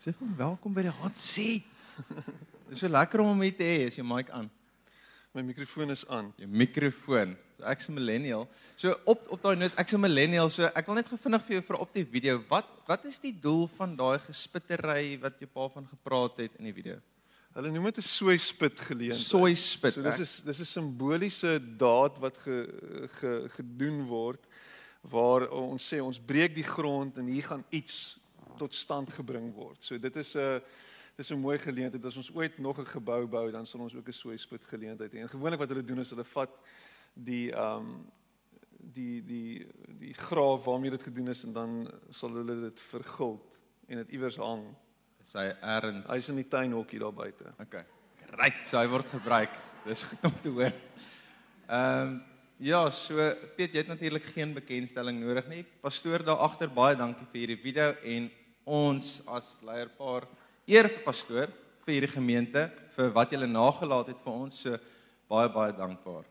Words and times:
Sê 0.00 0.14
vir 0.16 0.24
hom 0.24 0.36
welkom 0.38 0.72
by 0.72 0.80
die 0.86 0.92
hot 1.02 1.18
seat. 1.20 1.66
Dit 2.08 2.70
is 2.72 2.80
so 2.80 2.88
lekker 2.88 3.20
om 3.20 3.34
hom 3.34 3.42
hier 3.44 3.52
te 3.52 3.66
hê 3.68 3.82
as 3.84 3.98
jy 3.98 4.04
mic 4.06 4.30
aan. 4.32 4.46
My 5.36 5.42
mikrofoon 5.44 5.92
is 5.92 6.06
aan. 6.08 6.30
Jou 6.40 6.46
mikrofoon. 6.48 7.34
So 7.58 7.66
ek's 7.68 7.90
'n 7.90 7.98
millennial. 7.98 8.46
So 8.80 8.94
op 9.04 9.26
op 9.28 9.42
daai 9.42 9.58
noot, 9.60 9.74
ek's 9.76 9.92
'n 9.92 10.00
millennial, 10.00 10.48
so 10.48 10.70
ek 10.72 10.88
wil 10.88 10.96
net 10.96 11.10
gevinnig 11.10 11.44
vir 11.44 11.56
jou 11.58 11.64
vra 11.68 11.80
op 11.84 11.92
die 11.92 12.06
video, 12.14 12.40
wat 12.48 12.70
wat 12.88 13.04
is 13.04 13.20
die 13.20 13.34
doel 13.36 13.68
van 13.76 13.92
daai 13.96 14.16
gespittery 14.24 15.20
wat 15.20 15.36
jou 15.36 15.50
pa 15.52 15.68
van 15.68 15.84
gepraat 15.84 16.40
het 16.46 16.56
in 16.56 16.64
die 16.64 16.76
video? 16.80 16.96
Hulle 17.52 17.70
noem 17.70 17.92
dit 17.92 17.98
'n 17.98 18.08
sooi 18.08 18.38
spit 18.38 18.80
geleentheid. 18.80 19.20
Sooi 19.20 19.54
spit. 19.54 19.92
So 19.92 20.02
dis 20.02 20.18
is 20.18 20.40
dis 20.40 20.60
is 20.60 20.76
'n 20.76 20.80
simboliese 20.80 21.60
daad 21.76 22.16
wat 22.18 22.38
ge, 22.38 22.56
ge 23.20 23.50
gedoen 23.52 24.06
word 24.06 24.40
waar 25.02 25.48
ons 25.50 25.92
sê 25.92 26.00
ons 26.00 26.18
breek 26.18 26.54
die 26.54 26.64
grond 26.64 27.18
en 27.18 27.26
hier 27.26 27.44
gaan 27.44 27.64
iets 27.68 28.19
tot 28.60 28.76
stand 28.76 29.10
gebring 29.16 29.50
word. 29.56 29.80
So 29.84 29.98
dit 29.98 30.16
is 30.20 30.36
'n 30.36 30.60
dis 31.16 31.32
'n 31.32 31.40
mooi 31.40 31.58
geleentheid 31.58 32.04
as 32.04 32.16
ons 32.16 32.32
ooit 32.34 32.58
nog 32.58 32.78
'n 32.78 32.92
gebou 32.94 33.26
bou 33.26 33.50
dan 33.50 33.66
sal 33.66 33.80
ons 33.80 33.94
ook 33.94 34.08
'n 34.08 34.12
sooi 34.12 34.38
spit 34.38 34.64
geleentheid 34.64 35.12
hê. 35.12 35.20
En 35.20 35.28
gewoonlik 35.28 35.60
wat 35.60 35.68
hulle 35.68 35.84
doen 35.84 36.00
is 36.00 36.10
hulle 36.10 36.24
vat 36.24 36.50
die 37.14 37.52
ehm 37.52 37.76
um, 37.76 38.06
die 38.80 39.22
die 39.24 39.66
die 39.98 40.14
graaf 40.14 40.64
waarmee 40.64 40.90
dit 40.90 41.02
gedoen 41.02 41.28
is 41.28 41.44
en 41.44 41.52
dan 41.52 41.90
sal 42.10 42.30
hulle 42.30 42.60
dit 42.60 42.80
verguld 42.80 43.58
en 43.88 43.96
dit 43.96 44.12
iewers 44.16 44.36
hang. 44.36 44.64
Sy 45.22 45.52
erns. 45.60 46.06
Hy's 46.06 46.28
in 46.28 46.40
die 46.40 46.48
tuinhokkie 46.48 46.98
daar 46.98 47.12
buite. 47.12 47.52
Okay. 47.60 47.84
Great, 48.30 48.66
so 48.66 48.78
hy 48.78 48.86
word 48.88 49.08
gebruik. 49.10 49.56
Dis 49.84 50.02
goed 50.02 50.24
om 50.24 50.40
te 50.42 50.48
hoor. 50.48 50.72
Ehm 51.68 52.02
um, 52.08 52.20
ja, 52.60 52.90
so 52.92 53.16
Piet, 53.56 53.72
jy 53.72 53.80
het 53.80 53.88
natuurlik 53.88 54.26
geen 54.34 54.50
bekendstelling 54.52 55.16
nodig 55.22 55.46
nie. 55.48 55.62
Pastoor 55.80 56.20
daar 56.24 56.42
agter, 56.44 56.68
baie 56.68 56.96
dankie 56.96 57.24
vir 57.32 57.40
hierdie 57.40 57.62
video 57.62 57.94
en 58.04 58.26
ons 58.64 59.22
as 59.26 59.58
leierpaar 59.66 60.26
eer 60.66 60.88
vir 60.88 61.04
pastoor 61.04 61.52
vir 61.84 61.94
hierdie 61.96 62.12
gemeente 62.12 62.66
vir 62.96 63.14
wat 63.14 63.32
julle 63.32 63.48
nagelaat 63.50 64.12
het 64.12 64.20
vir 64.24 64.32
ons. 64.32 64.64
So 64.66 64.76
baie 65.30 65.48
baie 65.52 65.72
dankbaar. 65.76 66.26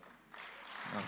Ja. 0.93 1.01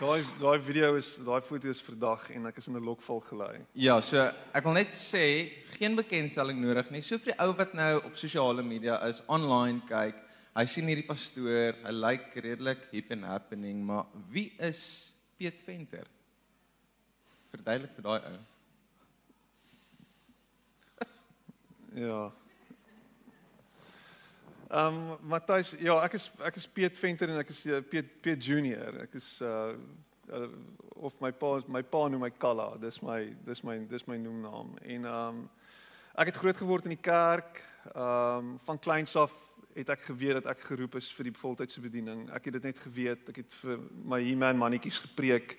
Daai 0.00 0.20
daai 0.40 0.62
video 0.64 0.94
is 0.96 1.10
daai 1.20 1.42
foto 1.44 1.68
is 1.68 1.82
vandag 1.84 2.22
en 2.32 2.48
ek 2.48 2.58
is 2.58 2.68
in 2.68 2.76
'n 2.76 2.84
lokval 2.84 3.20
gelei. 3.20 3.60
Ja, 3.74 4.00
so 4.00 4.32
ek 4.54 4.64
wil 4.64 4.72
net 4.72 4.94
sê 4.96 5.52
geen 5.76 5.94
bekendstelling 5.94 6.56
nodig 6.56 6.90
nie. 6.90 7.02
So 7.02 7.18
vir 7.18 7.34
die 7.34 7.40
ou 7.44 7.52
wat 7.52 7.74
nou 7.74 7.98
op 7.98 8.16
sosiale 8.16 8.62
media 8.62 8.96
is, 9.06 9.20
online 9.28 9.82
kyk, 9.86 10.16
hy 10.56 10.64
sien 10.64 10.88
hierdie 10.88 11.06
pastoor, 11.06 11.76
hy 11.84 11.92
lyk 11.92 12.34
redelik 12.34 12.88
hip 12.92 13.10
and 13.10 13.24
happening, 13.24 13.84
maar 13.84 14.06
wie 14.30 14.52
is 14.58 15.14
Piet 15.36 15.60
Venter? 15.60 16.06
Verduidelik 17.50 17.94
vir 17.96 18.06
daai 18.06 18.20
ou. 18.30 18.38
Ja. 22.00 22.20
Ehm 24.70 24.98
um, 25.10 25.16
Matthys, 25.26 25.72
ja, 25.82 25.96
ek 26.06 26.14
is 26.14 26.28
ek 26.46 26.60
is 26.60 26.68
Piet 26.70 26.94
Venter 26.94 27.32
en 27.32 27.40
ek 27.40 27.48
is 27.50 27.64
uh, 27.66 27.80
Piet 27.82 28.12
Piet 28.22 28.44
Junior. 28.46 29.00
Ek 29.02 29.16
is 29.18 29.40
uh, 29.42 29.74
uh 30.30 30.46
of 31.00 31.16
my 31.18 31.32
pa 31.32 31.56
my 31.66 31.82
pa 31.82 32.04
noem 32.06 32.22
my 32.22 32.30
Kalla. 32.30 32.76
Dis 32.78 33.00
my 33.02 33.24
dis 33.46 33.64
my 33.66 33.78
dis 33.90 34.06
my 34.06 34.18
noemnaam. 34.20 34.76
En 34.84 35.08
ehm 35.10 35.40
um, 35.40 35.42
ek 36.14 36.30
het 36.30 36.38
groot 36.38 36.62
geword 36.62 36.86
in 36.86 36.94
die 36.94 37.02
kerk. 37.02 37.58
Ehm 37.90 38.52
um, 38.54 38.54
van 38.68 38.78
kleins 38.78 39.16
af 39.18 39.34
het 39.74 39.90
ek 39.90 40.06
geweet 40.12 40.38
dat 40.38 40.52
ek 40.54 40.62
geroep 40.70 40.94
is 41.02 41.10
vir 41.18 41.30
die 41.32 41.34
voltydse 41.34 41.82
bediening. 41.82 42.28
Ek 42.30 42.46
het 42.46 42.60
dit 42.60 42.70
net 42.70 42.78
geweet. 42.78 43.28
Ek 43.34 43.42
het 43.42 43.58
vir 43.64 43.82
my 44.04 44.22
He-man 44.22 44.58
mannetjies 44.62 45.02
gepreek. 45.08 45.58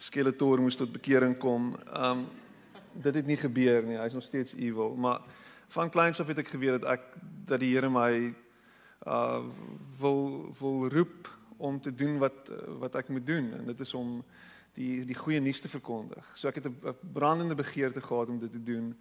Skeletor 0.00 0.60
moes 0.60 0.78
tot 0.80 0.92
bekering 0.92 1.36
kom. 1.38 1.74
Ehm 1.92 2.24
um, 2.24 2.28
dit 2.92 3.14
het 3.14 3.26
nie 3.26 3.36
gebeur 3.38 3.84
nie. 3.86 3.98
Hy's 4.00 4.16
nog 4.16 4.24
steeds 4.26 4.54
evil, 4.58 4.96
maar 4.98 5.20
van 5.70 5.90
kleins 5.90 6.20
af 6.20 6.26
het 6.26 6.40
ek 6.42 6.48
geweet 6.50 6.80
dat 6.80 6.88
ek 6.90 7.04
dat 7.46 7.60
die 7.62 7.74
Here 7.74 7.90
my 7.90 8.32
uh 9.06 9.44
wil 10.00 10.50
wil 10.58 10.88
roep 10.88 11.28
om 11.56 11.80
te 11.80 11.94
doen 11.94 12.18
wat 12.18 12.50
wat 12.80 12.96
ek 12.98 13.08
moet 13.08 13.26
doen 13.26 13.52
en 13.58 13.64
dit 13.68 13.80
is 13.80 13.94
om 13.94 14.18
die 14.74 15.04
die 15.04 15.14
goeie 15.14 15.40
nuus 15.40 15.60
te 15.60 15.68
verkondig. 15.68 16.26
So 16.34 16.48
ek 16.48 16.58
het 16.60 16.66
'n 16.66 16.96
brandende 17.12 17.54
begeerte 17.54 18.00
gehad 18.00 18.28
om 18.28 18.38
dit 18.38 18.52
te 18.52 18.62
doen. 18.62 18.96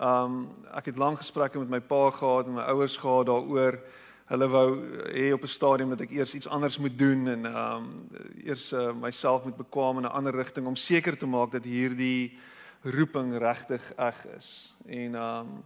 Um 0.00 0.48
ek 0.74 0.92
het 0.92 0.96
lank 0.96 1.18
gesprekke 1.18 1.58
met 1.58 1.68
my 1.68 1.80
pa 1.80 2.10
gehad 2.10 2.46
en 2.46 2.54
my 2.54 2.68
ouers 2.68 2.96
gehad 2.96 3.26
daaroor. 3.26 3.80
Hulle 4.24 4.48
wou 4.48 4.68
hê 5.12 5.32
op 5.32 5.42
'n 5.42 5.46
stadium 5.46 5.88
dat 5.88 6.00
ek 6.00 6.10
eers 6.10 6.34
iets 6.34 6.48
anders 6.48 6.78
moet 6.78 6.98
doen 6.98 7.28
en 7.28 7.44
um 7.44 8.08
eers 8.44 8.72
uh, 8.72 8.92
myself 8.92 9.44
moet 9.44 9.56
bekwam 9.56 9.98
in 9.98 10.04
'n 10.04 10.16
ander 10.16 10.34
rigting 10.34 10.66
om 10.66 10.76
seker 10.76 11.16
te 11.16 11.26
maak 11.26 11.50
dat 11.50 11.64
hierdie 11.64 12.38
roeping 12.82 13.38
regtig 13.38 13.92
eg 13.96 14.26
is. 14.36 14.76
En 14.86 15.14
um 15.14 15.64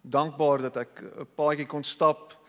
dankbaar 0.00 0.60
dat 0.60 0.76
ek 0.76 1.02
'n 1.02 1.26
paadjie 1.34 1.66
kon 1.66 1.82
stap 1.82 2.44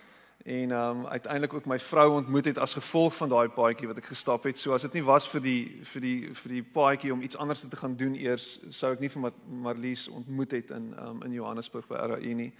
en 0.45 0.71
ehm 0.71 0.99
um, 0.99 1.05
uiteindelik 1.07 1.53
ook 1.53 1.65
my 1.65 1.79
vrou 1.79 2.11
ontmoet 2.11 2.45
het 2.45 2.57
as 2.57 2.73
gevolg 2.73 3.15
van 3.15 3.29
daai 3.29 3.47
paadjie 3.49 3.87
wat 3.87 3.97
ek 3.97 4.05
gestap 4.05 4.43
het. 4.43 4.57
So 4.57 4.73
as 4.73 4.81
dit 4.81 4.93
nie 4.93 5.03
was 5.03 5.25
vir 5.27 5.41
die 5.41 5.79
vir 5.81 6.01
die 6.01 6.33
vir 6.33 6.51
die 6.51 6.63
paadjie 6.63 7.13
om 7.13 7.21
iets 7.21 7.37
anders 7.37 7.63
te 7.65 7.77
gaan 7.77 7.95
doen 7.95 8.13
eers, 8.15 8.59
sou 8.69 8.91
ek 8.93 8.99
nie 8.99 9.09
vir 9.09 9.31
Marlies 9.49 10.07
ontmoet 10.07 10.51
het 10.51 10.69
in 10.69 10.93
ehm 10.93 11.07
um, 11.07 11.23
in 11.23 11.33
Johannesburg 11.33 11.87
by 11.87 11.95
RAU 11.95 12.33
nie. 12.33 12.51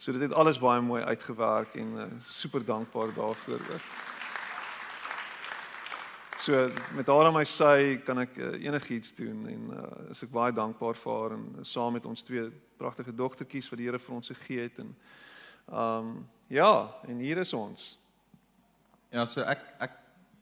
So 0.00 0.12
dit 0.16 0.22
het 0.24 0.32
alles 0.32 0.56
baie 0.56 0.80
mooi 0.80 1.02
uitgewerk 1.04 1.74
en 1.76 1.88
uh, 2.00 2.04
super 2.24 2.64
dankbaar 2.64 3.10
daarvoor 3.12 3.60
ook. 3.60 3.88
So 6.40 6.68
met 6.96 7.06
haar 7.06 7.26
aan 7.28 7.34
my 7.36 7.42
sy 7.44 7.98
kan 8.00 8.22
ek 8.22 8.38
uh, 8.40 8.54
enigiets 8.64 9.12
doen 9.18 9.42
en 9.50 9.66
uh, 9.76 9.88
is 10.14 10.22
ek 10.24 10.30
baie 10.32 10.54
dankbaar 10.56 10.96
vir 10.96 11.12
haar 11.12 11.34
en 11.36 11.42
uh, 11.52 11.64
saam 11.68 11.92
met 11.98 12.08
ons 12.08 12.24
twee 12.24 12.46
pragtige 12.80 13.12
dogtertjies 13.12 13.68
wat 13.68 13.80
die 13.82 13.88
Here 13.90 14.00
vir 14.00 14.14
ons 14.16 14.32
gegee 14.32 14.64
het 14.64 14.80
en 14.80 14.94
ehm 15.68 16.14
um, 16.14 16.14
Ja, 16.50 16.90
en 17.06 17.20
hier 17.22 17.38
is 17.38 17.52
ons. 17.54 17.92
Ja, 19.14 19.22
so 19.22 19.44
ek 19.46 19.60
ek 19.84 19.92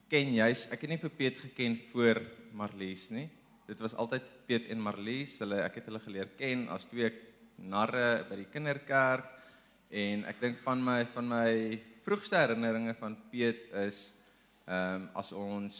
ken 0.09 0.31
juis, 0.33 0.63
ek 0.73 0.87
het 0.87 0.93
nie 0.95 1.01
vir 1.03 1.13
Piet 1.19 1.43
geken 1.43 1.75
voor 1.91 2.21
Marlies 2.57 3.11
nie. 3.13 3.27
Dit 3.69 3.83
was 3.85 3.93
altyd 3.93 4.31
Piet 4.47 4.71
en 4.73 4.81
Marlies. 4.81 5.35
Hulle 5.43 5.59
ek 5.67 5.83
het 5.83 5.91
hulle 5.91 6.01
geleer 6.07 6.31
ken 6.39 6.65
as 6.73 6.89
twee 6.89 7.11
narre 7.59 8.23
by 8.31 8.39
die 8.41 8.49
kinderkerk 8.55 9.35
en 9.91 10.25
ek 10.29 10.41
dink 10.41 10.59
van 10.65 10.85
my 10.85 11.05
van 11.15 11.29
my 11.29 11.81
vroegste 12.05 12.37
herinneringe 12.37 12.95
van 13.01 13.17
Piet 13.31 13.69
is 13.87 14.15
ehm 14.69 14.95
um, 14.95 15.11
as 15.17 15.33
ons 15.33 15.77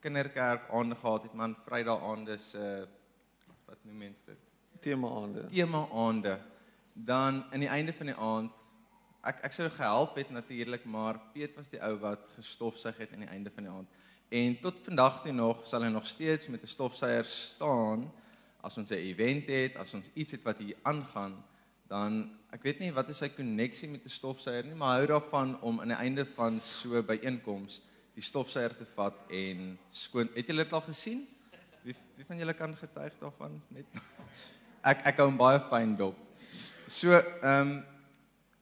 kinderkerk 0.00 0.68
aande 0.72 0.96
gehad 0.96 1.22
het 1.22 1.34
man 1.34 1.56
Vrydag 1.64 2.02
aande 2.02 2.38
se 2.38 2.86
wat 3.66 3.78
noem 3.84 3.96
mense 3.96 4.24
dit? 4.26 4.38
Tema 4.80 5.08
aande. 5.08 5.46
Tema 5.48 5.86
aande. 5.92 6.38
Dan 6.92 7.44
aan 7.52 7.60
die 7.60 7.68
einde 7.68 7.92
van 7.92 8.06
die 8.06 8.16
aand 8.16 8.64
ek 9.24 9.42
ek 9.48 9.52
sou 9.52 9.68
gehelp 9.68 10.16
het 10.16 10.30
natuurlik, 10.32 10.84
maar 10.84 11.20
Piet 11.32 11.56
was 11.56 11.68
die 11.68 11.80
ou 11.84 11.96
wat 12.00 12.24
gestofsuig 12.36 12.96
het 13.04 13.12
aan 13.12 13.26
die 13.26 13.32
einde 13.32 13.52
van 13.54 13.66
die 13.66 13.72
aand. 13.72 13.98
En 14.30 14.56
tot 14.60 14.78
vandag 14.84 15.22
toe 15.22 15.32
nog 15.32 15.66
sal 15.66 15.84
hy 15.84 15.90
nog 15.92 16.06
steeds 16.06 16.48
met 16.48 16.62
'n 16.62 16.74
stofsuier 16.76 17.24
staan 17.24 18.10
as 18.60 18.78
ons 18.78 18.90
'n 18.90 18.94
event 18.94 19.48
het, 19.48 19.76
as 19.76 19.94
ons 19.94 20.10
iets 20.14 20.32
het 20.32 20.42
wat 20.42 20.58
hier 20.58 20.76
aangaan, 20.82 21.44
dan 21.90 22.22
ek 22.54 22.62
weet 22.66 22.80
nie 22.82 22.92
wat 22.94 23.10
is 23.10 23.20
sy 23.22 23.28
koneksie 23.34 23.88
met 23.90 24.04
'n 24.06 24.14
stofsuier 24.14 24.64
nie, 24.64 24.78
maar 24.78 24.98
hou 24.98 25.06
daarvan 25.10 25.60
om 25.60 25.80
aan 25.80 25.92
die 25.94 26.02
einde 26.06 26.24
van 26.36 26.60
so 26.60 27.02
byeenkoms 27.02 27.82
die 28.14 28.22
stofsuier 28.22 28.74
te 28.76 28.86
vat 28.94 29.16
en 29.28 29.78
skoon. 29.90 30.28
Het 30.34 30.46
julle 30.46 30.64
dit 30.64 30.72
al 30.72 30.86
gesien? 30.86 31.26
Wie 31.82 31.94
wie 32.16 32.24
van 32.24 32.38
julle 32.38 32.54
kan 32.54 32.76
getuig 32.76 33.14
daarvan 33.20 33.62
net? 33.68 33.86
Ek 34.90 35.06
ek 35.06 35.16
hou 35.20 35.26
hom 35.28 35.36
baie 35.36 35.60
fyn 35.70 35.96
dop. 35.96 36.16
So, 36.88 37.12
ehm 37.12 37.60
um, 37.60 37.82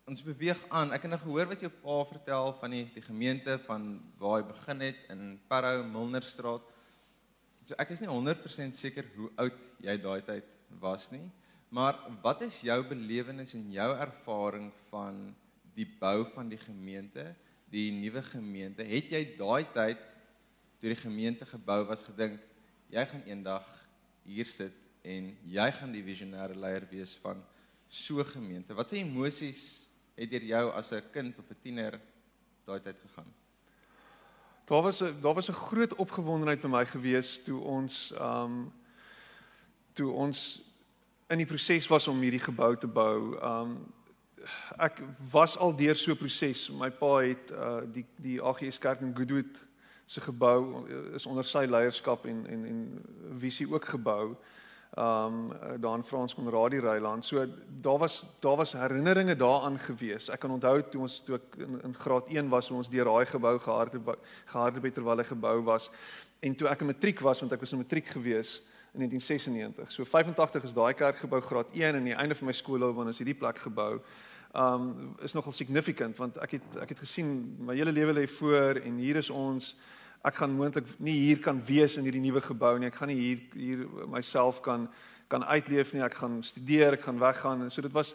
ons 0.09 0.23
beweeg 0.25 0.61
aan. 0.73 0.93
Ek 0.97 1.03
het 1.05 1.11
nou 1.13 1.21
gehoor 1.21 1.51
wat 1.51 1.61
jou 1.61 1.71
pa 1.83 1.97
vertel 2.09 2.55
van 2.61 2.71
die 2.71 2.87
die 2.95 3.03
gemeente 3.05 3.59
van 3.67 4.01
waar 4.19 4.39
hy 4.39 4.47
begin 4.49 4.81
het 4.81 5.03
in 5.13 5.41
Parow 5.49 5.85
Milnerstraat. 5.85 6.65
So 7.69 7.77
ek 7.77 7.91
is 7.93 8.01
nie 8.01 8.09
100% 8.09 8.73
seker 8.73 9.05
hoe 9.17 9.29
oud 9.37 9.67
jy 9.85 9.97
daai 10.01 10.23
tyd 10.25 10.49
was 10.81 11.11
nie, 11.13 11.27
maar 11.69 11.99
wat 12.23 12.43
is 12.43 12.61
jou 12.65 12.79
belewenis 12.89 13.55
en 13.55 13.71
jou 13.73 13.89
ervaring 13.97 14.71
van 14.89 15.35
die 15.75 15.87
bou 16.01 16.25
van 16.35 16.49
die 16.49 16.59
gemeente, 16.59 17.35
die 17.71 17.91
nuwe 17.93 18.23
gemeente? 18.23 18.83
Het 18.83 19.11
jy 19.13 19.23
daai 19.37 19.65
tyd 19.75 20.01
toe 20.79 20.93
die 20.95 21.01
gemeente 21.01 21.47
gebou 21.47 21.83
was 21.89 22.07
gedink 22.07 22.41
jy 22.89 23.05
gaan 23.07 23.25
eendag 23.29 23.67
hier 24.25 24.49
sit 24.49 24.77
en 25.05 25.33
jy 25.49 25.67
gaan 25.77 25.93
die 25.93 26.05
visionêre 26.05 26.57
leier 26.57 26.87
wees 26.91 27.17
van 27.23 27.43
so 27.89 28.25
gemeente? 28.25 28.77
Wat 28.77 28.89
se 28.89 29.01
emosies 29.01 29.63
het 30.19 30.31
deur 30.31 30.45
jou 30.45 30.65
as 30.73 30.93
'n 30.93 31.03
kind 31.13 31.39
of 31.39 31.51
'n 31.51 31.61
tiener 31.63 32.01
daai 32.65 32.81
tyd 32.81 32.99
gegaan? 32.99 33.29
Daar 34.67 34.83
was 34.83 34.99
daar 34.99 35.35
was 35.35 35.49
'n 35.49 35.53
groot 35.69 35.95
opgewondenheid 35.95 36.61
by 36.61 36.69
my 36.69 36.85
gewees 36.85 37.43
toe 37.45 37.61
ons 37.61 38.13
um 38.21 38.73
toe 39.93 40.13
ons 40.13 40.68
in 41.29 41.43
die 41.43 41.47
proses 41.47 41.87
was 41.89 42.09
om 42.09 42.21
hierdie 42.25 42.43
gebou 42.43 42.75
te 42.77 42.89
bou. 42.89 43.37
Um 43.45 43.79
ek 44.79 45.01
was 45.33 45.57
al 45.59 45.75
deur 45.77 45.97
so 45.99 46.13
'n 46.13 46.17
proses. 46.17 46.71
My 46.71 46.91
pa 46.91 47.19
het 47.21 47.51
uh 47.51 47.83
die 47.85 48.07
die 48.17 48.41
AGS 48.43 48.79
kerk 48.79 49.01
in 49.01 49.17
Goodwood 49.17 49.67
se 50.07 50.21
gebou 50.21 50.89
is 51.15 51.27
onder 51.27 51.45
sy 51.45 51.67
leierskap 51.67 52.25
en 52.27 52.47
en 52.47 52.65
en 52.65 53.05
visie 53.39 53.69
ook 53.71 53.85
gebou. 53.85 54.37
um 54.97 55.53
daar 55.81 55.97
in 55.97 56.05
Frans 56.05 56.35
Konradi 56.35 56.81
Reiland. 56.81 57.25
So 57.25 57.47
daar 57.81 57.99
was 57.99 58.25
daar 58.41 58.57
was 58.57 58.73
herinneringe 58.73 59.37
daaraan 59.37 59.79
gewees. 59.79 60.29
Ek 60.29 60.41
kan 60.41 60.51
onthou 60.51 60.83
toe 60.91 61.01
ons 61.01 61.21
toe 61.21 61.35
ek 61.35 61.57
in, 61.57 61.83
in 61.83 61.95
graad 61.95 62.29
1 62.29 62.49
was, 62.49 62.71
ons 62.71 62.89
deur 62.89 63.05
daai 63.05 63.27
gebou 63.27 63.59
gehardloop 63.59 64.19
gehardloop 64.47 64.95
terwyl 64.95 65.19
hy 65.19 65.25
gebou 65.25 65.63
was 65.63 65.91
en 66.41 66.55
toe 66.55 66.69
ek 66.69 66.81
in 66.81 66.87
matriek 66.87 67.21
was 67.21 67.41
want 67.41 67.53
ek 67.53 67.61
was 67.61 67.73
in 67.73 67.79
matriek 67.79 68.07
gewees 68.07 68.63
in 68.93 69.01
1996. 69.01 69.93
So 69.93 70.05
85 70.05 70.65
is 70.65 70.73
daai 70.73 70.95
kerk 70.95 71.17
gebou 71.17 71.41
graad 71.41 71.67
1 71.73 71.83
en 71.83 71.95
aan 71.95 72.05
die 72.05 72.17
einde 72.17 72.35
van 72.35 72.47
my 72.47 72.53
skoolloopbaan 72.57 73.09
is 73.09 73.21
hierdie 73.21 73.37
plek 73.37 73.59
gebou. 73.59 73.99
Um 74.57 75.15
is 75.21 75.33
nogal 75.37 75.53
significant 75.53 76.17
want 76.17 76.39
ek 76.41 76.57
het 76.57 76.81
ek 76.81 76.95
het 76.95 77.03
gesien 77.05 77.57
my 77.61 77.77
hele 77.77 77.93
lewe 77.93 78.15
lê 78.17 78.25
voor 78.39 78.81
en 78.81 78.97
hier 78.97 79.21
is 79.21 79.29
ons 79.31 79.75
ek 80.25 80.41
gaan 80.41 80.57
moontlik 80.57 80.89
nie 80.99 81.19
hier 81.19 81.39
kan 81.45 81.61
wees 81.65 81.97
in 81.97 82.09
hierdie 82.09 82.25
nuwe 82.25 82.41
gebou 82.41 82.79
nie. 82.79 82.89
Ek 82.89 82.97
gaan 82.97 83.13
nie 83.13 83.21
hier 83.21 83.45
hier 83.55 83.85
myself 84.09 84.63
kan 84.65 84.89
kan 85.29 85.45
uitleef 85.45 85.93
nie. 85.93 86.03
Ek 86.03 86.17
gaan 86.17 86.41
studeer, 86.43 86.97
ek 86.97 87.05
gaan 87.05 87.21
weggaan 87.21 87.67
en 87.67 87.71
so 87.71 87.85
dit 87.85 87.93
was 87.93 88.15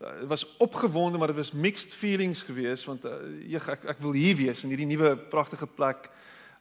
dit 0.00 0.28
was 0.28 0.46
opgewonde 0.60 1.18
maar 1.18 1.32
dit 1.32 1.36
was 1.36 1.52
mixed 1.52 1.94
feelings 1.94 2.42
geweest 2.42 2.84
want 2.84 3.04
uh, 3.04 3.20
ek 3.56 3.84
ek 3.96 4.00
wil 4.00 4.16
hier 4.16 4.36
wees 4.36 4.64
in 4.64 4.72
hierdie 4.72 4.88
nuwe 4.88 5.16
pragtige 5.16 5.68
plek. 5.68 6.10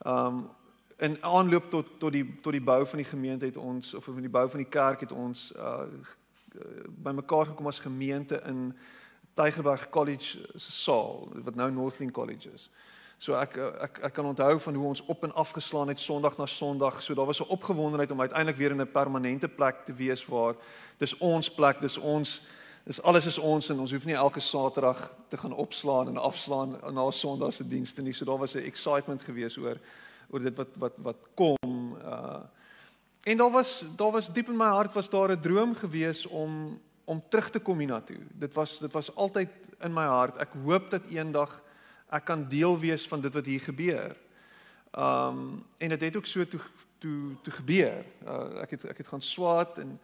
Um 0.04 0.46
in 0.98 1.24
aanloop 1.24 1.70
tot 1.70 2.00
tot 2.00 2.12
die 2.12 2.36
tot 2.42 2.52
die 2.52 2.62
bou 2.62 2.86
van 2.86 2.98
die 2.98 3.08
gemeente 3.08 3.46
het 3.46 3.58
ons 3.58 3.94
of 3.94 4.04
van 4.04 4.22
die 4.22 4.30
bou 4.30 4.50
van 4.50 4.60
die 4.60 4.70
kerk 4.70 5.00
het 5.00 5.12
ons 5.12 5.52
uh 5.58 5.84
bymekaar 6.88 7.46
gekom 7.46 7.68
as 7.68 7.80
gemeente 7.80 8.42
in 8.48 8.76
Tygerberg 9.34 9.90
College 9.90 10.40
se 10.56 10.72
saal 10.72 11.28
wat 11.44 11.56
nou 11.56 11.72
Northling 11.72 12.12
College 12.12 12.52
is. 12.54 12.70
So 13.18 13.36
ek 13.40 13.58
ek 13.58 14.00
ek 14.08 14.14
kan 14.14 14.26
onthou 14.26 14.60
van 14.60 14.76
hoe 14.76 14.88
ons 14.88 15.02
op 15.12 15.24
en 15.24 15.34
af 15.34 15.52
geslaan 15.52 15.88
het 15.88 16.00
Sondag 16.00 16.38
na 16.38 16.46
Sondag. 16.46 17.02
So 17.04 17.14
daar 17.14 17.26
was 17.26 17.40
'n 17.40 17.52
opgewondenheid 17.52 18.12
om 18.12 18.22
uiteindelik 18.22 18.58
weer 18.58 18.72
in 18.72 18.82
'n 18.82 18.92
permanente 18.92 19.48
plek 19.48 19.86
te 19.86 19.94
wees 19.94 20.26
waar 20.26 20.56
dis 20.98 21.18
ons 21.18 21.50
plek, 21.50 21.80
dis 21.80 21.98
ons 21.98 22.42
dis 22.84 23.02
alles 23.02 23.26
is 23.26 23.40
ons 23.40 23.70
en 23.70 23.80
ons 23.80 23.92
hoef 23.92 24.06
nie 24.06 24.16
elke 24.16 24.40
Saterdag 24.40 25.16
te 25.28 25.38
gaan 25.38 25.54
opslaan 25.54 26.08
en 26.08 26.18
afslaan 26.18 26.78
na 26.94 27.12
Sondag 27.12 27.54
se 27.54 27.68
dienste 27.68 28.02
nie. 28.02 28.14
So 28.14 28.26
daar 28.26 28.38
was 28.38 28.56
'n 28.56 28.60
excitement 28.60 29.24
geweest 29.24 29.58
oor 29.58 29.78
oor 30.30 30.42
dit 30.42 30.56
wat 30.56 30.78
wat 30.78 30.98
wat 30.98 31.28
kom 31.34 31.98
uh 32.02 32.44
en 33.26 33.38
daar 33.38 33.52
was 33.52 33.86
daar 33.98 34.12
was 34.12 34.34
diep 34.34 34.48
in 34.48 34.58
my 34.58 34.70
hart 34.70 34.94
was 34.94 35.10
daar 35.10 35.32
'n 35.32 35.42
droom 35.42 35.76
gewees 35.76 36.26
om 36.26 36.80
om 37.06 37.24
terug 37.30 37.50
te 37.50 37.60
kom 37.60 37.80
hiernatoe. 37.80 38.18
Dit 38.34 38.54
was 38.54 38.80
dit 38.80 38.92
was 38.92 39.16
altyd 39.16 39.50
in 39.80 39.94
my 39.94 40.06
hart. 40.06 40.38
Ek 40.38 40.54
hoop 40.64 40.90
dat 40.90 41.06
eendag 41.10 41.62
ek 42.10 42.26
kan 42.26 42.48
deel 42.50 42.80
wees 42.80 43.08
van 43.08 43.22
dit 43.22 43.34
wat 43.34 43.46
hier 43.46 43.62
gebeur. 43.62 44.16
Um 44.98 45.66
en 45.78 45.90
dit 45.90 46.02
het 46.02 46.16
ook 46.16 46.26
so 46.26 46.46
toe 46.46 46.60
toe 46.98 47.36
toe 47.42 47.54
gebeur. 47.54 48.06
Uh, 48.28 48.62
ek 48.62 48.78
het 48.78 48.86
ek 48.86 48.98
het 48.98 49.08
gaan 49.08 49.22
swaat 49.22 49.78
en 49.78 50.00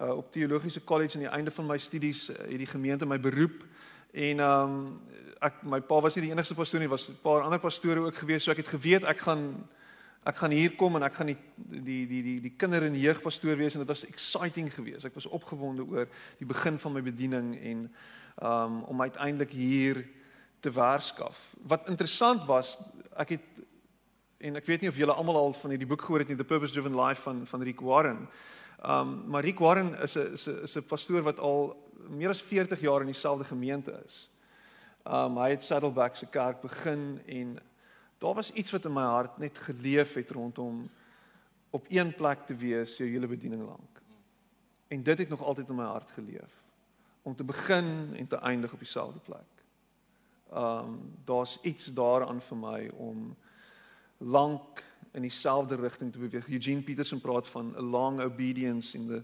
uh, 0.00 0.16
op 0.16 0.32
teologiese 0.32 0.84
college 0.84 1.16
aan 1.16 1.26
die 1.26 1.32
einde 1.32 1.50
van 1.50 1.66
my 1.66 1.78
studies 1.78 2.30
uh, 2.30 2.36
het 2.36 2.58
die 2.58 2.66
gemeente 2.70 3.06
my 3.06 3.20
beroep 3.20 3.64
en 4.12 4.40
um 4.40 5.00
ek 5.42 5.62
my 5.62 5.80
pa 5.80 6.00
was 6.00 6.16
nie 6.16 6.26
die 6.26 6.32
enigste 6.32 6.54
pastoor 6.54 6.80
nie, 6.80 6.88
was 6.88 7.08
'n 7.08 7.18
paar 7.22 7.42
ander 7.42 7.58
pastore 7.58 8.00
ook 8.00 8.14
gewees, 8.14 8.44
so 8.44 8.50
ek 8.50 8.62
het 8.64 8.68
geweet 8.68 9.04
ek 9.04 9.18
gaan 9.18 9.68
ek 10.26 10.36
gaan 10.36 10.50
hier 10.50 10.74
kom 10.76 10.96
en 10.96 11.02
ek 11.02 11.14
gaan 11.14 11.26
die 11.26 11.38
die 11.56 12.06
die 12.06 12.22
die 12.22 12.40
die 12.40 12.54
kinder 12.58 12.82
en 12.82 12.98
jeugpastoor 12.98 13.56
wees 13.56 13.74
en 13.74 13.84
dit 13.84 13.88
was 13.88 14.04
exciting 14.06 14.72
geweest. 14.74 15.04
Ek 15.04 15.14
was 15.14 15.26
opgewonde 15.26 15.86
oor 15.86 16.08
die 16.38 16.46
begin 16.46 16.78
van 16.78 16.92
my 16.92 17.02
bediening 17.02 17.54
en 17.60 17.86
um 18.42 18.82
om 18.90 19.00
uiteindelik 19.00 19.52
hier 19.52 20.04
te 20.60 20.70
waarskaf. 20.70 21.38
Wat 21.62 21.88
interessant 21.88 22.44
was, 22.44 22.78
ek 23.16 23.36
het 23.36 23.62
en 24.38 24.56
ek 24.56 24.66
weet 24.66 24.82
nie 24.82 24.90
of 24.90 24.98
julle 24.98 25.14
almal 25.14 25.36
al 25.36 25.52
van 25.52 25.70
hierdie 25.70 25.88
boek 25.88 26.02
gehoor 26.02 26.24
het 26.24 26.28
nie, 26.28 26.36
The 26.36 26.44
Purpose 26.44 26.74
Driven 26.74 26.96
Life 26.98 27.22
van 27.22 27.46
van 27.46 27.62
Rick 27.62 27.80
Warren. 27.80 28.26
Um 28.84 29.22
maar 29.30 29.46
Rick 29.46 29.62
Warren 29.62 29.94
is 30.02 30.16
'n 30.16 30.32
is 30.32 30.46
'n 30.48 30.62
is 30.64 30.76
'n 30.76 30.82
pastoor 30.82 31.22
wat 31.22 31.38
al 31.38 31.76
meer 32.08 32.28
as 32.28 32.42
40 32.42 32.80
jaar 32.80 33.00
in 33.00 33.06
dieselfde 33.06 33.44
gemeente 33.44 34.02
is. 34.04 34.28
Um 35.06 35.38
hy 35.38 35.52
het 35.54 35.64
Saddleback 35.64 36.16
se 36.16 36.26
kerk 36.26 36.60
begin 36.60 37.20
en 37.26 37.58
daar 38.18 38.34
was 38.34 38.52
iets 38.52 38.70
wat 38.70 38.84
in 38.84 38.92
my 38.92 39.04
hart 39.06 39.38
net 39.38 39.58
geleef 39.58 40.14
het 40.14 40.30
rondom 40.30 40.88
op 41.70 41.86
een 41.88 42.14
plek 42.14 42.46
te 42.46 42.56
wees 42.56 42.96
jou 42.96 43.10
hele 43.10 43.26
bediening 43.26 43.62
lank. 43.62 44.02
En 44.88 45.02
dit 45.02 45.18
het 45.18 45.28
nog 45.28 45.42
altyd 45.42 45.68
in 45.68 45.74
my 45.74 45.84
hart 45.84 46.10
geleef 46.10 46.62
om 47.22 47.34
te 47.36 47.44
begin 47.44 48.14
en 48.16 48.26
te 48.26 48.36
eindig 48.36 48.72
op 48.72 48.78
dieselfde 48.78 49.18
plek. 49.18 49.64
Um 50.54 51.14
daar's 51.24 51.58
iets 51.62 51.92
daaraan 51.92 52.40
vir 52.40 52.56
my 52.56 52.90
om 52.96 53.36
lank 54.18 54.82
in 55.12 55.22
dieselfde 55.22 55.76
rigting 55.76 56.12
te 56.12 56.18
beweeg. 56.18 56.48
Eugene 56.48 56.82
Peterson 56.82 57.20
praat 57.20 57.48
van 57.48 57.74
a 57.76 57.80
long 57.80 58.20
obedience 58.20 58.96
in 58.98 59.06
the 59.06 59.22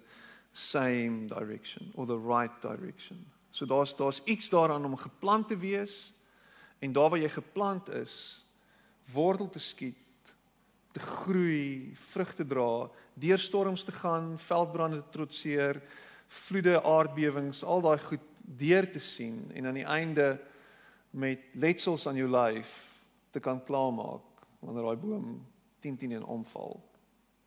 same 0.53 1.27
direction 1.27 1.91
or 1.95 2.07
the 2.07 2.19
right 2.19 2.63
direction. 2.63 3.27
So 3.53 3.69
daar's 3.69 3.93
daar's 3.97 4.23
iets 4.25 4.49
daaraan 4.49 4.85
om 4.89 4.97
geplant 4.97 5.49
te 5.49 5.57
wees 5.57 6.13
en 6.81 6.93
daar 6.93 7.11
waar 7.13 7.21
jy 7.21 7.29
geplant 7.29 7.89
is, 7.89 8.15
wortel 9.13 9.51
te 9.53 9.61
skiet, 9.61 9.97
te 10.93 11.01
groei, 11.01 11.93
vrugte 12.13 12.47
dra, 12.47 12.89
deur 13.15 13.39
storms 13.39 13.85
te 13.85 13.93
gaan, 13.93 14.35
veldbrande 14.39 15.03
te 15.03 15.13
trotseer, 15.15 15.83
vloede, 16.33 16.81
aardbewings, 16.83 17.63
al 17.65 17.85
daai 17.85 17.99
goed 18.01 18.25
deur 18.43 18.89
te 18.91 19.01
sien 19.01 19.45
en 19.55 19.69
aan 19.69 19.79
die 19.79 19.87
einde 19.87 20.41
met 21.13 21.53
letsels 21.53 22.07
aan 22.09 22.17
jou 22.17 22.29
lyf 22.31 22.73
te 23.31 23.41
kan 23.41 23.61
klaarmaak 23.63 24.45
wanneer 24.65 24.89
daai 24.89 24.97
boom 24.97 25.29
10 25.85 25.97
10 26.01 26.17
in 26.19 26.25
omval. 26.25 26.81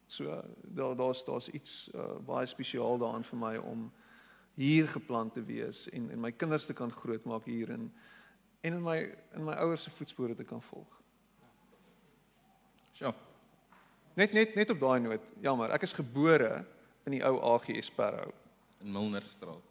So 0.07 0.41
daar 0.61 0.95
daar's 0.95 1.23
daar's 1.25 1.49
iets 1.49 1.89
uh, 1.95 2.17
baie 2.25 2.45
spesiaal 2.45 2.97
daarin 3.01 3.25
vir 3.25 3.39
my 3.41 3.55
om 3.57 3.87
hier 4.55 4.87
geplant 4.87 5.33
te 5.33 5.43
wees 5.43 5.85
en 5.91 6.09
en 6.11 6.19
my 6.19 6.31
kinders 6.31 6.65
te 6.65 6.73
kan 6.73 6.91
grootmaak 6.91 7.45
hier 7.45 7.71
en 7.75 7.91
en 8.61 8.73
in 8.73 8.83
my 8.83 8.97
in 9.35 9.43
my 9.45 9.53
ouers 9.53 9.83
se 9.83 9.91
voetspore 9.91 10.35
te 10.35 10.43
kan 10.43 10.61
volg. 10.61 11.01
Sjoe. 12.93 13.13
Net 14.15 14.33
net 14.33 14.55
net 14.55 14.69
op 14.69 14.79
daai 14.79 14.99
noot. 14.99 15.21
Jammer, 15.43 15.71
ek 15.75 15.83
is 15.83 15.93
gebore 15.93 16.65
in 17.05 17.17
die 17.17 17.23
ou 17.27 17.35
AGS 17.53 17.91
Sparrow 17.91 18.31
in 18.81 18.91
Milnerstraat. 18.91 19.63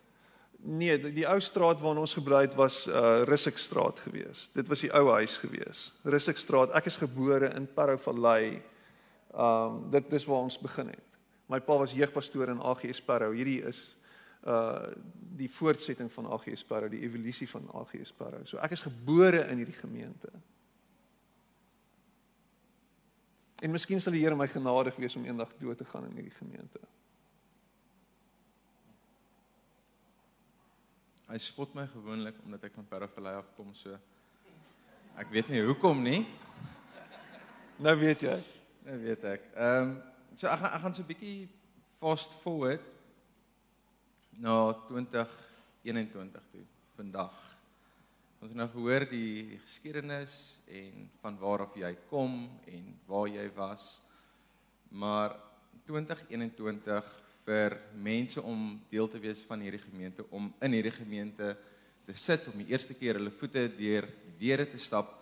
Nee, 0.65 0.97
die, 1.01 1.13
die 1.13 1.27
ou 1.29 1.39
straat 1.45 1.81
waarin 1.83 2.01
ons 2.01 2.15
gebly 2.17 2.45
het 2.47 2.55
was 2.57 2.85
uh 2.89 3.25
Russikstraat 3.29 4.01
gewees. 4.07 4.47
Dit 4.57 4.69
was 4.73 4.85
die 4.85 4.93
ou 4.97 5.11
huis 5.17 5.37
gewees. 5.43 5.91
Russikstraat. 6.09 6.73
Ek 6.77 6.89
is 6.89 7.01
gebore 7.01 7.51
in 7.57 7.67
Parow 7.75 7.99
Vallei. 8.01 8.63
Um 9.33 9.83
dit 9.93 10.09
dis 10.13 10.29
waar 10.29 10.47
ons 10.47 10.61
begin 10.61 10.93
het. 10.95 11.19
My 11.53 11.61
pa 11.61 11.77
was 11.83 11.93
jeugpastoor 11.93 12.49
in 12.55 12.63
AGS 12.65 13.03
Sparrow. 13.03 13.35
Hierdie 13.37 13.61
is 13.69 13.91
uh 14.45 14.93
die 15.35 15.51
voortsetting 15.51 16.13
van 16.13 16.29
AGS 16.31 16.61
Sparrow, 16.63 16.91
die 16.91 17.01
evolusie 17.03 17.49
van 17.51 17.65
AGS 17.75 18.13
Sparrow. 18.13 18.45
So 18.47 18.61
ek 18.63 18.77
is 18.77 18.85
gebore 18.85 19.41
in 19.51 19.59
hierdie 19.59 19.75
gemeente. 19.75 20.31
En 23.59 23.75
miskien 23.75 23.99
sal 23.99 24.15
die 24.15 24.23
Here 24.23 24.37
my 24.39 24.47
genadig 24.47 24.95
wees 25.03 25.17
om 25.19 25.27
eendag 25.27 25.51
dood 25.59 25.81
te 25.81 25.89
gaan 25.91 26.07
in 26.07 26.21
hierdie 26.21 26.37
gemeente. 26.37 26.79
Hy 31.27 31.41
spot 31.43 31.75
my 31.75 31.89
gewoonlik 31.91 32.39
omdat 32.45 32.69
ek 32.69 32.79
van 32.79 32.87
Parafalei 32.87 33.35
afkom 33.41 33.75
so. 33.75 33.99
Ek 35.19 35.35
weet 35.35 35.51
nie 35.51 35.67
hoekom 35.67 36.03
nie. 36.05 36.23
Nou 37.83 37.99
weet 37.99 38.23
jy. 38.29 38.39
Nou 38.87 39.03
weet 39.03 39.31
ek. 39.35 39.51
Ehm 39.57 39.95
um, 39.95 39.95
so 40.39 40.47
ek 40.51 40.63
gaan 40.63 40.77
ek 40.77 40.83
gaan 40.87 40.95
so 40.95 41.03
'n 41.03 41.11
bietjie 41.11 41.49
fast 41.99 42.39
forward 42.43 42.94
na 44.41 44.73
2021 44.89 46.47
toe 46.51 46.63
vandag. 46.97 47.35
Ons 48.43 48.53
het 48.53 48.59
nou 48.59 48.67
gehoor 48.73 49.07
die 49.09 49.59
geskiedenis 49.63 50.61
en 50.69 51.07
van 51.23 51.37
waar 51.41 51.65
af 51.67 51.77
jy 51.79 51.93
kom 52.11 52.45
en 52.69 52.89
waar 53.09 53.29
jy 53.31 53.47
was. 53.57 54.03
Maar 54.91 55.37
2021 55.87 57.13
vir 57.45 57.77
mense 58.01 58.43
om 58.43 58.75
deel 58.91 59.09
te 59.13 59.21
wees 59.21 59.45
van 59.49 59.61
hierdie 59.65 59.83
gemeente 59.83 60.25
om 60.33 60.51
in 60.65 60.77
hierdie 60.77 60.95
gemeente 60.97 61.55
te 62.05 62.17
sit 62.17 62.47
om 62.51 62.61
die 62.61 62.71
eerste 62.73 62.97
keer 62.97 63.19
hulle 63.21 63.33
voete 63.33 63.67
deur 63.77 64.09
deure 64.41 64.67
te 64.69 64.81
stap. 64.81 65.13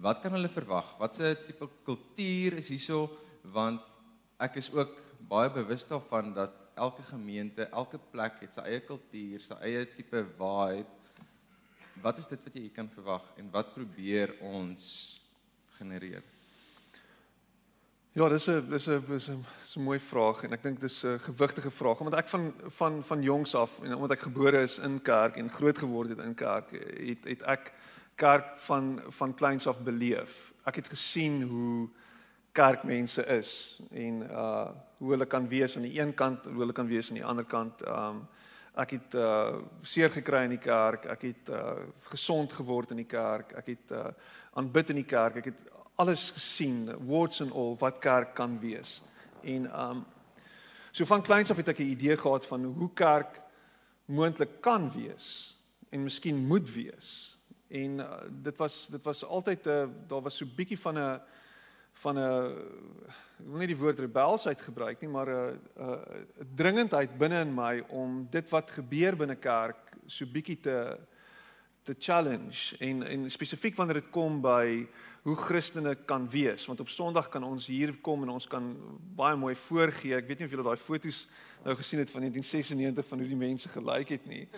Wat 0.00 0.20
kan 0.22 0.36
hulle 0.36 0.48
verwag? 0.52 0.94
Watse 1.00 1.34
tipe 1.46 1.68
kultuur 1.84 2.58
is 2.60 2.70
hierso 2.72 3.06
want 3.52 3.84
ek 4.40 4.60
is 4.60 4.70
ook 4.72 4.96
baie 5.28 5.52
bewus 5.52 5.84
daarvan 5.88 6.32
dat 6.36 6.59
elke 6.74 7.02
gemeente, 7.02 7.68
elke 7.68 7.98
plek 8.10 8.40
het 8.40 8.54
sy 8.54 8.64
eie 8.68 8.80
kultuur, 8.80 9.40
sy 9.40 9.54
eie 9.60 9.84
tipe 9.94 10.24
vibe. 10.38 10.98
Wat 12.00 12.18
is 12.18 12.26
dit 12.26 12.44
wat 12.44 12.54
jy 12.54 12.68
kan 12.74 12.88
verwag 12.88 13.24
en 13.36 13.50
wat 13.52 13.74
probeer 13.74 14.36
ons 14.40 15.20
genereer? 15.76 16.22
Ja, 18.12 18.28
dis 18.28 18.48
'n 18.48 18.70
dis 18.70 18.88
'n 18.88 19.04
dis 19.06 19.28
'n 19.28 19.44
so 19.64 19.80
'n 19.80 19.84
mooi 19.84 19.98
vraag 19.98 20.42
en 20.42 20.52
ek 20.52 20.62
dink 20.62 20.80
dis 20.80 21.04
'n 21.04 21.18
gewigtige 21.18 21.70
vraag 21.70 22.00
omdat 22.00 22.18
ek 22.18 22.28
van 22.28 22.54
van 22.66 23.04
van 23.04 23.22
jongs 23.22 23.54
af 23.54 23.80
en 23.80 23.94
omdat 23.94 24.10
ek 24.10 24.20
gebore 24.20 24.62
is 24.62 24.78
in 24.78 25.02
kerk 25.02 25.36
en 25.36 25.50
groot 25.50 25.78
geword 25.78 26.08
het 26.08 26.18
in 26.18 26.34
kerk, 26.34 26.70
het 26.70 27.24
het 27.24 27.42
ek 27.42 27.72
kerk 28.14 28.58
van 28.58 29.02
van 29.08 29.34
kleins 29.34 29.66
af 29.66 29.80
beleef. 29.80 30.52
Ek 30.64 30.74
het 30.74 30.88
gesien 30.88 31.42
hoe 31.42 31.88
kerkmense 32.52 33.24
is 33.26 33.80
en 33.90 34.22
uh 34.30 34.70
hoe 35.00 35.14
hulle 35.14 35.26
kan 35.26 35.46
wees 35.48 35.76
aan 35.76 35.86
die 35.88 36.00
een 36.00 36.10
kant, 36.14 36.44
hoe 36.44 36.58
hulle 36.60 36.74
kan 36.76 36.86
wees 36.86 37.08
aan 37.08 37.16
die 37.16 37.24
ander 37.24 37.44
kant. 37.44 37.80
Um 37.88 38.26
ek 38.76 38.90
het 38.90 39.14
uh 39.14 39.60
seer 39.82 40.10
gekry 40.12 40.44
in 40.44 40.56
die 40.56 40.62
kerk, 40.62 41.06
ek 41.06 41.22
het 41.22 41.48
uh 41.48 41.86
gesond 42.12 42.52
geword 42.52 42.90
in 42.90 43.00
die 43.00 43.08
kerk, 43.08 43.54
ek 43.56 43.66
het 43.72 43.94
uh 43.96 44.10
aanbid 44.60 44.90
in 44.90 45.00
die 45.00 45.08
kerk, 45.08 45.40
ek 45.40 45.52
het 45.52 45.62
alles 45.96 46.30
gesien, 46.36 46.90
warts 47.08 47.40
and 47.40 47.52
all 47.52 47.76
wat 47.80 47.98
kerk 47.98 48.34
kan 48.34 48.58
wees. 48.60 49.00
En 49.42 49.70
um 49.72 50.04
so 50.92 51.04
van 51.04 51.22
kleins 51.22 51.50
af 51.50 51.56
het 51.56 51.68
ek 51.68 51.80
'n 51.80 51.94
idee 51.96 52.16
gehad 52.16 52.46
van 52.46 52.64
hoe 52.64 52.90
kerk 52.94 53.40
moontlik 54.04 54.60
kan 54.60 54.90
wees 54.92 55.56
en 55.90 56.02
miskien 56.02 56.46
moet 56.46 56.72
wees. 56.72 57.38
En 57.68 57.98
uh, 57.98 58.06
dit 58.42 58.56
was 58.56 58.86
dit 58.90 59.04
was 59.04 59.24
altyd 59.24 59.66
'n 59.66 59.68
uh, 59.68 59.88
daar 60.06 60.22
was 60.22 60.36
so 60.36 60.46
bietjie 60.46 60.78
van 60.78 60.98
'n 60.98 61.20
van 62.00 62.18
'n 62.18 62.28
ek 63.40 63.46
wil 63.46 63.58
nie 63.58 63.72
die 63.72 63.82
woord 63.82 63.98
rebelsheid 63.98 64.60
gebruik 64.60 65.00
nie, 65.00 65.08
maar 65.08 65.28
'n 65.28 65.60
'n 65.76 66.54
dringendheid 66.54 67.18
binne 67.18 67.40
in 67.40 67.54
my 67.54 67.82
om 67.88 68.26
dit 68.30 68.48
wat 68.50 68.70
gebeur 68.70 69.16
binne 69.16 69.36
kerk 69.36 69.96
so 70.06 70.26
bietjie 70.26 70.60
te 70.60 70.98
te 71.84 71.94
challenge 71.98 72.76
en 72.78 73.02
en 73.02 73.30
spesifiek 73.30 73.76
wanneer 73.76 74.00
dit 74.00 74.10
kom 74.10 74.40
by 74.40 74.86
hoe 75.22 75.36
Christene 75.36 75.94
kan 76.04 76.28
wees 76.28 76.66
want 76.66 76.80
op 76.80 76.88
Sondag 76.88 77.28
kan 77.28 77.44
ons 77.44 77.66
hier 77.66 77.96
kom 78.00 78.22
en 78.22 78.28
ons 78.28 78.46
kan 78.46 78.76
baie 79.16 79.36
mooi 79.36 79.54
voorgee. 79.54 80.16
Ek 80.16 80.28
weet 80.28 80.38
nie 80.38 80.46
of 80.46 80.52
julle 80.54 80.68
daai 80.68 80.76
foto's 80.76 81.26
nou 81.64 81.74
gesien 81.76 81.98
het 81.98 82.10
van 82.10 82.20
1996 82.20 83.06
van 83.06 83.18
hoe 83.18 83.28
die 83.28 83.46
mense 83.48 83.68
gelyk 83.68 84.08
het 84.08 84.26
nie. 84.26 84.48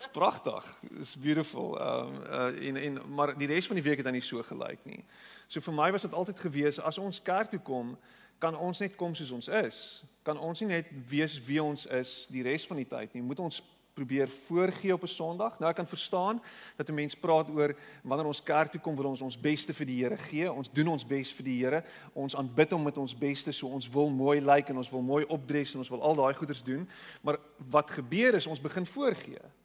Dis 0.00 0.08
pragtig. 0.10 0.64
It's 0.96 1.16
beautiful. 1.16 1.80
Ehm 1.80 2.06
um, 2.06 2.22
uh, 2.30 2.68
en 2.68 2.76
en 2.76 3.14
maar 3.14 3.38
die 3.38 3.46
res 3.46 3.66
van 3.66 3.76
die 3.76 3.84
week 3.84 3.96
het 3.96 4.04
dan 4.04 4.16
nie 4.16 4.24
so 4.24 4.42
gelyk 4.42 4.78
nie. 4.88 5.04
So 5.46 5.60
vir 5.60 5.74
my 5.76 5.90
was 5.92 6.06
dit 6.08 6.14
altyd 6.16 6.40
gewees 6.40 6.78
as 6.80 6.98
ons 6.98 7.22
kerk 7.22 7.50
toe 7.50 7.60
kom, 7.60 7.98
kan 8.38 8.56
ons 8.56 8.80
net 8.80 8.96
kom 8.96 9.12
soos 9.14 9.30
ons 9.30 9.48
is. 9.48 10.00
Kan 10.24 10.40
ons 10.40 10.60
nie 10.64 10.70
net 10.70 10.88
wees 11.08 11.36
wie 11.44 11.60
ons 11.62 11.84
is 11.86 12.14
die 12.32 12.46
res 12.48 12.64
van 12.66 12.80
die 12.80 12.88
tyd 12.88 13.12
nie. 13.12 13.22
Moet 13.22 13.44
ons 13.44 13.60
probeer 13.94 14.32
voorgee 14.46 14.94
op 14.96 15.04
'n 15.04 15.12
Sondag. 15.18 15.58
Nou 15.58 15.68
ek 15.68 15.76
kan 15.76 15.86
verstaan 15.86 16.42
dat 16.76 16.88
'n 16.88 16.94
mens 16.94 17.14
praat 17.14 17.50
oor 17.50 17.76
wanneer 18.02 18.26
ons 18.26 18.42
kerk 18.42 18.72
toe 18.72 18.80
kom 18.80 18.96
wil 18.96 19.12
ons 19.12 19.20
ons 19.20 19.40
beste 19.40 19.74
vir 19.74 19.86
die 19.86 20.00
Here 20.00 20.16
gee. 20.16 20.52
Ons 20.52 20.72
doen 20.72 20.88
ons 20.88 21.06
bes 21.06 21.32
vir 21.32 21.44
die 21.44 21.64
Here. 21.64 21.84
Ons 22.12 22.36
aanbid 22.36 22.70
hom 22.70 22.82
met 22.82 22.96
ons 22.96 23.18
beste 23.18 23.52
so 23.52 23.68
ons 23.68 23.88
wil 23.88 24.10
mooi 24.10 24.40
lyk 24.40 24.56
like, 24.56 24.70
en 24.70 24.76
ons 24.76 24.90
wil 24.90 25.02
mooi 25.02 25.24
opdres 25.24 25.74
en 25.74 25.78
ons 25.78 25.90
wil 25.90 26.02
al 26.02 26.14
daai 26.14 26.34
goeders 26.34 26.62
doen. 26.62 26.88
Maar 27.20 27.38
wat 27.70 27.90
gebeur 27.90 28.34
is 28.34 28.46
ons 28.46 28.60
begin 28.60 28.86
voorgee 28.86 29.59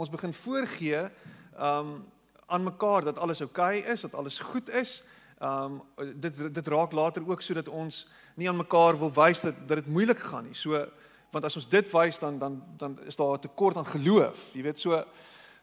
ons 0.00 0.10
begin 0.12 0.34
voorgee 0.34 1.04
um 1.60 2.00
aan 2.50 2.64
mekaar 2.66 3.04
dat 3.06 3.18
alles 3.22 3.40
oukei 3.44 3.78
okay 3.78 3.92
is, 3.92 4.00
dat 4.00 4.14
alles 4.14 4.38
goed 4.38 4.70
is. 4.74 5.02
Um 5.38 5.82
dit 6.18 6.54
dit 6.54 6.66
raak 6.66 6.92
later 6.92 7.22
ook 7.28 7.42
sodat 7.42 7.68
ons 7.68 8.06
nie 8.34 8.48
aan 8.48 8.58
mekaar 8.58 8.98
wil 8.98 9.12
wys 9.12 9.44
dat 9.46 9.54
dat 9.66 9.82
dit 9.82 9.86
moeilik 9.86 10.18
gaan 10.18 10.48
nie. 10.48 10.54
So 10.54 10.86
want 11.30 11.44
as 11.44 11.56
ons 11.56 11.68
dit 11.68 11.92
wys 11.92 12.18
dan 12.18 12.38
dan 12.38 12.62
dan 12.76 12.98
is 13.06 13.16
daar 13.16 13.36
'n 13.36 13.46
tekort 13.46 13.76
aan 13.76 13.86
geloof. 13.86 14.50
Jy 14.54 14.62
weet 14.62 14.78
so 14.78 15.04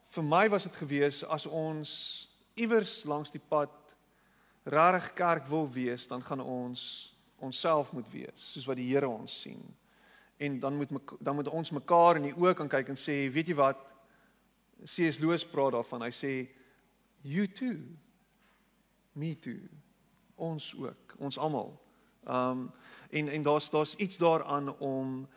vir 0.08 0.24
my 0.24 0.50
was 0.50 0.64
dit 0.64 0.76
gewees 0.76 1.24
as 1.26 1.46
ons 1.46 1.92
iewers 2.54 3.04
langs 3.04 3.32
die 3.32 3.42
pad 3.50 3.70
regtig 4.64 5.14
kerk 5.14 5.48
wil 5.48 5.70
wees, 5.72 6.08
dan 6.08 6.24
gaan 6.24 6.42
ons 6.42 7.14
onsself 7.40 7.92
moet 7.92 8.08
wees 8.12 8.52
soos 8.54 8.66
wat 8.66 8.80
die 8.80 8.90
Here 8.90 9.08
ons 9.08 9.42
sien. 9.42 9.62
En 10.38 10.60
dan 10.60 10.76
moet 10.76 10.90
dan 11.20 11.36
moet 11.36 11.48
ons 11.48 11.72
mekaar 11.72 12.16
in 12.16 12.30
die 12.30 12.36
oë 12.36 12.54
kan 12.54 12.70
kyk 12.70 12.90
en 12.94 13.00
sê, 13.00 13.32
weet 13.32 13.48
jy 13.48 13.56
wat? 13.58 13.80
C.S. 14.86 15.20
Lewis 15.20 15.46
praat 15.46 15.72
daarvan. 15.72 16.02
Hy 16.02 16.12
sê 16.14 16.34
you 17.22 17.48
too. 17.48 17.80
Me 19.18 19.34
too. 19.40 19.60
Ons 20.36 20.76
ook, 20.78 21.16
ons 21.18 21.38
almal. 21.38 21.74
Um 22.28 22.72
en 23.10 23.28
en 23.28 23.42
daar's 23.42 23.70
daar's 23.70 23.96
iets 23.96 24.18
daaraan 24.18 24.78
om 24.78 25.28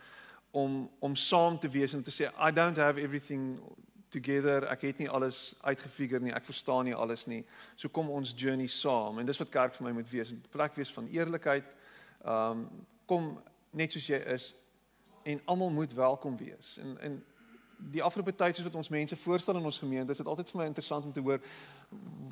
om 0.51 0.91
om 0.99 1.15
saam 1.17 1.59
te 1.59 1.69
wees 1.69 1.93
en 1.93 2.03
te 2.03 2.11
sê 2.11 2.29
I 2.49 2.53
don't 2.53 2.77
have 2.77 3.01
everything 3.01 3.61
together. 4.09 4.67
Ek 4.69 4.83
het 4.83 4.99
nie 4.99 5.11
alles 5.11 5.55
uitgefigure 5.61 6.21
nie. 6.21 6.35
Ek 6.35 6.45
verstaan 6.45 6.85
nie 6.85 6.95
alles 6.95 7.27
nie. 7.27 7.45
So 7.77 7.89
kom 7.89 8.11
ons 8.11 8.35
journey 8.37 8.67
saam. 8.67 9.19
En 9.19 9.27
dis 9.27 9.39
wat 9.39 9.53
kerk 9.55 9.75
vir 9.79 9.87
my 9.87 9.93
moet 10.01 10.11
wees. 10.11 10.33
'n 10.33 10.45
Plek 10.51 10.75
wees 10.75 10.93
van 10.93 11.09
eerlikheid. 11.09 11.65
Um 12.25 12.69
kom 13.07 13.39
net 13.71 13.93
soos 13.93 14.07
jy 14.07 14.19
is 14.35 14.55
en 15.23 15.41
almal 15.45 15.71
moet 15.71 15.93
welkom 15.93 16.37
wees. 16.37 16.79
En 16.79 16.99
en 17.01 17.25
die 17.93 18.03
afgelope 18.03 18.35
tyd 18.35 18.57
soos 18.57 18.67
wat 18.67 18.75
ons 18.75 18.89
mense 18.89 19.17
voorstel 19.17 19.57
in 19.57 19.65
ons 19.65 19.79
gemeente, 19.79 20.13
is 20.13 20.21
dit 20.23 20.27
altyd 20.27 20.51
vir 20.51 20.61
my 20.61 20.67
interessant 20.71 21.05
om 21.05 21.13
te 21.13 21.21
hoor 21.25 21.41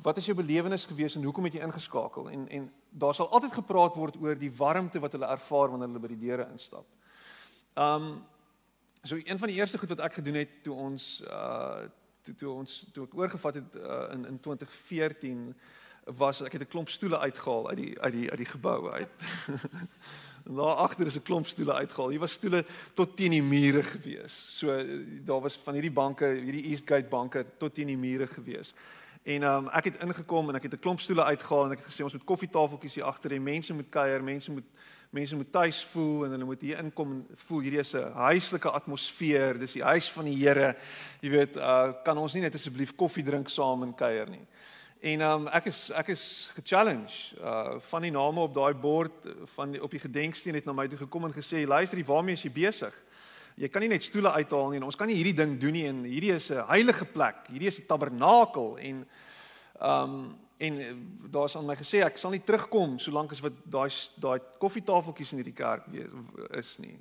wat 0.03 0.17
is 0.17 0.25
jou 0.25 0.35
belewenis 0.37 0.85
gewees 0.85 1.15
en 1.15 1.23
hoekom 1.23 1.43
het 1.43 1.57
jy 1.57 1.63
ingeskakel? 1.65 2.29
En 2.29 2.47
en 2.47 2.71
daar 2.89 3.15
sal 3.15 3.29
altyd 3.29 3.53
gepraat 3.53 3.95
word 3.95 4.15
oor 4.21 4.37
die 4.39 4.51
warmte 4.55 4.99
wat 4.99 5.11
hulle 5.11 5.27
ervaar 5.27 5.73
wanneer 5.73 5.91
hulle 5.91 6.03
by 6.05 6.11
die 6.13 6.21
deure 6.25 6.47
instap. 6.51 6.85
Um 7.75 8.21
so 9.03 9.15
een 9.15 9.39
van 9.39 9.47
die 9.47 9.57
eerste 9.57 9.77
goed 9.77 9.89
wat 9.89 10.05
ek 10.07 10.19
gedoen 10.19 10.35
het 10.43 10.63
toe 10.63 10.75
ons 10.75 11.23
uh 11.27 11.87
toe 12.21 12.35
toe 12.35 12.53
ons 12.53 12.79
toe 12.93 13.05
ek 13.05 13.13
oorgevat 13.15 13.55
het 13.55 13.75
uh, 13.75 14.07
in 14.13 14.25
in 14.25 14.39
2014 14.39 15.55
was 16.19 16.41
ek 16.41 16.51
het 16.51 16.61
'n 16.61 16.67
klomp 16.67 16.89
stoele 16.89 17.19
uitgehaal 17.19 17.69
uit 17.69 17.77
die 17.77 17.99
uit 18.01 18.13
die 18.13 18.29
uit 18.29 18.37
die 18.37 18.51
gebou 18.55 18.91
uit. 18.91 19.09
Daar 20.55 20.75
agter 20.75 21.05
is 21.05 21.15
'n 21.15 21.21
klomp 21.21 21.47
stoele 21.47 21.73
uitgehaal. 21.73 22.09
Hier 22.09 22.19
was 22.19 22.31
stoele 22.31 22.65
tot 22.93 23.15
teen 23.15 23.31
die 23.31 23.43
mure 23.43 23.83
gewees. 23.83 24.57
So 24.57 24.85
daar 25.25 25.41
was 25.41 25.57
van 25.57 25.73
hierdie 25.73 25.91
banke, 25.91 26.25
hierdie 26.25 26.63
Eastgate 26.63 27.07
banke 27.07 27.45
tot 27.57 27.73
teen 27.73 27.87
die 27.87 27.97
mure 27.97 28.27
gewees. 28.27 28.73
En 29.23 29.43
um, 29.43 29.67
ek 29.67 29.83
het 29.83 30.01
ingekom 30.03 30.49
en 30.49 30.55
ek 30.55 30.63
het 30.63 30.73
'n 30.73 30.79
klomp 30.79 30.99
stoele 30.99 31.23
uitgehaal 31.23 31.65
en 31.65 31.71
ek 31.71 31.77
het 31.77 31.87
gesê 31.87 32.03
ons 32.03 32.13
moet 32.13 32.23
koffietafeltjies 32.23 32.95
hier 32.95 33.03
agter 33.03 33.31
hê. 33.31 33.39
Mense 33.39 33.73
moet 33.73 33.89
kuier, 33.89 34.23
mense 34.23 34.51
moet 34.51 34.65
mense 35.09 35.35
moet 35.35 35.51
tuis 35.51 35.83
voel 35.85 36.25
en 36.25 36.31
hulle 36.31 36.45
moet 36.45 36.61
hier 36.61 36.77
inkom 36.77 37.11
en 37.11 37.27
voel 37.35 37.59
hierdie 37.59 37.79
is 37.79 37.93
'n 37.93 38.11
huislike 38.13 38.69
atmosfeer. 38.69 39.59
Dis 39.59 39.73
die 39.73 39.83
huis 39.83 40.11
van 40.11 40.25
die 40.25 40.35
Here. 40.35 40.75
Jy 41.21 41.29
weet, 41.29 41.55
uh, 41.55 41.91
kan 42.03 42.17
ons 42.17 42.33
nie 42.33 42.41
net 42.41 42.55
asseblief 42.55 42.95
koffie 42.95 43.23
drink 43.23 43.49
saam 43.49 43.83
en 43.83 43.95
kuier 43.95 44.29
nie. 44.29 44.47
En 44.99 45.21
um, 45.21 45.45
ek 45.55 45.69
is 45.71 45.77
ek 45.95 46.09
is 46.11 46.23
ge-challenge 46.57 47.37
uh 47.39 47.77
van 47.87 48.03
die 48.03 48.11
name 48.11 48.41
op 48.43 48.51
daai 48.53 48.73
bord 48.75 49.29
van 49.55 49.71
die, 49.71 49.79
op 49.83 49.93
die 49.95 50.01
gedenksteen 50.03 50.57
het 50.59 50.67
na 50.67 50.75
my 50.75 50.89
toe 50.91 50.99
gekom 50.99 51.29
en 51.29 51.35
gesê 51.35 51.63
luister, 51.63 52.01
waarmee 52.03 52.35
is 52.35 52.43
jy 52.43 52.51
besig? 52.51 52.97
Jy 53.55 53.69
kan 53.71 53.83
nie 53.83 53.93
net 53.93 54.03
stoele 54.03 54.33
uithaal 54.35 54.73
nie 54.73 54.81
en 54.81 54.89
ons 54.89 54.99
kan 54.99 55.07
nie 55.07 55.15
hierdie 55.15 55.37
ding 55.39 55.55
doen 55.59 55.75
nie 55.75 55.85
en 55.87 56.03
hierdie 56.03 56.33
is 56.35 56.51
'n 56.51 56.67
heilige 56.67 57.05
plek. 57.05 57.47
Hierdie 57.47 57.71
is 57.71 57.79
die 57.79 57.87
tabernakel 57.87 58.77
en 58.77 59.07
um 59.79 60.35
en 60.59 60.75
daar's 61.31 61.55
aan 61.55 61.65
my 61.65 61.75
gesê 61.75 62.03
ek 62.03 62.17
sal 62.17 62.31
nie 62.31 62.43
terugkom 62.43 62.99
solank 62.99 63.31
as 63.31 63.39
wat 63.39 63.53
daai 63.63 63.89
daai 64.19 64.39
koffietafeltjies 64.59 65.31
in 65.31 65.37
hierdie 65.39 65.55
kerk 65.55 65.87
is 66.59 66.77
nie. 66.79 66.99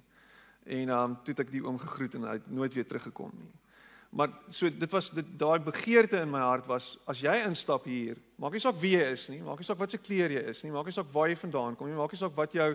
En 0.66 0.88
um 0.88 1.16
toe 1.24 1.34
het 1.34 1.40
ek 1.40 1.50
die 1.50 1.66
oom 1.66 1.78
gegroet 1.78 2.14
en 2.14 2.22
hy 2.22 2.32
het 2.38 2.50
nooit 2.50 2.74
weer 2.74 2.86
teruggekom 2.86 3.32
nie. 3.34 3.50
Maar 4.10 4.30
so 4.48 4.70
dit 4.72 4.90
was 4.90 5.10
dit 5.12 5.26
daai 5.36 5.58
begeerte 5.60 6.16
in 6.16 6.30
my 6.30 6.40
hart 6.40 6.66
was 6.66 6.96
as 7.04 7.20
jy 7.20 7.34
instap 7.44 7.84
hier, 7.84 8.16
maak 8.40 8.54
nie 8.56 8.62
saak 8.62 8.78
wie 8.80 8.94
jy 8.96 9.04
is 9.12 9.26
nie, 9.28 9.42
maak 9.44 9.60
nie 9.60 9.68
saak 9.68 9.80
wat 9.82 9.92
se 9.92 10.00
kleur 10.00 10.32
jy 10.32 10.46
is 10.48 10.62
nie, 10.64 10.72
maak 10.72 10.88
nie 10.88 10.96
saak 10.96 11.10
waar 11.12 11.28
jy 11.28 11.36
vandaan 11.36 11.76
kom 11.76 11.90
nie, 11.90 11.96
maak 11.98 12.14
nie 12.14 12.20
saak 12.20 12.36
wat 12.36 12.56
jou 12.56 12.70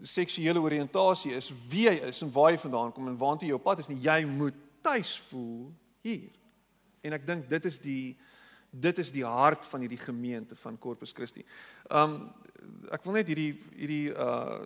seksuele 0.00 0.62
oriëntasie 0.64 1.34
is, 1.36 1.50
wie 1.68 1.84
jy 1.90 1.98
is 2.08 2.22
en 2.24 2.32
waar 2.32 2.54
jy 2.54 2.62
vandaan 2.64 2.92
kom 2.96 3.10
en 3.10 3.18
waartoe 3.20 3.50
jy 3.50 3.58
op 3.58 3.66
pad 3.66 3.84
is 3.84 3.90
nie, 3.92 4.00
jy 4.00 4.22
moet 4.26 4.56
tuis 4.82 5.18
voel 5.28 5.68
hier. 6.02 6.30
En 7.04 7.18
ek 7.18 7.26
dink 7.28 7.50
dit 7.50 7.68
is 7.68 7.80
die 7.82 8.04
dit 8.72 8.98
is 9.02 9.10
die 9.12 9.26
hart 9.28 9.66
van 9.68 9.82
hierdie 9.84 10.00
gemeente 10.00 10.56
van 10.56 10.78
Corpus 10.80 11.12
Christi. 11.12 11.44
Um 11.92 12.30
ek 12.88 13.04
wil 13.04 13.18
net 13.18 13.28
hierdie 13.28 13.52
hierdie 13.76 14.06
uh 14.16 14.62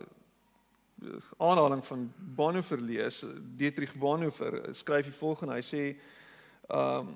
aanhaling 1.37 1.85
van 1.85 2.13
Bonhoeffer 2.17 2.81
lees. 2.81 3.25
Dietrich 3.55 3.93
Bonhoeffer 3.93 4.73
skryf 4.73 5.05
die 5.05 5.13
volgende. 5.13 5.53
Hy 5.53 5.65
sê 5.65 5.83
um 6.69 7.15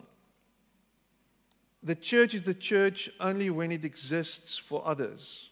The 1.83 1.95
church 1.95 2.35
is 2.35 2.43
the 2.43 2.53
church 2.53 3.09
only 3.19 3.49
when 3.49 3.71
it 3.71 3.83
exists 3.83 4.59
for 4.59 4.85
others. 4.85 5.49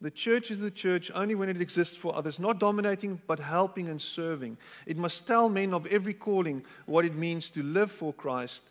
The 0.00 0.10
church 0.10 0.50
is 0.50 0.60
the 0.60 0.70
church 0.70 1.10
only 1.14 1.34
when 1.34 1.50
it 1.50 1.60
exists 1.60 1.94
for 1.94 2.16
others, 2.16 2.38
not 2.38 2.58
dominating 2.58 3.20
but 3.26 3.38
helping 3.38 3.90
and 3.90 4.00
serving. 4.00 4.56
It 4.86 4.96
must 4.96 5.26
tell 5.26 5.50
men 5.50 5.74
of 5.74 5.84
every 5.88 6.14
calling 6.14 6.64
what 6.86 7.04
it 7.04 7.14
means 7.14 7.50
to 7.50 7.62
live 7.62 7.90
for 7.92 8.14
Christ 8.14 8.62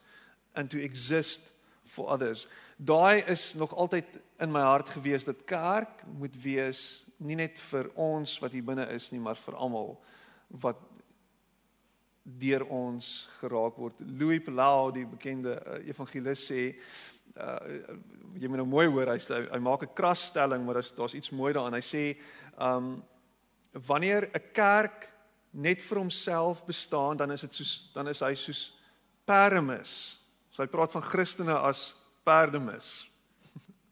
and 0.55 0.71
to 0.71 0.81
exist 0.81 1.51
for 1.83 2.09
others. 2.09 2.47
Daai 2.83 3.23
is 3.29 3.53
nog 3.53 3.75
altyd 3.75 4.05
in 4.39 4.51
my 4.51 4.61
hart 4.61 4.89
gewees 4.89 5.25
dat 5.25 5.45
kerk 5.45 6.01
moet 6.17 6.41
wees 6.41 7.05
nie 7.19 7.35
net 7.35 7.59
vir 7.71 7.89
ons 7.99 8.37
wat 8.41 8.55
hier 8.55 8.63
binne 8.65 8.87
is 8.95 9.11
nie, 9.11 9.19
maar 9.19 9.35
vir 9.35 9.57
almal 9.59 9.97
wat 10.63 10.79
deur 12.23 12.65
ons 12.69 13.27
geraak 13.39 13.77
word. 13.79 13.99
Louis 13.99 14.41
Palau, 14.43 14.91
die 14.93 15.05
bekende 15.07 15.57
uh, 15.57 15.79
evangelis 15.89 16.45
sê 16.51 16.63
uh, 17.39 17.57
jy 18.39 18.49
moet 18.49 18.61
nou 18.61 18.67
mooi 18.69 18.87
hoor, 18.87 19.13
hy 19.13 19.19
sê 19.23 19.41
hy 19.47 19.59
maak 19.63 19.85
'n 19.87 19.95
krasstelling, 19.97 20.65
maar 20.65 20.79
daar's 20.79 20.93
daar's 20.93 21.17
iets 21.17 21.31
mooi 21.31 21.53
daarin. 21.53 21.79
Hy 21.79 21.85
sê 21.85 22.03
um 22.57 22.99
wanneer 23.87 24.29
'n 24.29 24.51
kerk 24.53 25.09
net 25.51 25.81
vir 25.81 25.97
homself 25.97 26.65
bestaan, 26.65 27.17
dan 27.17 27.31
is 27.31 27.41
dit 27.41 27.53
soos 27.53 27.91
dan 27.93 28.07
is 28.07 28.21
hy 28.21 28.33
soos 28.35 28.73
permis. 29.25 30.19
So 30.51 30.63
hy 30.63 30.67
praat 30.67 30.91
van 30.91 31.01
Christene 31.01 31.57
as 31.57 31.95
perdemis. 32.23 33.09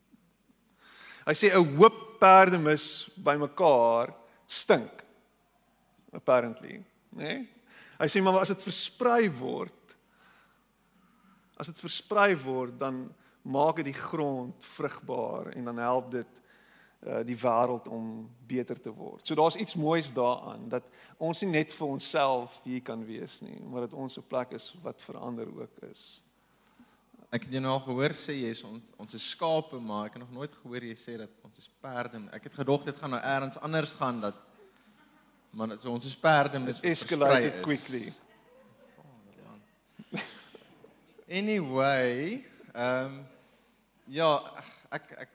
hy 1.29 1.34
sê 1.34 1.50
'n 1.53 1.77
hoop 1.77 2.06
perdemis 2.19 3.09
bymekaar 3.15 4.13
stink. 4.45 5.03
Apparently, 6.12 6.83
né? 7.09 7.24
Nee? 7.24 7.45
Hy 7.97 8.05
sê 8.05 8.21
maar 8.21 8.38
as 8.43 8.51
dit 8.53 8.62
versprei 8.62 9.25
word, 9.33 9.95
as 11.57 11.71
dit 11.71 11.79
versprei 11.81 12.36
word, 12.38 12.75
dan 12.77 13.07
maak 13.41 13.79
dit 13.79 13.89
die 13.89 13.97
grond 13.97 14.65
vrugbaar 14.75 15.50
en 15.55 15.71
dan 15.71 15.81
help 15.81 16.12
dit 16.12 16.33
uh 17.07 17.21
die 17.25 17.38
wêreld 17.38 17.88
om 17.93 18.25
beter 18.50 18.79
te 18.81 18.89
word. 18.93 19.21
So 19.25 19.36
daar's 19.38 19.55
iets 19.55 19.75
moois 19.77 20.09
daaraan 20.13 20.69
dat 20.69 20.86
ons 21.17 21.41
nie 21.41 21.51
net 21.51 21.74
vir 21.74 21.88
onsself 21.88 22.59
hier 22.63 22.81
kan 22.81 23.05
wees 23.05 23.39
nie, 23.45 23.59
maar 23.62 23.86
dat 23.86 23.93
ons 23.93 24.17
'n 24.17 24.27
plek 24.27 24.51
is 24.57 24.75
wat 24.81 25.01
verander 25.01 25.47
ook 25.47 25.77
is. 25.91 26.21
Ek 27.27 27.43
het 27.43 27.51
jou 27.57 27.60
nou 27.60 27.74
al 27.75 27.81
gehoor 27.84 28.13
sê 28.15 28.38
jy 28.38 28.53
is 28.55 28.62
ons 28.63 28.93
ons 28.96 29.15
is 29.17 29.24
skape, 29.34 29.79
maar 29.84 30.05
ek 30.07 30.13
het 30.15 30.24
nog 30.24 30.31
nooit 30.31 30.53
gehoor 30.62 30.86
jy 30.88 30.93
sê 30.96 31.17
dat 31.19 31.31
ons 31.43 31.57
is 31.60 31.67
perde. 31.84 32.22
Ek 32.31 32.48
het 32.48 32.55
gedog 32.55 32.86
dit 32.88 33.01
gaan 33.01 33.12
nou 33.12 33.19
eers 33.19 33.60
anders 33.67 33.96
gaan 34.00 34.22
dat 34.24 34.38
maar 35.51 35.75
so 35.81 35.91
ons 35.91 36.05
is 36.07 36.15
perde 36.15 36.60
mis 36.60 36.79
escalated 36.81 37.62
quickly. 37.65 38.05
Anyway, 41.27 42.46
ehm 42.72 43.05
um, 43.05 43.15
ja, 44.07 44.29
ek 44.96 45.12
ek 45.25 45.34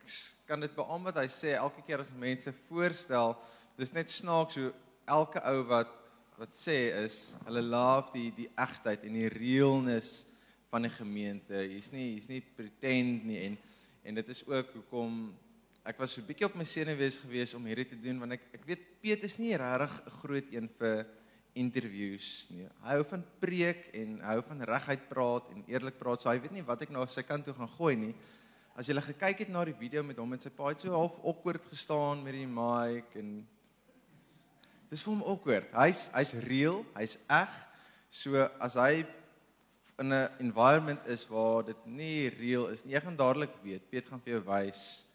kan 0.48 0.62
dit 0.64 0.72
beamoen 0.72 1.10
wat 1.10 1.18
hy 1.20 1.28
sê 1.28 1.52
elke 1.58 1.84
keer 1.84 2.00
as 2.00 2.08
mense 2.16 2.48
voorstel, 2.70 3.36
dis 3.76 3.92
net 3.92 4.08
snaaks 4.08 4.56
hoe 4.56 4.72
elke 5.04 5.42
ou 5.52 5.60
wat 5.68 5.92
wat 6.40 6.56
sê 6.56 6.78
is 7.04 7.34
hulle 7.44 7.60
love 7.60 8.08
die 8.16 8.30
die 8.32 8.48
egtheid 8.56 9.04
en 9.04 9.20
die 9.20 9.28
realness 9.28 10.22
van 10.72 10.86
die 10.86 10.92
gemeente. 10.94 11.58
Hier's 11.68 11.90
nie 11.92 12.14
hier's 12.14 12.30
nie 12.32 12.40
pretend 12.56 13.26
nie 13.28 13.40
en 13.46 13.58
en 14.02 14.16
dit 14.18 14.30
is 14.34 14.40
ook 14.48 14.72
hoekom 14.74 15.18
ek 15.86 15.98
was 16.00 16.14
so 16.16 16.24
bietjie 16.26 16.48
op 16.48 16.56
my 16.58 16.64
senuwees 16.66 17.20
gewees 17.22 17.52
om 17.54 17.66
hierdie 17.68 17.86
te 17.92 17.98
doen 18.00 18.18
want 18.22 18.34
ek 18.38 18.48
ek 18.58 18.64
weet 18.70 18.88
Piet 19.02 19.26
is 19.26 19.36
nie 19.38 19.52
regtig 19.58 19.94
'n 20.06 20.16
groot 20.22 20.48
een 20.54 20.68
vir 20.78 21.06
interviews 21.54 22.48
nie. 22.50 22.64
Hy 22.82 22.96
hou 22.96 23.04
van 23.04 23.24
preek 23.42 23.90
en 23.92 24.20
hou 24.24 24.38
van 24.46 24.64
reguit 24.72 25.08
praat 25.08 25.50
en 25.52 25.64
eerlik 25.68 25.98
praat. 25.98 26.22
So 26.22 26.30
hy 26.30 26.40
weet 26.40 26.52
nie 26.56 26.64
wat 26.64 26.82
ek 26.82 26.90
nou 26.90 27.02
op 27.02 27.10
sy 27.12 27.22
kant 27.22 27.44
toe 27.44 27.54
gaan 27.54 27.68
gooi 27.76 27.96
nie. 27.96 28.14
As 28.74 28.88
jy 28.88 28.94
gele 28.94 29.18
kyk 29.20 29.38
het 29.44 29.50
na 29.52 29.64
die 29.64 29.76
video 29.76 30.02
met 30.02 30.16
hom 30.16 30.32
en 30.32 30.40
sy 30.40 30.48
pa 30.48 30.70
het 30.70 30.80
so 30.80 30.94
half 30.96 31.18
awkward 31.20 31.66
gestaan 31.68 32.22
met 32.24 32.32
die 32.32 32.46
mic 32.46 33.12
en 33.20 33.46
dis 34.88 35.02
vir 35.02 35.12
hom 35.12 35.26
awkward. 35.28 35.68
Hy's 35.76 36.08
hy's 36.14 36.34
real, 36.48 36.84
hy's 36.96 37.18
eg. 37.28 37.52
So 38.08 38.48
as 38.60 38.76
hy 38.80 39.04
in 40.02 40.12
'n 40.12 40.28
environment 40.38 41.06
is 41.06 41.22
waar 41.28 41.64
dit 41.64 41.86
nie 41.86 42.28
real 42.28 42.66
is 42.68 42.84
nie, 42.84 42.94
jy 42.94 43.00
gaan 43.00 43.16
dadelik 43.16 43.54
weet. 43.62 43.88
Piet 43.90 44.08
gaan 44.08 44.20
vir 44.20 44.34
jou 44.34 44.44
wys 44.50 45.06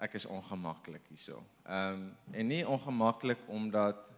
ek 0.00 0.14
is 0.16 0.26
ongemaklik 0.26 1.04
hierso. 1.12 1.42
Ehm 1.66 1.92
um, 1.92 2.16
en 2.32 2.46
nie 2.48 2.62
ongemaklik 2.66 3.40
omdat 3.48 4.12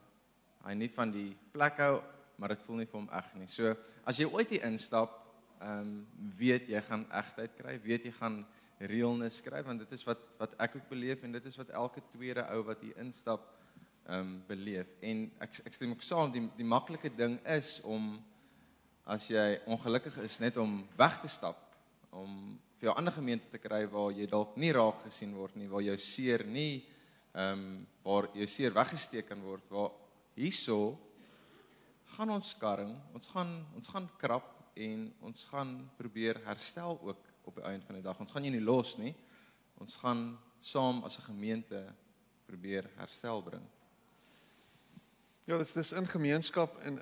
hy 0.67 0.75
nie 0.79 0.91
van 0.95 1.11
die 1.11 1.33
plek 1.53 1.81
hou, 1.83 2.03
maar 2.37 2.55
dit 2.55 2.63
voel 2.67 2.83
nie 2.83 2.87
vir 2.87 3.01
hom 3.01 3.09
eg 3.11 3.33
nie. 3.35 3.49
So 3.51 3.75
as 4.05 4.19
jy 4.21 4.29
ooit 4.31 4.53
hier 4.55 4.67
instap, 4.69 5.17
ehm 5.61 5.81
um, 5.81 5.95
weet 6.39 6.69
jy 6.69 6.83
gaan 6.89 7.07
egtheid 7.11 7.57
kry, 7.59 7.79
weet 7.83 8.05
jy 8.05 8.13
gaan 8.19 8.45
realness 8.79 9.43
kry 9.43 9.63
want 9.63 9.79
dit 9.79 9.93
is 9.93 10.05
wat 10.07 10.23
wat 10.39 10.55
ek 10.59 10.77
ook 10.77 10.89
beleef 10.91 11.23
en 11.23 11.33
dit 11.33 11.45
is 11.47 11.59
wat 11.59 11.71
elke 11.71 12.03
tweede 12.13 12.43
ou 12.51 12.63
wat 12.69 12.81
hier 12.83 12.99
instap 12.99 13.49
ehm 14.07 14.21
um, 14.21 14.37
beleef. 14.47 14.93
En 15.01 15.31
ek 15.41 15.63
ek 15.67 15.75
stem 15.75 15.97
ook 15.97 16.03
saam 16.03 16.31
die 16.35 16.45
die 16.57 16.69
maklike 16.77 17.11
ding 17.17 17.41
is 17.47 17.81
om 17.83 18.21
as 19.05 19.27
jy 19.31 19.61
ongelukkig 19.67 20.19
is 20.23 20.39
net 20.41 20.57
om 20.57 20.83
weg 20.97 21.21
te 21.21 21.29
stap 21.29 21.59
om 22.11 22.59
vir 22.79 22.89
jou 22.89 22.97
ander 22.97 23.15
gemeente 23.15 23.51
te 23.51 23.59
kry 23.59 23.85
waar 23.91 24.13
jy 24.13 24.27
dalk 24.27 24.57
nie 24.57 24.73
raak 24.73 25.03
gesien 25.07 25.35
word 25.35 25.57
nie, 25.57 25.69
waar 25.69 25.83
jou 25.83 25.99
seer 25.99 26.45
nie 26.47 26.85
ehm 27.33 27.59
um, 27.59 27.87
waar 28.03 28.27
jou 28.35 28.47
seer 28.47 28.75
weggesteek 28.75 29.29
kan 29.29 29.41
word 29.41 29.65
waar 29.71 29.91
hierso 30.35 30.99
gaan 32.17 32.31
ons 32.35 32.51
skarring, 32.53 32.93
ons 33.15 33.29
gaan 33.33 33.53
ons 33.77 33.89
gaan 33.89 34.09
krap 34.21 34.51
en 34.77 35.07
ons 35.21 35.45
gaan 35.53 35.77
probeer 35.97 36.41
herstel 36.47 36.99
ook 37.01 37.29
op 37.49 37.59
die 37.59 37.65
einde 37.65 37.87
van 37.87 37.99
die 37.99 38.05
dag. 38.05 38.19
Ons 38.21 38.33
gaan 38.33 38.45
nie 38.45 38.55
nie 38.55 38.65
los 38.65 38.97
nie. 39.01 39.15
Ons 39.83 39.97
gaan 40.03 40.39
saam 40.61 41.03
as 41.05 41.19
'n 41.19 41.29
gemeente 41.33 41.95
probeer 42.47 42.91
herstel 42.97 43.43
bring. 43.43 43.65
Ja, 45.45 45.59
dit 45.59 45.77
is 45.77 45.93
in 45.93 46.07
gemeenskap 46.07 46.79
en 46.79 47.01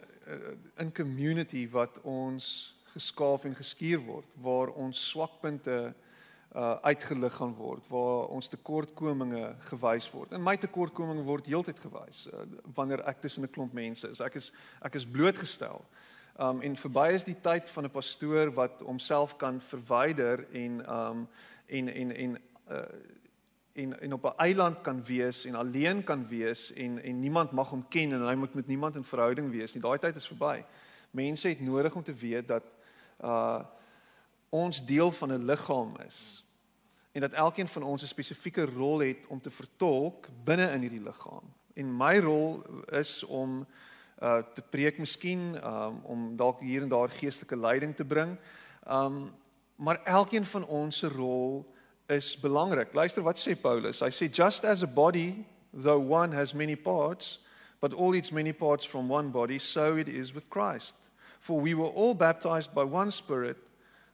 in 0.77 0.93
community 0.93 1.69
wat 1.71 2.01
ons 2.03 2.75
geskaaf 2.93 3.45
en 3.45 3.55
geskuur 3.55 4.01
word, 4.05 4.27
waar 4.43 4.73
ons 4.75 5.09
swakpunte 5.11 5.95
uh 6.51 6.75
uitgelig 6.83 7.35
gaan 7.39 7.53
word 7.55 7.85
waar 7.89 8.27
ons 8.35 8.49
tekortkominge 8.51 9.55
gewys 9.69 10.09
word. 10.11 10.33
En 10.35 10.43
my 10.43 10.57
tekortkominge 10.59 11.23
word 11.23 11.47
heeltyd 11.47 11.79
gewys 11.79 12.25
uh, 12.27 12.43
wanneer 12.75 13.05
ek 13.07 13.21
tussen 13.23 13.45
'n 13.47 13.51
klomp 13.55 13.73
mense 13.73 14.09
is. 14.09 14.21
Ek 14.21 14.35
is 14.35 14.51
ek 14.83 14.95
is 14.95 15.07
blootgestel. 15.07 15.85
Um 16.39 16.61
en 16.61 16.75
verby 16.77 17.13
is 17.15 17.25
die 17.25 17.39
tyd 17.41 17.71
van 17.71 17.85
'n 17.85 17.91
pastoor 17.91 18.51
wat 18.51 18.83
homself 18.83 19.37
kan 19.37 19.61
verwyder 19.61 20.47
en 20.53 20.83
um 20.91 21.29
en 21.67 21.89
en 21.89 22.11
en 22.17 22.39
uh 22.71 22.83
en 23.73 24.01
en 24.01 24.13
op 24.13 24.25
'n 24.25 24.37
eiland 24.37 24.81
kan 24.81 25.05
wees 25.05 25.45
en 25.45 25.55
alleen 25.55 26.05
kan 26.05 26.29
wees 26.29 26.73
en 26.73 27.03
en 27.03 27.21
niemand 27.21 27.51
mag 27.51 27.69
hom 27.69 27.89
ken 27.89 28.13
en 28.13 28.27
hy 28.27 28.35
moet 28.35 28.55
met 28.55 28.67
niemand 28.67 28.97
in 28.97 29.05
verhouding 29.05 29.51
wees 29.51 29.73
nie. 29.73 29.83
Daai 29.83 29.99
tyd 29.99 30.17
is 30.17 30.27
verby. 30.27 30.65
Mense 31.11 31.49
het 31.49 31.61
nodig 31.61 31.95
om 31.95 32.03
te 32.03 32.15
weet 32.15 32.49
dat 32.49 32.65
uh 33.25 33.61
ons 34.49 34.85
deel 34.87 35.11
van 35.11 35.33
'n 35.33 35.45
liggaam 35.45 35.97
is 36.07 36.45
en 37.13 37.21
dat 37.21 37.33
elkeen 37.33 37.69
van 37.69 37.83
ons 37.83 38.03
'n 38.03 38.07
spesifieke 38.07 38.65
rol 38.65 38.99
het 38.99 39.27
om 39.27 39.41
te 39.41 39.51
vertolk 39.51 40.29
binne 40.45 40.73
in 40.73 40.81
hierdie 40.81 41.03
liggaam. 41.03 41.55
En 41.75 41.97
my 41.97 42.19
rol 42.19 42.63
is 42.87 43.25
om 43.25 43.67
uh 44.23 44.43
te 44.55 44.63
preek 44.63 44.99
miskien 44.99 45.67
um 45.67 46.01
om 46.03 46.37
dalk 46.37 46.61
hier 46.61 46.83
en 46.83 46.89
daar 46.89 47.09
geestelike 47.09 47.57
leiding 47.57 47.97
te 47.97 48.05
bring. 48.05 48.37
Um 48.91 49.33
maar 49.77 50.03
elkeen 50.03 50.45
van 50.45 50.67
ons 50.67 50.99
se 50.99 51.09
rol 51.09 51.73
is 52.11 52.37
belangrik. 52.37 52.95
Luister 52.95 53.23
wat 53.23 53.37
sê 53.37 53.55
Paulus. 53.55 54.01
Hy 54.01 54.11
sê 54.11 54.31
just 54.31 54.65
as 54.65 54.83
a 54.83 54.87
body 54.87 55.47
though 55.73 56.01
one 56.01 56.33
has 56.33 56.55
many 56.55 56.77
parts 56.77 57.39
but 57.81 57.95
all 57.95 58.15
its 58.15 58.33
many 58.33 58.53
parts 58.53 58.85
from 58.85 59.09
one 59.09 59.31
body 59.31 59.59
so 59.59 59.97
it 59.97 60.09
is 60.09 60.35
with 60.35 60.51
Christ. 60.51 60.95
For 61.39 61.59
we 61.61 61.75
were 61.75 61.87
all 61.87 62.15
baptized 62.15 62.75
by 62.75 62.85
one 62.85 63.11
spirit 63.11 63.57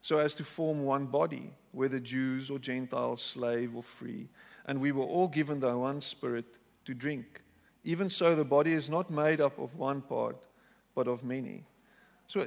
so 0.02 0.18
as 0.18 0.34
to 0.34 0.44
form 0.44 0.84
one 0.84 1.06
body 1.06 1.52
whether 1.72 1.98
Jews 1.98 2.50
or 2.50 2.58
Gentiles 2.58 3.22
slave 3.22 3.74
or 3.74 3.82
free 3.82 4.28
and 4.66 4.80
we 4.80 4.92
were 4.92 5.04
all 5.04 5.28
given 5.28 5.60
the 5.60 5.76
one 5.76 6.00
spirit 6.00 6.58
to 6.84 6.94
drink. 6.94 7.42
Even 7.82 8.10
so 8.10 8.34
the 8.34 8.44
body 8.44 8.72
is 8.72 8.90
not 8.90 9.10
made 9.10 9.40
up 9.40 9.58
of 9.58 9.74
one 9.74 10.02
part 10.02 10.44
but 10.94 11.08
of 11.08 11.24
many. 11.24 11.64
So 12.26 12.44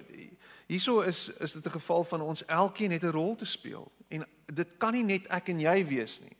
hieso 0.69 1.05
is 1.07 1.29
is 1.41 1.53
dit 1.53 1.65
'n 1.65 1.71
geval 1.71 2.03
van 2.03 2.21
ons 2.21 2.45
elkeen 2.45 2.91
het 2.91 3.03
'n 3.03 3.11
rol 3.11 3.35
te 3.35 3.45
speel 3.45 3.91
dit 4.53 4.77
kan 4.77 4.93
nie 4.93 5.03
net 5.03 5.27
ek 5.27 5.49
en 5.53 5.59
jy 5.59 5.85
wees 5.85 6.19
nie. 6.21 6.35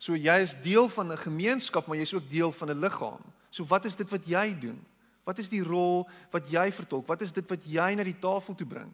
So 0.00 0.16
jy 0.16 0.38
is 0.42 0.54
deel 0.62 0.88
van 0.88 1.12
'n 1.12 1.18
gemeenskap 1.18 1.86
maar 1.86 1.96
jy's 1.96 2.14
ook 2.14 2.28
deel 2.28 2.52
van 2.52 2.70
'n 2.70 2.80
liggaam. 2.80 3.22
So 3.50 3.64
wat 3.64 3.84
is 3.84 3.96
dit 3.96 4.10
wat 4.10 4.26
jy 4.26 4.58
doen? 4.58 4.86
Wat 5.24 5.38
is 5.38 5.48
die 5.48 5.62
rol 5.62 6.08
wat 6.30 6.50
jy 6.50 6.72
vertolk? 6.72 7.06
Wat 7.06 7.20
is 7.20 7.32
dit 7.32 7.48
wat 7.48 7.64
jy 7.64 7.94
na 7.94 8.02
die 8.02 8.18
tafel 8.18 8.54
toe 8.54 8.66
bring? 8.66 8.92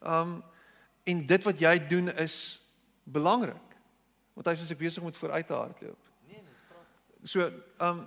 Um 0.00 0.42
en 1.04 1.26
dit 1.26 1.44
wat 1.44 1.58
jy 1.58 1.86
doen 1.86 2.08
is 2.08 2.60
belangrik. 3.04 3.76
Want 4.34 4.46
hy 4.46 4.54
sê 4.54 4.70
ek 4.70 4.78
besig 4.78 5.02
om 5.02 5.12
vooruit 5.12 5.46
te 5.46 5.54
hardloop. 5.54 6.04
So, 7.24 7.40
ehm 7.78 7.88
um, 7.88 8.06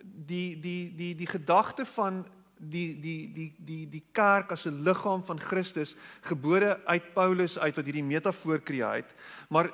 die 0.00 0.58
die 0.60 0.94
die 0.94 1.14
die 1.14 1.26
gedagte 1.26 1.86
van 1.86 2.26
die 2.60 3.00
die 3.00 3.32
die 3.32 3.54
die 3.58 3.84
die 3.88 4.02
kerk 4.12 4.52
as 4.52 4.66
'n 4.66 4.82
liggaam 4.84 5.24
van 5.24 5.40
Christus 5.40 5.96
gebore 6.20 6.80
uit 6.84 7.14
Paulus 7.14 7.58
uit 7.58 7.76
wat 7.76 7.84
hierdie 7.84 8.04
metafoor 8.04 8.60
skei, 8.60 9.04
maar 9.48 9.70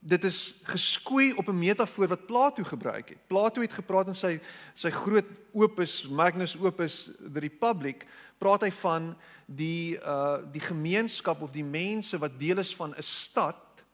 dit 0.00 0.24
is 0.24 0.60
geskoei 0.62 1.32
op 1.32 1.48
'n 1.48 1.58
metafoor 1.58 2.08
wat 2.08 2.26
Plato 2.26 2.62
gebruik 2.62 3.08
het. 3.08 3.26
Plato 3.26 3.60
het 3.60 3.72
gepraat 3.72 4.06
in 4.06 4.14
sy 4.14 4.40
sy 4.74 4.90
groot 4.90 5.26
opus 5.52 6.08
Magnus 6.08 6.56
Opus 6.56 7.10
The 7.32 7.40
Republic, 7.40 8.06
praat 8.38 8.62
hy 8.62 8.70
van 8.70 9.16
die 9.46 9.98
uh 9.98 10.38
die 10.52 10.60
gemeenskap 10.60 11.42
of 11.42 11.50
die 11.50 11.64
mense 11.64 12.18
wat 12.18 12.38
deel 12.38 12.58
is 12.58 12.76
van 12.76 12.94
'n 12.94 13.02
stad 13.02 13.84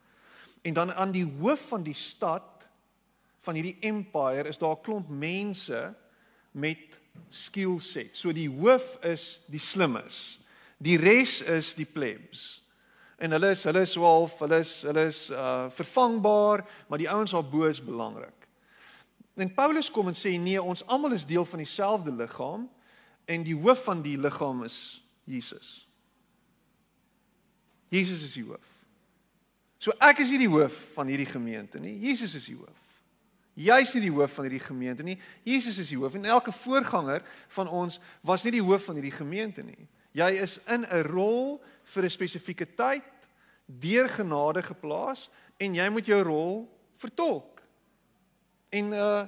en 0.62 0.74
dan 0.74 0.92
aan 0.94 1.10
die 1.10 1.26
hoof 1.38 1.68
van 1.68 1.82
die 1.82 1.94
stad 1.94 2.68
van 3.40 3.54
hierdie 3.54 3.78
empire 3.80 4.48
is 4.48 4.58
daar 4.58 4.76
'n 4.76 4.82
klomp 4.82 5.08
mense 5.08 5.94
met 6.50 7.00
skill 7.28 7.78
set. 7.80 8.16
So 8.16 8.32
die 8.32 8.48
hoof 8.50 8.98
is 9.04 9.42
die 9.50 9.60
slimmes. 9.62 10.38
Die 10.82 10.98
res 11.00 11.40
is 11.42 11.72
die 11.78 11.86
plebs. 11.86 12.60
En 13.22 13.30
hulle 13.30 13.52
is 13.54 13.62
hulle 13.68 13.84
is 13.86 13.94
swaalf, 13.94 14.38
hulle 14.42 14.58
is 14.64 14.80
hulle 14.82 15.06
is 15.12 15.28
uh 15.30 15.68
vervangbaar, 15.70 16.64
maar 16.88 16.98
die 16.98 17.10
ouens 17.10 17.30
daar 17.30 17.46
bo 17.46 17.68
is 17.70 17.82
belangrik. 17.82 18.48
En 19.38 19.54
Paulus 19.54 19.90
kom 19.90 20.10
en 20.10 20.18
sê 20.18 20.34
nee, 20.38 20.60
ons 20.60 20.82
almal 20.86 21.14
is 21.16 21.26
deel 21.26 21.44
van 21.48 21.62
dieselfde 21.62 22.12
liggaam 22.12 22.66
en 23.24 23.46
die 23.46 23.56
hoof 23.56 23.86
van 23.86 24.02
die 24.02 24.18
liggaam 24.18 24.64
is 24.66 24.76
Jesus. 25.24 25.86
Jesus 27.88 28.22
is 28.26 28.34
die 28.36 28.44
hoof. 28.44 28.68
So 29.82 29.94
ek 30.02 30.20
is 30.24 30.30
nie 30.34 30.44
die 30.44 30.52
hoof 30.52 30.74
van 30.96 31.08
hierdie 31.10 31.30
gemeente 31.30 31.80
nie. 31.82 31.94
Jesus 32.02 32.34
is 32.38 32.50
die 32.50 32.58
hoof. 32.58 32.81
Jy's 33.54 33.92
nie 33.94 34.06
die 34.06 34.14
hoof 34.14 34.32
van 34.38 34.46
hierdie 34.48 34.64
gemeente 34.64 35.04
nie. 35.04 35.18
Jesus 35.44 35.78
is 35.78 35.90
die 35.92 35.98
hoof 36.00 36.14
en 36.16 36.24
elke 36.24 36.52
voorganger 36.52 37.22
van 37.52 37.68
ons 37.68 37.98
was 38.24 38.44
nie 38.44 38.54
die 38.56 38.64
hoof 38.64 38.84
van 38.88 38.96
hierdie 38.96 39.12
gemeente 39.12 39.62
nie. 39.62 39.88
Jy 40.16 40.30
is 40.44 40.58
in 40.68 40.84
'n 40.84 41.02
rol 41.08 41.60
vir 41.84 42.04
'n 42.04 42.10
spesifieke 42.10 42.66
tyd 42.66 43.04
deur 43.66 44.08
genade 44.08 44.62
geplaas 44.62 45.28
en 45.58 45.74
jy 45.74 45.88
moet 45.88 46.06
jou 46.06 46.22
rol 46.22 46.68
vertolk. 46.96 47.60
En 48.70 48.92
uh 48.92 49.26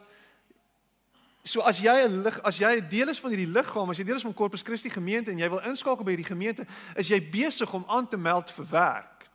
So 1.47 1.61
as 1.61 1.79
jy 1.79 1.93
'n 2.09 2.23
lig, 2.23 2.43
as 2.43 2.57
jy 2.57 2.81
'n 2.81 2.89
deel 2.89 3.09
is 3.09 3.21
van 3.21 3.31
hierdie 3.31 3.53
liggaam, 3.53 3.91
as 3.91 3.99
jy 3.99 4.05
deel 4.05 4.17
is 4.17 4.23
van 4.23 4.35
Corpus 4.35 4.63
Christi 4.63 4.89
gemeente 4.89 5.31
en 5.31 5.39
jy 5.39 5.49
wil 5.51 5.61
inskakel 5.61 6.05
by 6.05 6.17
hierdie 6.17 6.33
gemeente, 6.33 6.67
is 6.97 7.09
jy 7.09 7.21
besig 7.21 7.75
om 7.75 7.85
aan 7.87 8.09
te 8.09 8.17
meld 8.17 8.51
vir 8.51 8.65
werk. 8.71 9.29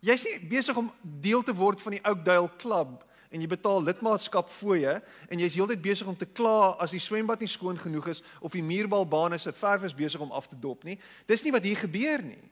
Jy's 0.00 0.24
nie 0.24 0.48
besig 0.48 0.76
om 0.76 0.92
deel 1.00 1.42
te 1.42 1.54
word 1.54 1.80
van 1.80 1.92
die 1.92 2.04
Oakdale 2.04 2.50
Club 2.58 3.04
en 3.32 3.40
jy 3.40 3.48
betaal 3.48 3.80
lidmaatskap 3.82 4.50
fooie 4.52 4.98
en 5.00 5.40
jy's 5.40 5.56
heeltyd 5.56 5.80
besig 5.82 6.08
om 6.08 6.16
te 6.16 6.28
kla 6.28 6.74
as 6.82 6.92
die 6.92 7.00
swembad 7.00 7.40
nie 7.40 7.50
skoon 7.50 7.80
genoeg 7.80 8.10
is 8.12 8.22
of 8.44 8.52
die 8.52 8.64
muurbalbane 8.64 9.38
se 9.40 9.54
verf 9.56 9.86
is 9.88 9.96
besig 9.96 10.20
om 10.20 10.34
af 10.36 10.50
te 10.50 10.58
dop 10.60 10.84
nie. 10.84 10.98
Dis 11.26 11.44
nie 11.44 11.54
wat 11.54 11.64
hier 11.64 11.80
gebeur 11.80 12.22
nie. 12.26 12.42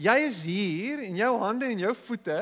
Jy 0.00 0.16
is 0.28 0.42
hier 0.46 1.02
en 1.04 1.16
jou 1.18 1.32
hande 1.42 1.68
en 1.68 1.84
jou 1.84 1.94
voete 2.06 2.40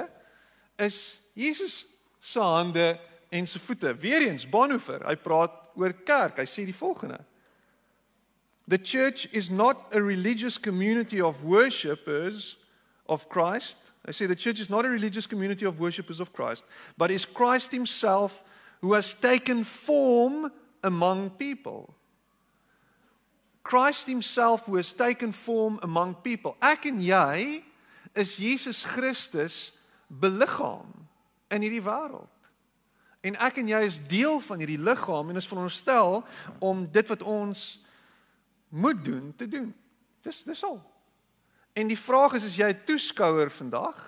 is 0.86 1.20
Jesus 1.34 1.86
se 2.20 2.40
hande 2.40 2.94
en 3.32 3.46
se 3.46 3.58
voete. 3.58 3.94
Weereens 3.98 4.46
Bonhoeffer, 4.48 5.02
hy 5.08 5.16
praat 5.18 5.56
oor 5.76 5.94
kerk. 6.06 6.38
Hy 6.38 6.46
sê 6.48 6.66
die 6.68 6.76
volgende: 6.76 7.18
The 8.68 8.78
church 8.78 9.26
is 9.32 9.50
not 9.50 9.94
a 9.94 10.00
religious 10.00 10.58
community 10.60 11.20
of 11.20 11.42
worshippers 11.42 12.56
of 13.08 13.28
Christ. 13.28 13.76
I 14.06 14.12
say 14.12 14.26
the 14.26 14.36
church 14.36 14.60
is 14.60 14.70
not 14.70 14.84
a 14.84 14.88
religious 14.88 15.26
community 15.26 15.64
of 15.64 15.80
worshippers 15.80 16.20
of 16.20 16.32
Christ, 16.32 16.64
but 16.96 17.10
is 17.10 17.24
Christ 17.24 17.72
himself 17.72 18.44
who 18.80 18.92
has 18.92 19.14
taken 19.14 19.64
form 19.64 20.50
among 20.82 21.30
people. 21.30 21.94
Christ 23.62 24.06
himself 24.06 24.66
who 24.66 24.76
has 24.76 24.92
taken 24.92 25.32
form 25.32 25.80
among 25.82 26.14
people. 26.16 26.56
Ek 26.62 26.86
en 26.86 27.00
jy 27.02 27.64
is 28.14 28.38
Jesus 28.38 28.84
Christus 28.86 29.72
beliggaam 30.06 30.86
in 31.50 31.66
hierdie 31.66 31.82
wêreld. 31.82 32.30
En 33.26 33.34
ek 33.42 33.58
en 33.58 33.72
jy 33.72 33.80
is 33.88 33.98
deel 34.06 34.38
van 34.46 34.62
hierdie 34.62 34.78
liggaam 34.78 35.32
en 35.32 35.40
is 35.40 35.48
veronderstel 35.50 36.20
om 36.62 36.84
dit 36.94 37.10
wat 37.10 37.24
ons 37.26 37.64
moet 38.70 39.02
doen 39.02 39.32
te 39.34 39.48
doen. 39.50 39.72
Dis 40.22 40.44
dis 40.46 40.62
al. 40.66 40.78
En 41.76 41.86
die 41.86 41.98
vraag 41.98 42.32
is 42.38 42.44
as 42.44 42.56
jy 42.56 42.70
'n 42.72 42.84
toeskouer 42.88 43.50
vandag 43.50 43.98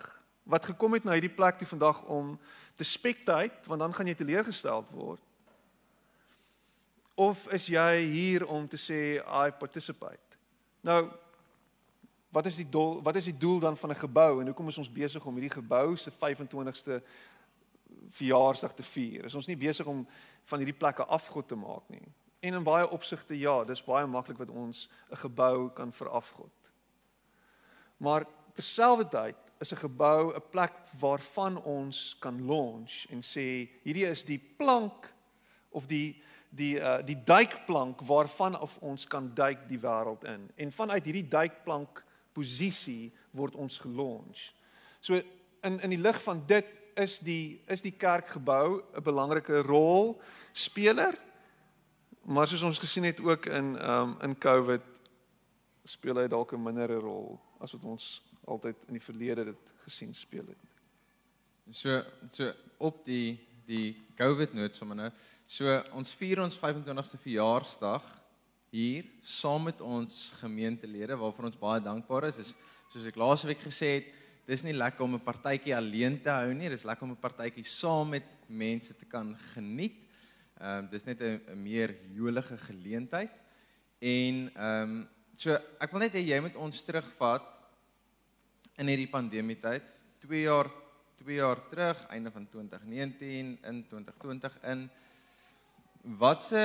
wat 0.43 0.65
gekom 0.65 0.93
het 0.93 1.05
na 1.05 1.13
hierdie 1.13 1.35
plek 1.35 1.59
toe 1.59 1.67
vandag 1.67 2.03
om 2.03 2.39
te 2.75 2.85
spectate, 2.85 3.69
want 3.69 3.81
dan 3.81 3.95
gaan 3.95 4.07
jy 4.07 4.15
teleurgestel 4.15 4.87
word. 4.91 5.21
Of 7.15 7.53
is 7.53 7.67
jy 7.67 7.97
hier 7.99 8.47
om 8.47 8.69
te 8.69 8.77
sê 8.77 9.21
I 9.21 9.51
participate? 9.51 10.39
Nou 10.81 11.11
wat 12.29 12.47
is 12.47 12.57
die 12.57 12.69
doel 12.69 13.03
wat 13.03 13.17
is 13.17 13.25
die 13.25 13.37
doel 13.37 13.59
dan 13.59 13.77
van 13.77 13.91
'n 13.91 14.01
gebou 14.01 14.41
en 14.41 14.47
hoekom 14.47 14.69
is 14.69 14.79
ons 14.79 14.93
besig 14.93 15.25
om 15.25 15.35
hierdie 15.35 15.61
gebou 15.61 15.97
se 15.97 16.11
25ste 16.11 17.03
verjaarsdag 18.09 18.75
te 18.75 18.83
vier. 18.83 19.25
Is 19.25 19.35
ons 19.35 19.47
nie 19.47 19.57
besig 19.57 19.87
om 19.87 20.07
van 20.45 20.59
hierdie 20.59 20.79
plekke 20.79 21.05
afgod 21.05 21.49
te 21.49 21.57
maak 21.57 21.89
nie. 21.89 22.09
En 22.41 22.55
in 22.55 22.63
baie 22.63 22.91
opsigte 22.91 23.39
ja, 23.39 23.65
dis 23.65 23.85
baie 23.85 24.07
maklik 24.07 24.39
wat 24.39 24.51
ons 24.51 24.89
'n 25.11 25.17
gebou 25.17 25.71
kan 25.71 25.93
verafgod. 25.93 26.58
Maar 27.99 28.27
terselfdertyd 28.55 29.37
is 29.59 29.73
'n 29.73 29.77
gebou 29.77 30.35
'n 30.35 30.43
plek 30.51 30.73
waarvan 30.99 31.63
ons 31.63 32.17
kan 32.19 32.47
launch 32.47 33.07
en 33.11 33.23
sê 33.23 33.69
hierdie 33.83 34.07
is 34.07 34.25
die 34.25 34.39
plank 34.57 35.15
of 35.69 35.87
die 35.87 36.23
die 36.51 36.79
uh 36.79 37.05
die 37.05 37.23
duikplank 37.25 38.01
waarvan 38.01 38.61
of 38.61 38.79
ons 38.81 39.07
kan 39.07 39.35
duik 39.35 39.69
die 39.69 39.79
wêreld 39.79 40.25
in. 40.25 40.51
En 40.57 40.73
vanuit 40.73 41.05
hierdie 41.05 41.29
duikplank 41.29 42.05
posisie 42.33 43.13
word 43.31 43.55
ons 43.55 43.79
gelaunch. 43.79 44.55
So 45.01 45.15
in 45.63 45.81
in 45.81 45.91
die 45.91 46.01
lig 46.01 46.23
van 46.23 46.43
dit 46.47 46.67
is 46.95 47.19
die 47.19 47.63
is 47.67 47.83
die 47.83 47.97
kerkgebou 47.97 48.83
'n 48.95 49.03
belangrike 49.03 49.63
rol 49.63 50.21
speler. 50.53 51.19
Maar 52.23 52.49
soos 52.49 52.63
ons 52.63 52.79
gesien 52.79 53.05
het 53.05 53.21
ook 53.21 53.47
in 53.47 53.91
um 53.91 54.17
in 54.23 54.39
Covid 54.39 54.83
speel 55.85 56.17
hy 56.17 56.29
dalk 56.29 56.53
'n 56.53 56.63
mindere 56.63 56.99
rol 56.99 57.41
as 57.61 57.73
wat 57.73 57.85
ons 57.85 58.09
altyd 58.49 58.77
in 58.89 58.99
die 58.99 59.05
verlede 59.05 59.45
dit 59.45 59.73
gesien 59.85 60.15
speel 60.15 60.47
het. 60.47 60.65
So 61.71 62.03
so 62.31 62.53
op 62.79 63.05
die 63.05 63.39
die 63.69 63.97
Covid 64.17 64.55
noot 64.57 64.75
sommer 64.75 64.97
nou. 64.97 65.11
So 65.47 65.69
ons 65.97 66.15
vier 66.17 66.41
ons 66.41 66.57
25ste 66.57 67.21
verjaarsdag 67.21 68.07
hier 68.73 69.05
saam 69.25 69.67
met 69.69 69.81
ons 69.85 70.17
gemeentelede 70.41 71.17
waarvoor 71.17 71.51
ons 71.51 71.61
baie 71.61 71.83
dankbaar 71.85 72.29
is. 72.29 72.39
is 72.39 72.55
soos 72.89 73.07
ek 73.09 73.21
laasweek 73.21 73.61
gesê 73.61 73.91
het, 73.99 74.09
dis 74.49 74.65
nie 74.65 74.73
lekker 74.73 75.05
om 75.05 75.15
'n 75.15 75.25
partytjie 75.25 75.77
alleen 75.77 76.21
te 76.23 76.31
hou 76.31 76.53
nie. 76.55 76.69
Dis 76.69 76.85
lekker 76.85 77.05
om 77.05 77.13
'n 77.13 77.21
partytjie 77.21 77.65
saam 77.65 78.11
met 78.11 78.25
mense 78.49 78.97
te 78.97 79.05
kan 79.05 79.37
geniet. 79.55 79.97
Ehm 80.61 80.85
um, 80.85 80.89
dis 80.89 81.05
net 81.05 81.21
'n 81.21 81.41
meer 81.63 81.95
jolige 82.13 82.57
geleentheid. 82.59 83.31
En 84.01 84.51
ehm 84.55 84.83
um, 84.83 85.09
so 85.39 85.55
ek 85.55 85.93
wil 85.95 86.03
net 86.03 86.17
hê 86.19 86.25
jy 86.27 86.41
moet 86.43 86.59
ons 86.59 86.83
terugvat 86.83 87.47
in 88.83 88.91
hierdie 88.91 89.11
pandemie 89.11 89.59
tyd. 89.63 89.87
2 90.27 90.43
jaar 90.43 90.71
2 91.19 91.35
jaar 91.39 91.59
terug, 91.71 91.99
einde 92.15 92.31
van 92.31 92.47
2019 92.51 93.59
in 93.63 93.79
2020 93.91 94.59
in 94.71 94.85
watse 96.19 96.65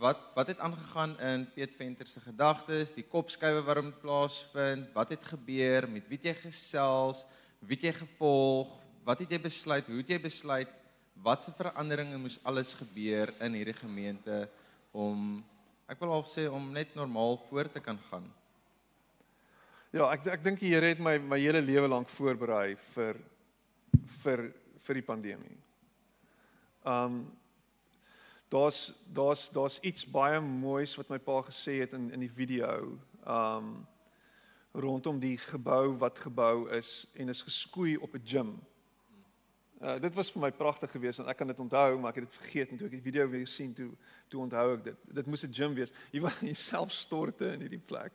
wat 0.00 0.20
wat 0.36 0.52
het 0.52 0.60
aangegaan 0.60 1.12
in 1.24 1.46
Piet 1.54 1.74
Venter 1.76 2.08
se 2.08 2.20
gedagtes, 2.20 2.92
die 2.92 3.04
kopskuive 3.04 3.64
waarom 3.64 3.90
dit 3.90 4.00
plaasvind, 4.00 4.92
wat 4.92 5.12
het 5.16 5.24
gebeur, 5.24 5.88
met 5.88 6.08
wie 6.08 6.20
het 6.20 6.28
jy 6.30 6.34
gesels, 6.42 7.24
wie 7.64 7.76
het 7.76 7.88
jy 7.88 7.94
gevolg, 8.02 8.72
wat 9.08 9.24
het 9.24 9.32
jy 9.32 9.40
besluit, 9.40 9.88
hoe 9.88 10.02
het 10.02 10.12
jy 10.12 10.20
besluit, 10.20 10.72
watse 11.24 11.52
veranderinge 11.56 12.20
moes 12.20 12.36
alles 12.44 12.74
gebeur 12.76 13.32
in 13.40 13.56
hierdie 13.56 13.76
gemeente 13.76 14.44
om 14.92 15.40
ek 15.86 16.00
wil 16.02 16.10
half 16.16 16.28
sê 16.30 16.48
om 16.50 16.72
net 16.74 16.94
normaal 16.98 17.38
voort 17.48 17.72
te 17.72 17.80
kan 17.80 17.98
gaan. 18.10 18.26
Ja, 19.94 20.10
ek 20.10 20.26
ek 20.34 20.44
dink 20.44 20.60
die 20.60 20.74
Here 20.74 20.90
het 20.90 21.00
my 21.00 21.16
my 21.22 21.38
hele 21.40 21.62
lewe 21.62 21.88
lank 21.88 22.10
voorberei 22.10 22.74
vir 22.92 23.20
vir 24.22 24.42
vir 24.86 24.98
die 24.98 25.06
pandemie. 25.06 25.58
Um 26.84 27.24
daar's 28.50 28.92
daar's 29.14 29.48
daar's 29.54 29.78
iets 29.82 30.04
baie 30.06 30.40
moois 30.40 30.94
wat 30.98 31.10
my 31.10 31.18
pa 31.18 31.40
gesê 31.46 31.80
het 31.84 31.94
in 31.94 32.10
in 32.10 32.26
die 32.26 32.34
video. 32.34 32.98
Um 33.24 33.86
rondom 34.76 35.20
die 35.20 35.38
gebou 35.40 35.96
wat 36.02 36.18
gebou 36.18 36.68
is 36.76 37.06
en 37.14 37.32
is 37.32 37.42
geskoei 37.42 37.96
op 37.96 38.14
'n 38.14 38.26
gym. 38.26 38.50
Uh 39.80 39.98
dit 40.00 40.14
was 40.14 40.30
vir 40.32 40.40
my 40.40 40.50
pragtig 40.56 40.90
geweest 40.90 41.20
en 41.20 41.26
ek 41.28 41.36
kan 41.36 41.50
dit 41.50 41.58
onthou, 41.60 41.98
maar 42.00 42.14
ek 42.14 42.22
het 42.22 42.28
dit 42.30 42.36
vergeet 42.38 42.70
en 42.72 42.78
toe 42.80 42.86
ek 42.88 42.94
die 42.96 43.04
video 43.04 43.28
weer 43.28 43.46
sien 43.46 43.74
toe 43.76 43.90
toe 44.32 44.40
onthou 44.40 44.64
ek 44.78 44.84
dit. 44.84 45.02
Dit 45.18 45.26
moes 45.26 45.44
'n 45.44 45.52
gym 45.52 45.74
wees. 45.74 45.92
Jy 46.12 46.20
wil 46.20 46.32
jouself 46.40 46.92
storte 46.92 47.52
in 47.52 47.60
hierdie 47.60 47.82
plek. 47.84 48.12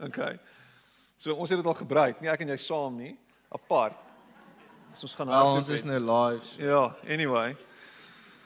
Okay. 0.00 0.38
So 1.16 1.34
ons 1.34 1.50
het 1.50 1.58
dit 1.58 1.66
al 1.66 1.78
gebruik, 1.78 2.20
nie 2.20 2.28
ek 2.28 2.40
en 2.40 2.48
jy 2.48 2.56
saam 2.56 2.96
nie, 2.96 3.16
apart. 3.48 3.96
So 4.94 5.06
ons 5.06 5.14
gaan 5.14 5.28
nou 5.28 5.56
ons 5.56 5.68
is 5.68 5.84
nou 5.84 6.00
live. 6.00 6.62
Ja, 6.62 6.96
anyway. 7.06 7.56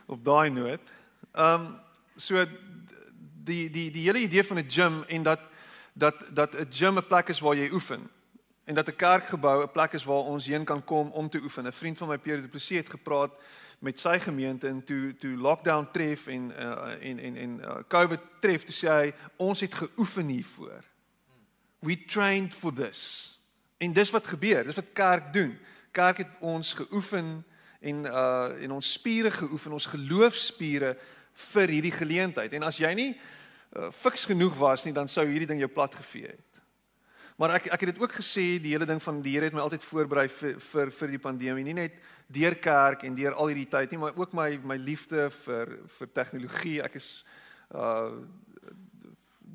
Op 0.07 0.25
daai 0.25 0.51
noot. 0.51 0.93
Ehm 1.33 1.61
um, 1.61 1.81
so 2.17 2.45
die 3.45 3.71
die 3.71 3.91
die 3.91 4.05
hele 4.05 4.21
idee 4.21 4.45
van 4.45 4.59
'n 4.59 4.69
gym 4.69 5.05
en 5.09 5.23
dat 5.23 5.41
dat 5.95 6.29
dat 6.35 6.55
'n 6.55 6.69
gym 6.71 6.99
'n 6.99 7.07
plek 7.07 7.29
is 7.29 7.41
waar 7.41 7.57
jy 7.57 7.73
oefen 7.73 8.11
en 8.65 8.75
dat 8.75 8.89
'n 8.89 8.97
kerkgebou 8.97 9.63
'n 9.63 9.71
plek 9.71 9.93
is 9.93 10.05
waar 10.05 10.25
ons 10.25 10.47
heen 10.47 10.65
kan 10.65 10.85
kom 10.85 11.11
om 11.11 11.29
te 11.29 11.41
oefen. 11.43 11.67
'n 11.67 11.73
Vriend 11.73 11.99
van 11.99 12.09
my 12.09 12.19
Pierre 12.19 12.43
Du 12.43 12.49
Plessis 12.49 12.77
het 12.77 12.91
gepraat 12.91 13.33
met 13.79 14.01
sy 14.01 14.19
gemeente 14.19 14.69
en 14.69 14.85
toe 14.85 15.17
toe 15.17 15.37
lockdown 15.37 15.89
tref 15.93 16.27
en 16.27 16.53
uh, 16.59 16.93
en 17.01 17.19
en 17.19 17.37
en 17.37 17.59
uh, 17.59 17.77
COVID 17.89 18.21
tref 18.41 18.65
te 18.65 18.73
sê 18.73 18.89
hy 18.89 19.13
ons 19.37 19.61
het 19.61 19.75
geoefen 19.75 20.29
hiervoor. 20.29 20.85
We 21.79 22.05
trained 22.05 22.55
for 22.55 22.73
this. 22.73 23.39
En 23.79 23.93
dis 23.93 24.11
wat 24.11 24.27
gebeur, 24.27 24.65
dis 24.65 24.77
wat 24.77 24.93
kerk 24.93 25.33
doen. 25.33 25.59
Kerk 25.91 26.17
het 26.17 26.37
ons 26.41 26.73
geoefen 26.73 27.45
en 27.81 28.05
uh 28.05 28.63
en 28.63 28.71
ons 28.71 28.93
spiere 28.93 29.31
geoefen, 29.31 29.73
ons 29.73 29.87
geloofspiere 29.87 30.97
vir 31.53 31.69
hierdie 31.69 31.97
geleentheid. 31.97 32.53
En 32.53 32.63
as 32.63 32.77
jy 32.77 32.93
nie 32.95 33.11
uh, 33.17 33.89
fiks 33.91 34.25
genoeg 34.25 34.57
was 34.59 34.85
nie, 34.85 34.93
dan 34.93 35.09
sou 35.09 35.25
hierdie 35.27 35.49
ding 35.49 35.59
jou 35.63 35.71
plat 35.73 35.95
gevee 35.95 36.27
het. 36.27 36.50
Maar 37.41 37.55
ek 37.57 37.71
ek 37.73 37.81
het 37.81 37.95
dit 37.95 38.03
ook 38.03 38.13
gesê, 38.13 38.43
die 38.61 38.75
hele 38.75 38.85
ding 38.85 38.99
van 39.01 39.23
die 39.25 39.33
Here 39.33 39.47
het 39.49 39.55
my 39.57 39.63
altyd 39.65 39.85
voorberei 39.89 40.27
vir 40.29 40.59
vir 40.61 40.91
vir 40.93 41.13
die 41.15 41.21
pandemie, 41.25 41.65
nie 41.65 41.77
net 41.79 41.95
deur 42.29 42.57
kerk 42.61 43.07
en 43.09 43.17
deur 43.17 43.33
al 43.33 43.49
hierdie 43.49 43.71
tyd 43.73 43.95
nie, 43.95 44.01
maar 44.03 44.19
ook 44.19 44.35
my 44.37 44.59
my 44.61 44.77
liefde 44.77 45.31
vir 45.47 45.73
vir 45.97 46.11
tegnologie. 46.19 46.83
Ek 46.85 46.99
is 47.01 47.09
uh 47.73 48.21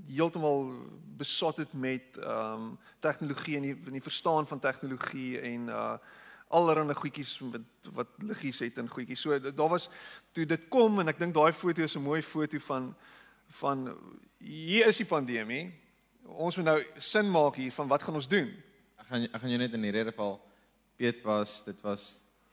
heeltemal 0.06 0.68
besot 1.18 1.62
het 1.62 1.78
met 1.78 2.18
ehm 2.18 2.66
um, 2.66 2.66
tegnologie 3.06 3.58
en 3.58 3.70
die, 3.70 3.78
die 4.00 4.02
verstaan 4.02 4.50
van 4.50 4.60
tegnologie 4.60 5.38
en 5.54 5.70
uh 5.70 5.94
allerlei 6.50 6.98
goedjies 6.98 7.38
wat 7.54 7.94
wat 8.02 8.20
liggies 8.34 8.66
het 8.66 8.82
en 8.82 8.90
goedjies. 8.90 9.22
So 9.22 9.40
daar 9.40 9.70
was 9.70 9.90
toe 10.34 10.46
dit 10.46 10.70
kom 10.74 11.00
en 11.00 11.14
ek 11.14 11.22
dink 11.22 11.38
daai 11.38 11.54
foto 11.54 11.86
is 11.86 11.96
'n 11.96 12.02
mooi 12.02 12.22
foto 12.22 12.58
van 12.58 12.96
van 13.62 13.90
hier 14.40 14.88
is 14.88 14.98
die 14.98 15.06
pandemie. 15.06 15.85
Ons 16.26 16.58
moet 16.58 16.66
nou 16.66 16.80
sin 16.98 17.28
maak 17.30 17.60
hier 17.60 17.74
van 17.76 17.90
wat 17.92 18.04
gaan 18.04 18.18
ons 18.18 18.30
doen? 18.30 18.50
Ek 18.98 19.10
gaan 19.10 19.28
ek 19.28 19.42
gaan 19.42 19.52
jou 19.54 19.60
net 19.62 19.76
in 19.78 19.84
hierdie 19.86 20.08
geval 20.10 20.40
Piet 20.98 21.20
was 21.26 21.60
dit 21.66 21.82
was 21.86 22.06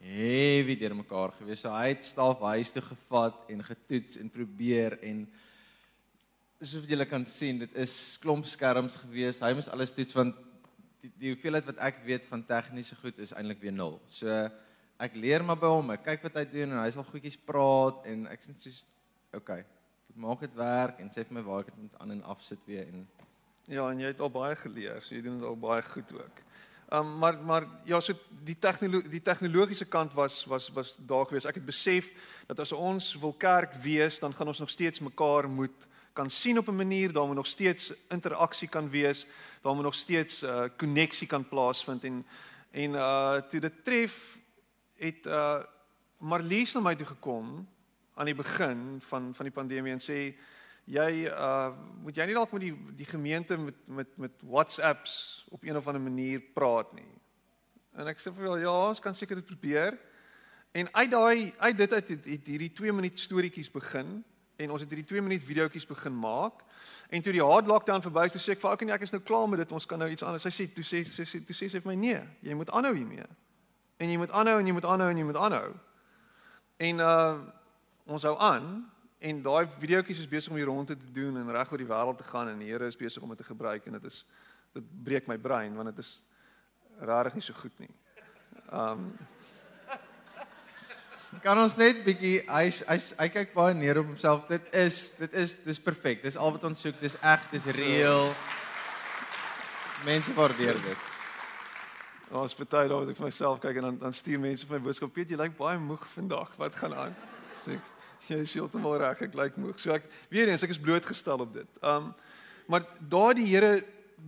heavy 0.03 0.75
deur 0.77 0.97
mekaar 0.99 1.33
gewees. 1.39 1.63
So 1.63 1.71
hy 1.73 1.93
het 1.93 2.05
staf 2.05 2.43
huis 2.43 2.73
toe 2.75 2.83
gevat 2.85 3.39
en 3.55 3.63
getoets 3.65 4.19
en 4.21 4.33
probeer 4.35 4.99
en 5.07 5.25
soos 6.63 6.87
julle 6.87 7.07
kan 7.11 7.25
sien, 7.27 7.63
dit 7.63 7.79
is 7.79 7.95
klomp 8.23 8.47
skerms 8.47 8.99
gewees. 9.03 9.41
Hy 9.43 9.53
moes 9.57 9.71
alles 9.73 9.95
toets 9.95 10.15
want 10.19 10.37
die, 11.03 11.11
die 11.19 11.33
hoeveelheid 11.33 11.67
wat 11.71 11.81
ek 11.89 12.03
weet 12.07 12.27
van 12.31 12.45
tegniese 12.47 12.99
goed 13.01 13.19
is 13.23 13.33
eintlik 13.35 13.63
weer 13.63 13.75
nul. 13.75 13.97
So 14.11 14.29
ek 15.03 15.17
leer 15.19 15.43
maar 15.47 15.59
by 15.59 15.71
hom, 15.71 15.95
ek 15.95 16.05
kyk 16.11 16.29
wat 16.29 16.43
hy 16.43 16.47
doen 16.51 16.75
en 16.75 16.83
hy 16.83 16.91
sal 16.95 17.07
goedjies 17.09 17.41
praat 17.47 18.05
en 18.11 18.29
ek 18.31 18.45
sê 18.45 18.55
soos 18.59 18.85
okay, 19.35 19.63
maak 20.15 20.45
dit 20.45 20.55
werk 20.59 21.01
en 21.01 21.11
sê 21.11 21.25
vir 21.25 21.39
my 21.39 21.47
waar 21.47 21.65
ek 21.65 21.73
dit 21.73 21.85
moet 21.87 22.01
aan 22.03 22.19
en 22.19 22.27
af 22.35 22.43
sit 22.45 22.61
weer 22.69 22.91
en 22.91 23.07
ja, 23.65 23.91
en 23.91 23.99
jy 23.99 24.07
het 24.07 24.21
al 24.21 24.31
baie 24.31 24.57
geleer. 24.57 25.03
So 25.03 25.15
jy 25.15 25.23
doen 25.23 25.39
dit 25.39 25.47
al 25.47 25.59
baie 25.59 25.83
goed 25.83 26.13
ook. 26.13 26.43
Um 26.93 27.19
maar 27.19 27.39
maar 27.41 27.67
ja, 27.85 28.01
so 28.01 28.13
die 28.45 28.59
tegnologie 28.59 29.09
die 29.09 29.23
tegnologiese 29.23 29.85
kant 29.89 30.13
was 30.13 30.45
was 30.45 30.69
was 30.73 30.97
daar 30.97 31.27
gewees. 31.27 31.47
Ek 31.49 31.55
het 31.55 31.65
besef 31.65 32.11
dat 32.47 32.59
as 32.59 32.73
ons 32.73 33.15
wil 33.21 33.33
kerk 33.33 33.75
wees, 33.83 34.19
dan 34.19 34.35
gaan 34.35 34.47
ons 34.47 34.59
nog 34.59 34.71
steeds 34.71 35.01
mekaar 35.01 35.49
moet 35.49 35.89
kan 36.13 36.31
sien 36.31 36.59
op 36.59 36.69
'n 36.69 36.77
manier, 36.77 37.13
daar 37.13 37.27
moet 37.27 37.37
nog 37.37 37.47
steeds 37.47 37.93
interaksie 38.09 38.69
kan 38.69 38.91
wees, 38.91 39.27
daar 39.63 39.75
moet 39.75 39.85
nog 39.85 39.95
steeds 39.95 40.43
'n 40.43 40.47
uh, 40.47 40.69
koneksie 40.77 41.27
kan 41.27 41.49
plaasvind 41.49 42.05
en 42.05 42.27
en 42.71 42.91
uh 42.91 43.37
toe 43.49 43.61
dit 43.61 43.85
tref 43.85 44.39
het 44.97 45.27
uh 45.27 45.63
Marlies 46.19 46.73
na 46.75 46.81
my 46.81 46.95
toe 46.95 47.07
gekom 47.07 47.69
aan 48.15 48.25
die 48.25 48.35
begin 48.35 49.01
van 49.09 49.35
van 49.35 49.45
die 49.45 49.55
pandemie 49.55 49.93
en 49.93 50.01
sê 50.01 50.37
jy 50.85 51.27
uh 51.31 51.73
moet 52.03 52.17
jy 52.19 52.25
nie 52.27 52.35
dalk 52.35 52.53
met 52.53 52.65
die 52.65 52.73
die 52.99 53.07
gemeente 53.07 53.57
met 53.57 53.77
met 53.87 54.17
met 54.19 54.33
WhatsApps 54.43 55.47
op 55.51 55.63
een 55.63 55.77
of 55.77 55.87
ander 55.87 56.03
manier 56.03 56.41
praat 56.55 56.93
nie. 56.93 57.13
En 57.95 58.09
ek 58.09 58.19
sê 58.19 58.33
vir 58.33 58.49
jou 58.49 58.59
ja, 58.61 58.73
ons 58.89 59.01
kan 59.01 59.15
seker 59.15 59.39
dit 59.39 59.47
probeer. 59.47 59.99
En 60.73 60.89
uit 60.93 61.11
daai 61.11 61.53
uit 61.59 61.77
dit 61.77 61.93
uit 61.93 62.09
het, 62.09 62.25
het 62.25 62.47
hierdie 62.47 62.73
2 62.73 62.93
minuut 62.93 63.19
storieetjies 63.19 63.71
begin 63.71 64.23
en 64.57 64.71
ons 64.71 64.81
het 64.81 64.91
hierdie 64.91 65.07
2 65.09 65.23
minuut 65.23 65.43
videoetjies 65.45 65.87
begin 65.87 66.15
maak. 66.17 66.65
En 67.13 67.23
toe 67.23 67.33
die 67.33 67.45
hard 67.45 67.67
lockdown 67.67 68.03
verby 68.03 68.25
is, 68.29 68.39
sê 68.41 68.57
ek 68.57 68.63
vir 68.63 68.73
ek 68.73 68.85
ek 68.97 69.07
is 69.07 69.13
nou 69.13 69.21
klaar 69.23 69.49
met 69.49 69.63
dit. 69.63 69.73
Ons 69.73 69.87
kan 69.87 70.01
nou 70.01 70.09
iets 70.11 70.25
anders. 70.25 70.47
Sy 70.49 70.53
sê 70.55 70.69
toe 70.73 70.85
sê 70.85 71.05
sy 71.05 71.27
sê 71.29 71.43
toe 71.45 71.57
sê 71.57 71.69
sy 71.69 71.83
vir 71.83 71.93
my 71.93 71.99
nee, 71.99 72.21
jy 72.41 72.57
moet 72.57 72.73
aanhou 72.73 72.95
hiermee. 72.97 73.27
En 74.01 74.11
jy 74.11 74.17
moet 74.19 74.33
aanhou 74.33 74.59
en 74.59 74.67
jy 74.67 74.75
moet 74.75 74.89
aanhou 74.89 75.11
en 75.13 75.21
jy 75.21 75.27
moet 75.29 75.41
aanhou. 75.47 75.69
En 76.89 77.05
uh 77.09 77.35
ons 78.13 78.25
hou 78.27 78.35
aan 78.43 78.65
en 79.23 79.43
daai 79.43 79.67
videoetjies 79.79 80.25
is 80.25 80.31
besig 80.31 80.51
om 80.51 80.59
hier 80.59 80.67
rond 80.67 80.89
te 80.91 80.97
doen 81.15 81.37
en 81.39 81.51
reg 81.55 81.71
oor 81.71 81.83
die 81.83 81.91
wêreld 81.91 82.19
te 82.19 82.27
gaan 82.27 82.51
en 82.51 82.63
die 82.63 82.71
Here 82.73 82.89
is 82.91 82.99
besig 82.99 83.23
om 83.23 83.31
dit 83.35 83.39
te 83.39 83.47
gebruik 83.47 83.87
en 83.87 83.99
dit 83.99 84.09
is 84.11 84.25
dit 84.75 84.89
breek 85.05 85.29
my 85.31 85.37
brein 85.39 85.77
want 85.79 85.93
dit 85.93 86.01
is 86.03 86.17
rarig 87.01 87.37
nie 87.37 87.45
so 87.45 87.55
goed 87.55 87.79
nie. 87.83 87.93
Um 88.73 89.13
kan 91.41 91.59
ons 91.59 91.77
net 91.79 92.03
bietjie 92.05 92.43
hy 92.49 92.67
hy 92.69 92.99
hy 93.23 93.29
kyk 93.37 93.55
baie 93.55 93.77
neer 93.79 94.03
op 94.03 94.11
homself. 94.11 94.45
Dit 94.51 94.67
is 94.77 94.99
dit 95.21 95.39
is 95.45 95.57
dis 95.65 95.81
perfek. 95.81 96.21
Dis 96.27 96.37
al 96.37 96.53
wat 96.57 96.67
ons 96.69 96.83
soek. 96.85 96.99
Dis 97.01 97.17
reg, 97.23 97.47
dis 97.55 97.71
reëel. 97.79 98.35
Mense 100.05 100.35
waardeer 100.37 100.83
dit. 100.83 101.09
Ons 102.33 102.57
vertel 102.57 102.89
daar 102.89 103.05
wat 103.05 103.15
ek 103.15 103.21
vir 103.21 103.29
myself 103.31 103.63
kyk 103.63 103.81
en 103.81 103.91
dan 103.91 103.99
dan 104.03 104.15
stuur 104.17 104.41
mense 104.41 104.67
vir 104.67 104.79
my 104.79 104.85
boodskap. 104.89 105.15
Piet, 105.15 105.31
jy 105.31 105.41
lyk 105.41 105.57
baie 105.57 105.81
moeg 105.81 106.05
vandag. 106.17 106.53
Wat 106.61 106.77
gaan 106.81 106.97
aan? 107.07 107.19
Sê 107.57 107.79
ek, 107.79 107.91
jy 108.29 108.43
is 108.45 108.55
heeltemal 108.55 108.97
reg. 109.03 109.23
Ek 109.27 109.35
lyk 109.35 109.57
moeg. 109.57 109.79
So 109.81 109.93
ek 109.95 110.07
weer 110.31 110.49
eens 110.49 110.63
ek 110.63 110.75
is 110.75 110.81
blootgestel 110.83 111.43
op 111.45 111.55
dit. 111.55 111.83
Um 111.83 112.13
maar 112.71 112.87
daar 113.11 113.35
die 113.35 113.47
Here 113.47 113.83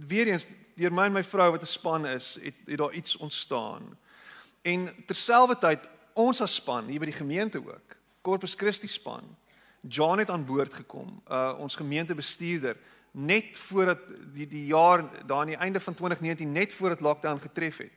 weer 0.08 0.26
eens 0.26 0.46
deur 0.74 0.92
my 0.92 1.06
en 1.06 1.12
my 1.12 1.22
vrou 1.22 1.50
wat 1.54 1.62
'n 1.62 1.70
span 1.70 2.06
is, 2.06 2.36
het, 2.42 2.54
het 2.66 2.78
daar 2.78 2.92
iets 2.92 3.16
ontstaan. 3.16 3.96
En 4.62 4.88
terselfdertyd 5.06 5.88
ons 6.12 6.40
as 6.40 6.54
span 6.54 6.86
hier 6.86 7.00
by 7.00 7.06
die 7.06 7.20
gemeente 7.20 7.58
ook. 7.58 7.96
Corpus 8.22 8.54
Christi 8.54 8.88
span. 8.88 9.22
John 9.80 10.18
het 10.18 10.30
aan 10.30 10.44
boord 10.44 10.74
gekom. 10.74 11.22
Uh 11.28 11.54
ons 11.58 11.74
gemeentebestuurder 11.74 12.76
net 13.10 13.56
voordat 13.56 13.98
die 14.34 14.46
die 14.46 14.66
jaar 14.66 15.04
daar 15.26 15.40
aan 15.40 15.52
die 15.52 15.56
einde 15.56 15.80
van 15.80 15.94
2019 15.94 16.52
net 16.52 16.72
voordat 16.72 17.00
lockdown 17.00 17.40
getref 17.40 17.76
het. 17.76 17.92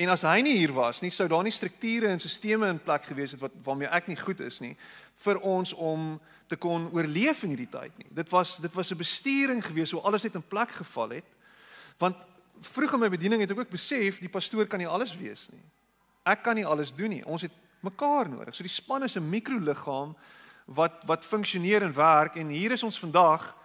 En 0.00 0.08
as 0.08 0.22
hy 0.24 0.38
nie 0.40 0.56
hier 0.56 0.72
was 0.72 1.02
nie, 1.04 1.10
sou 1.12 1.26
daar 1.28 1.44
nie 1.44 1.52
strukture 1.52 2.08
en 2.08 2.20
stelsels 2.22 2.70
in 2.70 2.80
plek 2.80 3.04
gewees 3.10 3.34
het 3.34 3.42
wat 3.42 3.56
waarmee 3.66 3.90
ek 3.92 4.08
nie 4.08 4.16
goed 4.16 4.40
is 4.40 4.60
nie 4.64 4.72
vir 5.20 5.40
ons 5.44 5.74
om 5.76 6.14
te 6.48 6.56
kon 6.56 6.86
oorleef 6.94 7.42
in 7.44 7.52
hierdie 7.52 7.68
tyd 7.68 7.98
nie. 8.00 8.08
Dit 8.16 8.30
was 8.32 8.56
dit 8.64 8.72
was 8.72 8.90
'n 8.90 8.96
bestuuring 8.96 9.60
gewees 9.64 9.92
hoe 9.92 10.00
alles 10.00 10.22
net 10.22 10.34
in 10.34 10.42
plek 10.42 10.70
geval 10.70 11.10
het. 11.20 11.28
Want 11.98 12.16
vroeg 12.60 12.92
in 12.92 13.00
my 13.00 13.08
bediening 13.08 13.40
het 13.40 13.50
ek 13.50 13.58
ook 13.58 13.70
besef 13.70 14.20
die 14.20 14.28
pastoor 14.28 14.66
kan 14.66 14.78
nie 14.78 14.88
alles 14.88 15.16
wees 15.16 15.48
nie. 15.52 15.64
Ek 16.24 16.42
kan 16.42 16.54
nie 16.54 16.66
alles 16.66 16.94
doen 16.94 17.10
nie. 17.10 17.24
Ons 17.26 17.42
het 17.42 17.52
mekaar 17.80 18.28
nodig. 18.28 18.54
So 18.54 18.62
die 18.62 18.72
span 18.72 19.02
is 19.02 19.16
'n 19.16 19.28
mikroliggaam 19.28 20.16
wat 20.64 21.04
wat 21.04 21.24
funksioneer 21.24 21.82
en 21.82 21.92
werk 21.92 22.36
en 22.36 22.48
hier 22.48 22.70
is 22.70 22.82
ons 22.82 22.98
vandag 22.98 23.56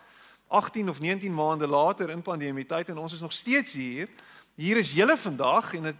18 0.48 0.90
of 0.90 1.00
19 1.00 1.34
maande 1.34 1.68
later 1.68 2.10
in 2.10 2.22
pandemie 2.22 2.66
tyd 2.66 2.90
en 2.90 2.98
ons 2.98 3.14
is 3.14 3.22
nog 3.22 3.34
steeds 3.34 3.74
hier. 3.74 4.10
Hier 4.56 4.78
is 4.78 4.94
julle 4.96 5.18
vandag 5.18 5.74
en 5.74 5.84
het, 5.84 5.96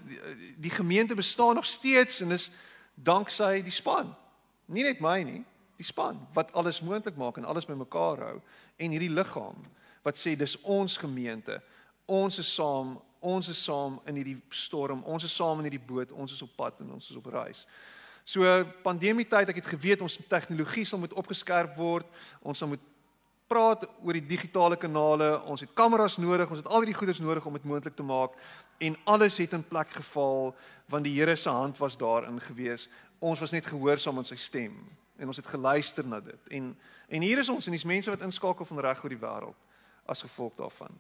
die 0.58 0.72
gemeente 0.72 1.16
bestaan 1.16 1.56
nog 1.56 1.66
steeds 1.66 2.22
en 2.22 2.32
is 2.32 2.52
danksy 2.94 3.62
die 3.62 3.72
span. 3.72 4.16
Nie 4.66 4.84
net 4.88 5.02
my 5.04 5.18
nie, 5.28 5.42
die 5.76 5.86
span 5.86 6.22
wat 6.34 6.54
alles 6.56 6.80
moontlik 6.82 7.18
maak 7.20 7.38
en 7.38 7.46
alles 7.46 7.68
bymekaar 7.68 8.22
hou 8.24 8.38
en 8.78 8.96
hierdie 8.96 9.12
liggaam 9.12 9.60
wat 10.06 10.20
sê 10.22 10.38
dis 10.40 10.56
ons 10.62 10.98
gemeente. 10.98 11.60
Ons 12.06 12.40
is 12.40 12.54
saam, 12.54 12.96
ons 13.20 13.48
is 13.50 13.60
saam 13.64 14.00
in 14.06 14.22
hierdie 14.22 14.38
storm. 14.54 15.04
Ons 15.04 15.26
is 15.26 15.36
saam 15.36 15.60
in 15.60 15.68
hierdie 15.68 15.88
boot. 15.88 16.12
Ons 16.14 16.36
is 16.38 16.44
op 16.46 16.52
pad 16.56 16.80
en 16.80 16.94
ons 16.96 17.10
is 17.10 17.18
op 17.18 17.26
reis. 17.34 17.66
So 18.24 18.46
pandemie 18.86 19.26
tyd, 19.28 19.50
ek 19.50 19.60
het 19.60 19.72
geweet 19.74 20.02
ons 20.06 20.20
tegnologie 20.30 20.86
sal 20.86 21.02
moet 21.02 21.14
opgeskerp 21.18 21.76
word. 21.78 22.08
Ons 22.46 22.62
sal 22.62 22.72
moet 22.72 22.86
praat 23.48 23.86
oor 24.04 24.18
die 24.18 24.26
digitale 24.26 24.78
kanale. 24.78 25.30
Ons 25.46 25.62
het 25.66 25.74
kameras 25.74 26.18
nodig. 26.18 26.50
Ons 26.50 26.64
het 26.64 26.70
al 26.70 26.84
hierdie 26.84 26.98
goeders 26.98 27.22
nodig 27.24 27.46
om 27.46 27.54
dit 27.54 27.68
moontlik 27.68 27.96
te 27.96 28.06
maak 28.06 28.38
en 28.78 28.98
alles 29.04 29.38
het 29.38 29.54
in 29.54 29.64
plek 29.64 29.92
geval 29.92 30.56
want 30.92 31.04
die 31.08 31.16
Here 31.16 31.36
se 31.36 31.50
hand 31.50 31.78
was 31.78 31.98
daarin 31.98 32.42
gewees. 32.42 32.90
Ons 33.20 33.40
was 33.40 33.52
net 33.52 33.66
gehoorsaam 33.66 34.18
aan 34.18 34.28
sy 34.28 34.36
stem 34.36 34.76
en 35.18 35.28
ons 35.28 35.38
het 35.40 35.48
geluister 35.48 36.08
na 36.08 36.20
dit. 36.20 36.52
En 36.60 36.76
en 37.08 37.22
hier 37.22 37.38
is 37.38 37.50
ons 37.50 37.66
en 37.66 37.72
dis 37.72 37.86
mense 37.86 38.10
wat 38.10 38.22
inskakel 38.26 38.66
van 38.66 38.80
reg 38.80 39.04
oor 39.04 39.14
die 39.14 39.22
wêreld 39.22 39.58
as 40.06 40.22
gevolg 40.26 40.56
daarvan. 40.58 40.94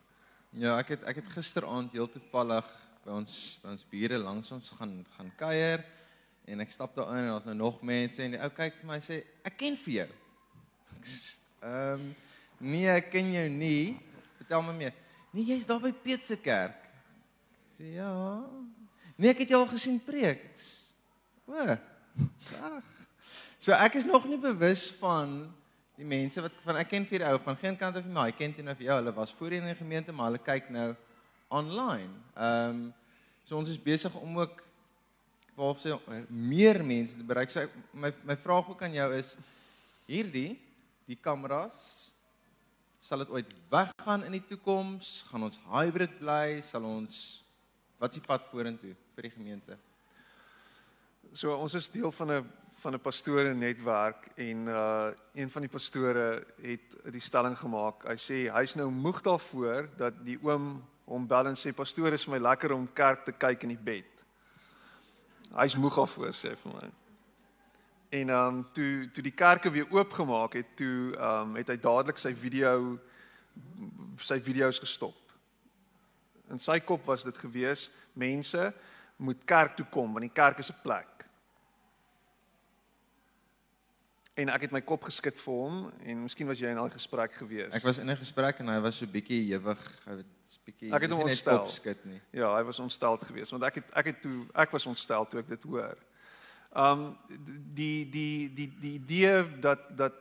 Ja, 0.56 0.78
ek 0.80 0.96
het 0.96 1.04
ek 1.04 1.22
het 1.22 1.32
gisteraand 1.34 1.92
heel 1.92 2.10
toevallig 2.10 2.68
by 3.06 3.12
ons 3.20 3.60
by 3.64 3.74
ons 3.74 3.88
bure 3.90 4.18
langs 4.18 4.52
ons 4.52 4.74
gaan 4.80 5.00
gaan 5.18 5.32
kuier 5.38 5.84
en 6.46 6.62
ek 6.62 6.72
stap 6.72 6.96
daar 6.96 7.12
in 7.18 7.26
en 7.26 7.34
daar's 7.34 7.50
nou 7.50 7.58
nog 7.58 7.82
mense 7.82 8.24
en 8.24 8.38
die 8.38 8.42
ou 8.42 8.52
kyk 8.54 8.78
vir 8.82 8.90
my 8.90 9.00
sê 9.02 9.24
ek 9.44 9.58
ken 9.58 9.78
vir 9.86 10.00
jou. 10.02 10.12
Ehm 11.66 12.02
um, 12.02 12.14
nee, 12.60 12.88
ek 12.90 13.12
ken 13.14 13.34
jou 13.34 13.46
nie. 13.50 13.96
Vertel 14.40 14.64
my 14.66 14.74
meer. 14.78 14.96
Nee, 15.36 15.44
jy's 15.52 15.68
daar 15.68 15.82
by 15.84 15.92
Piet 15.92 16.24
se 16.24 16.38
kerk. 16.40 16.86
Sê 17.76 17.98
ja. 17.98 18.14
Nee, 19.16 19.32
ek 19.34 19.44
het 19.44 19.54
jou 19.54 19.62
al 19.64 19.72
gesien 19.72 20.00
preek. 20.04 20.46
O. 21.48 21.66
Reg. 21.66 22.92
So 23.60 23.74
ek 23.76 23.98
is 24.00 24.06
nog 24.08 24.28
nie 24.30 24.40
bewus 24.40 24.88
van 25.00 25.40
die 25.96 26.08
mense 26.08 26.44
wat 26.44 26.56
van 26.64 26.80
ek 26.82 26.92
ken 26.92 27.08
vir 27.08 27.24
ou 27.30 27.38
van 27.44 27.58
geen 27.60 27.78
kant 27.80 27.98
af 27.98 28.06
nie, 28.06 28.14
maar 28.14 28.32
ek 28.32 28.40
ken 28.42 28.54
dit 28.56 28.66
nou 28.66 28.76
vir 28.78 28.90
jou. 28.90 28.98
Hulle 29.00 29.16
was 29.16 29.34
voorheen 29.36 29.66
in 29.66 29.72
die 29.72 29.80
gemeente, 29.80 30.16
maar 30.16 30.30
hulle 30.30 30.44
kyk 30.44 30.70
nou 30.76 30.92
online. 31.50 32.12
Ehm 32.36 32.86
um, 32.86 32.86
so 33.46 33.60
ons 33.60 33.70
is 33.70 33.78
besig 33.82 34.14
om 34.18 34.40
ook 34.42 34.64
waarop 35.56 35.78
sê 35.80 35.94
meer 36.30 36.82
mense 36.84 37.18
te 37.18 37.24
bereik. 37.24 37.52
So 37.54 37.68
my 37.94 38.12
my 38.26 38.36
vraag 38.42 38.72
ook 38.72 38.82
aan 38.84 38.96
jou 38.96 39.10
is 39.16 39.36
hierdie 40.10 40.58
die 41.06 41.18
kameras 41.22 42.15
sal 43.06 43.22
dit 43.22 43.30
ooit 43.30 43.52
weggaan 43.70 44.24
in 44.26 44.34
die 44.34 44.46
toekoms? 44.50 45.26
Gaan 45.30 45.46
ons 45.46 45.60
hybrid 45.70 46.18
bly? 46.18 46.62
Sal 46.66 46.88
ons 46.90 47.18
wat 48.02 48.12
is 48.12 48.20
die 48.20 48.26
pad 48.26 48.48
vorentoe 48.50 48.96
vir 49.16 49.28
die 49.28 49.34
gemeente? 49.34 49.78
So 51.36 51.54
ons 51.54 51.76
is 51.78 51.90
deel 51.94 52.12
van 52.12 52.32
'n 52.32 52.50
van 52.82 52.94
'n 52.94 53.00
pastore 53.00 53.54
netwerk 53.54 54.28
en 54.36 54.68
uh 54.68 55.12
een 55.34 55.50
van 55.50 55.62
die 55.62 55.70
pastore 55.70 56.46
het 56.62 56.98
die 57.12 57.22
stelling 57.22 57.58
gemaak. 57.58 58.04
Hy 58.04 58.18
sê 58.18 58.52
hy's 58.52 58.76
nou 58.76 58.90
moeg 58.90 59.22
daarvoor 59.22 59.90
dat 59.98 60.14
die 60.26 60.40
oom 60.42 60.84
hom 61.06 61.28
bel 61.28 61.48
en 61.48 61.56
sê 61.56 61.74
pastoor 61.74 62.14
is 62.14 62.26
vir 62.26 62.40
my 62.40 62.50
lekker 62.50 62.72
om 62.72 62.94
kerk 62.94 63.26
te 63.26 63.32
kyk 63.32 63.64
in 63.64 63.70
die 63.70 63.84
bed. 63.84 64.26
Hy's 65.54 65.76
moeg 65.76 65.96
daarvoor 65.96 66.34
sê 66.34 66.56
vir 66.56 66.74
my. 66.74 67.05
En 68.10 68.30
um 68.30 68.68
toe 68.74 69.10
toe 69.12 69.24
die 69.24 69.32
kerke 69.34 69.70
weer 69.72 69.88
oopgemaak 69.92 70.54
het, 70.54 70.76
toe 70.76 71.16
um 71.20 71.56
het 71.56 71.68
hy 71.68 71.78
dadelik 71.78 72.18
sy 72.18 72.34
video 72.34 73.00
sy 74.18 74.40
video's 74.44 74.80
gestop. 74.80 75.18
In 76.50 76.60
sy 76.60 76.80
kop 76.80 77.06
was 77.06 77.24
dit 77.24 77.38
gewees 77.38 77.90
mense 78.14 78.74
moet 79.18 79.44
kerk 79.46 79.76
toe 79.76 79.86
kom 79.90 80.12
want 80.14 80.22
die 80.28 80.34
kerk 80.34 80.60
is 80.60 80.70
'n 80.72 80.82
plek. 80.84 81.08
En 84.36 84.50
ek 84.52 84.62
het 84.62 84.72
my 84.72 84.82
kop 84.84 85.04
geskit 85.08 85.38
vir 85.40 85.54
hom 85.54 85.76
en 86.04 86.24
miskien 86.26 86.48
was 86.48 86.60
jy 86.60 86.68
in 86.68 86.78
al 86.78 86.90
gesprek 86.92 87.38
gewees. 87.40 87.72
Ek 87.74 87.84
was 87.84 87.98
in 88.00 88.10
'n 88.10 88.18
gesprek 88.18 88.60
en 88.60 88.68
hy 88.68 88.80
was 88.82 88.98
so 88.98 89.06
bietjie 89.08 89.54
ewig, 89.56 89.80
hy 90.06 90.12
het 90.12 90.60
bietjie 90.66 90.94
Ek 90.94 91.02
het 91.02 91.12
hom 91.12 91.20
nie 91.20 91.26
net 91.26 91.38
ontstel. 91.38 91.60
opskit 91.62 92.06
nie. 92.06 92.22
Ja, 92.32 92.54
hy 92.56 92.64
was 92.64 92.80
ontstel 92.80 93.18
geweest 93.18 93.52
want 93.52 93.64
ek 93.64 93.76
het 93.76 93.86
ek 93.96 94.06
het 94.06 94.22
toe 94.22 94.46
ek 94.54 94.72
was 94.72 94.86
ontstel 94.86 95.26
toe 95.26 95.40
ek 95.40 95.48
dit 95.48 95.64
hoor. 95.64 95.98
Um 96.76 97.18
die 97.74 98.10
die 98.10 98.54
die 98.54 98.68
die 98.80 98.94
idee 98.94 99.60
dat 99.60 99.80
dat 99.96 100.14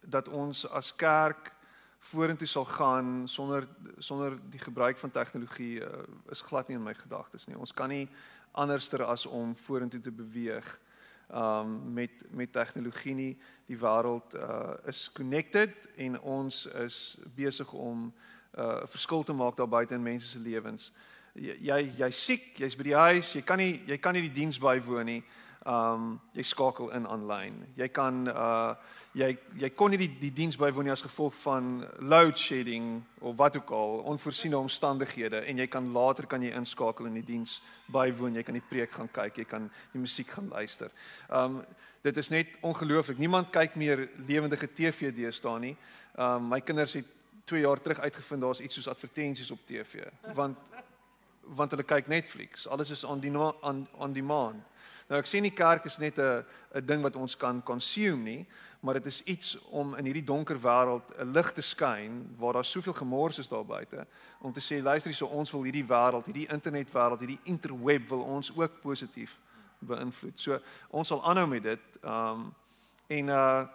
dat 0.00 0.28
ons 0.28 0.68
as 0.70 0.94
kerk 0.94 1.52
vorentoe 1.98 2.46
sal 2.46 2.64
gaan 2.64 3.28
sonder 3.28 3.66
sonder 3.98 4.38
die 4.50 4.62
gebruik 4.62 4.98
van 4.98 5.10
tegnologie 5.10 5.80
uh, 5.80 5.88
is 6.30 6.40
glad 6.40 6.68
nie 6.68 6.76
in 6.76 6.82
my 6.82 6.94
gedagtes 6.94 7.46
nie. 7.46 7.58
Ons 7.58 7.74
kan 7.74 7.90
nie 7.90 8.08
anderster 8.52 9.02
as 9.04 9.26
om 9.26 9.56
vorentoe 9.56 10.00
te 10.00 10.12
beweeg 10.12 10.78
um 11.34 11.92
met 11.92 12.22
met 12.30 12.52
tegnologie 12.52 13.14
nie. 13.14 13.32
Die 13.66 13.78
wêreld 13.78 14.34
uh 14.34 14.76
is 14.86 15.10
connected 15.12 15.74
en 15.96 16.20
ons 16.20 16.66
is 16.66 17.16
besig 17.34 17.72
om 17.72 18.06
'n 18.06 18.60
uh, 18.60 18.86
verskil 18.86 19.22
te 19.22 19.32
maak 19.32 19.56
daar 19.56 19.68
buite 19.68 19.94
in 19.94 20.02
mense 20.02 20.28
se 20.28 20.38
lewens. 20.38 20.92
Jy 21.34 21.56
jy 21.60 21.92
jy's 21.96 22.24
siek, 22.24 22.56
jy's 22.58 22.76
by 22.76 22.82
die 22.82 22.94
huis, 22.94 23.32
jy 23.32 23.42
kan 23.42 23.58
nie 23.58 23.82
jy 23.86 23.98
kan 23.98 24.14
nie 24.14 24.22
die 24.22 24.32
diens 24.40 24.58
bywoon 24.58 25.04
nie. 25.04 25.24
Um 25.66 26.20
jy 26.32 26.44
skakel 26.46 26.92
in 26.94 27.06
aanlyn. 27.10 27.56
Jy 27.74 27.88
kan 27.90 28.28
uh 28.30 28.74
jy 29.16 29.32
jy 29.58 29.70
kon 29.74 29.90
nie 29.90 29.98
die 29.98 30.12
die 30.20 30.30
diens 30.30 30.58
bywoon 30.60 30.86
nie 30.86 30.92
as 30.92 31.02
gevolg 31.02 31.34
van 31.40 31.86
load 31.98 32.38
shedding 32.38 33.00
of 33.20 33.34
wat 33.40 33.56
ook 33.56 33.70
al, 33.74 33.98
onvoorsiene 34.12 34.58
omstandighede 34.58 35.40
en 35.42 35.58
jy 35.58 35.66
kan 35.66 35.88
later 35.92 36.26
kan 36.26 36.42
jy 36.42 36.52
inskakel 36.54 37.06
in 37.06 37.18
die 37.18 37.24
diens 37.26 37.60
bywoon. 37.90 38.36
Jy 38.38 38.44
kan 38.46 38.54
die 38.54 38.68
preek 38.68 38.92
gaan 38.94 39.10
kyk, 39.10 39.42
jy 39.42 39.44
kan 39.44 39.66
die 39.92 40.04
musiek 40.04 40.30
gaan 40.30 40.52
luister. 40.54 40.94
Um 41.30 41.64
dit 42.02 42.16
is 42.16 42.30
net 42.30 42.54
ongelooflik. 42.62 43.18
Niemand 43.18 43.50
kyk 43.50 43.74
meer 43.74 44.08
lewendige 44.28 44.68
TV 44.70 45.10
deesdae 45.10 45.58
nie. 45.58 45.76
Um 46.14 46.46
my 46.52 46.60
kinders 46.60 46.94
het 46.94 47.10
2 47.46 47.60
jaar 47.60 47.80
terug 47.80 47.98
uitgevind 47.98 48.42
daar's 48.42 48.60
iets 48.60 48.74
soos 48.74 48.88
advertensies 48.88 49.50
op 49.50 49.66
TV 49.66 50.06
want 50.34 50.58
want 51.54 51.70
hulle 51.70 51.84
kyk 51.86 52.06
Netflix. 52.06 52.66
Alles 52.68 52.90
is 52.90 53.04
on 53.04 53.20
demand 53.20 53.54
on, 53.62 53.86
on 53.98 54.12
demand. 54.12 54.62
Nou 55.06 55.20
ek 55.20 55.28
sê 55.30 55.40
nie 55.40 55.54
kerk 55.54 55.84
is 55.86 55.98
net 55.98 56.18
'n 56.18 56.44
'n 56.74 56.86
ding 56.86 57.02
wat 57.02 57.16
ons 57.16 57.36
kan 57.36 57.62
consume 57.62 58.22
nie, 58.22 58.46
maar 58.80 58.94
dit 58.94 59.06
is 59.06 59.22
iets 59.22 59.58
om 59.70 59.94
in 59.94 60.04
hierdie 60.04 60.24
donker 60.24 60.58
wêreld 60.58 61.14
'n 61.18 61.32
lig 61.32 61.52
te 61.52 61.62
skyn 61.62 62.34
waar 62.38 62.52
daar 62.52 62.64
soveel 62.64 62.92
gemors 62.92 63.38
is 63.38 63.48
daar 63.48 63.64
buite 63.64 64.06
om 64.40 64.52
te 64.52 64.60
sê 64.60 64.82
luister 64.82 65.10
hierso 65.10 65.26
ons 65.26 65.50
wil 65.50 65.62
hierdie 65.62 65.86
wêreld, 65.86 66.24
hierdie 66.24 66.48
internetwêreld, 66.48 67.18
hierdie 67.18 67.40
interweb 67.44 68.08
wil 68.08 68.22
ons 68.22 68.56
ook 68.56 68.80
positief 68.80 69.38
beïnvloed. 69.78 70.40
So 70.40 70.60
ons 70.90 71.08
sal 71.08 71.24
aanhou 71.24 71.46
met 71.46 71.62
dit. 71.62 71.80
Um 72.04 72.54
en 73.06 73.28
uh 73.28 73.66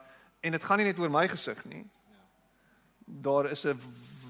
en 0.41 0.51
dit 0.51 0.63
gaan 0.63 0.77
nie 0.77 0.85
net 0.85 0.99
oor 0.99 1.09
my 1.09 1.27
gesig 1.27 1.65
nie. 1.65 1.85
Daar 3.05 3.45
is 3.51 3.65
'n 3.65 3.77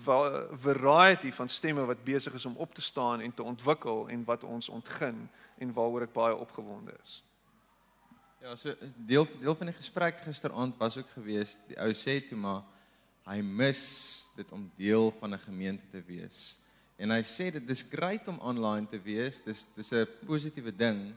va- 0.04 0.48
variety 0.52 1.32
van 1.32 1.50
stemme 1.50 1.86
wat 1.86 2.04
besig 2.04 2.34
is 2.34 2.46
om 2.46 2.56
op 2.56 2.74
te 2.74 2.82
staan 2.82 3.22
en 3.22 3.34
te 3.34 3.44
ontwikkel 3.44 4.10
en 4.10 4.24
wat 4.26 4.44
ons 4.44 4.70
ontgin 4.70 5.30
en 5.62 5.74
waaroor 5.76 6.08
ek 6.08 6.16
baie 6.16 6.36
opgewonde 6.36 6.96
is. 7.04 7.20
Ja, 8.42 8.56
so 8.58 8.74
deel 8.98 9.28
deel 9.38 9.56
van 9.56 9.70
die 9.70 9.78
gesprek 9.78 10.24
gisteraand 10.26 10.78
was 10.82 10.98
ook 10.98 11.10
geweest 11.14 11.62
die 11.70 11.78
ou 11.78 11.92
sê 11.94 12.18
toe 12.26 12.40
maar 12.42 12.64
hy 13.30 13.38
mis 13.46 13.82
dit 14.34 14.52
om 14.56 14.66
deel 14.80 15.12
van 15.20 15.34
'n 15.34 15.46
gemeente 15.46 15.86
te 15.92 16.02
wees. 16.02 16.58
En 16.98 17.12
hy 17.12 17.22
sê 17.22 17.52
dit 17.52 17.70
is 17.70 17.84
great 17.84 18.28
om 18.28 18.40
online 18.40 18.88
te 18.90 19.00
wees. 19.00 19.40
Dis 19.44 19.68
dis 19.76 19.94
'n 19.94 20.08
positiewe 20.26 20.72
ding. 20.72 21.14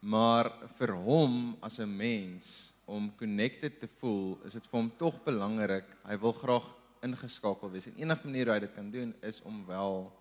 Maar 0.00 0.52
vir 0.78 0.92
hom 0.92 1.56
as 1.60 1.78
'n 1.80 1.96
mens 1.96 2.72
om 2.84 3.12
connected 3.16 3.80
te 3.80 3.88
voel, 3.98 4.38
is 4.44 4.52
dit 4.52 4.66
vir 4.66 4.80
hom 4.80 4.90
tog 4.96 5.24
belangrik. 5.24 5.84
Hy 6.04 6.18
wil 6.18 6.32
graag 6.32 6.74
ingeskakel 7.02 7.70
wees. 7.70 7.86
En 7.86 7.96
enigste 7.96 8.28
manier 8.28 8.46
hoe 8.46 8.54
hy 8.54 8.60
dit 8.60 8.74
kan 8.74 8.90
doen 8.90 9.14
is 9.22 9.42
om 9.42 9.66
wel 9.66 10.12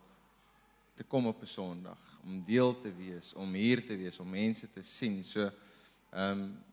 te 0.96 1.04
kom 1.04 1.28
op 1.28 1.42
'n 1.42 1.46
Sondag, 1.46 2.20
om 2.24 2.44
deel 2.46 2.82
te 2.82 2.92
wees, 2.96 3.34
om 3.34 3.54
hier 3.54 3.86
te 3.86 3.96
wees, 3.98 4.20
om 4.20 4.30
mense 4.30 4.72
te 4.72 4.82
sien. 4.82 5.24
So 5.24 5.52
ehm 6.12 6.32
um, 6.32 6.64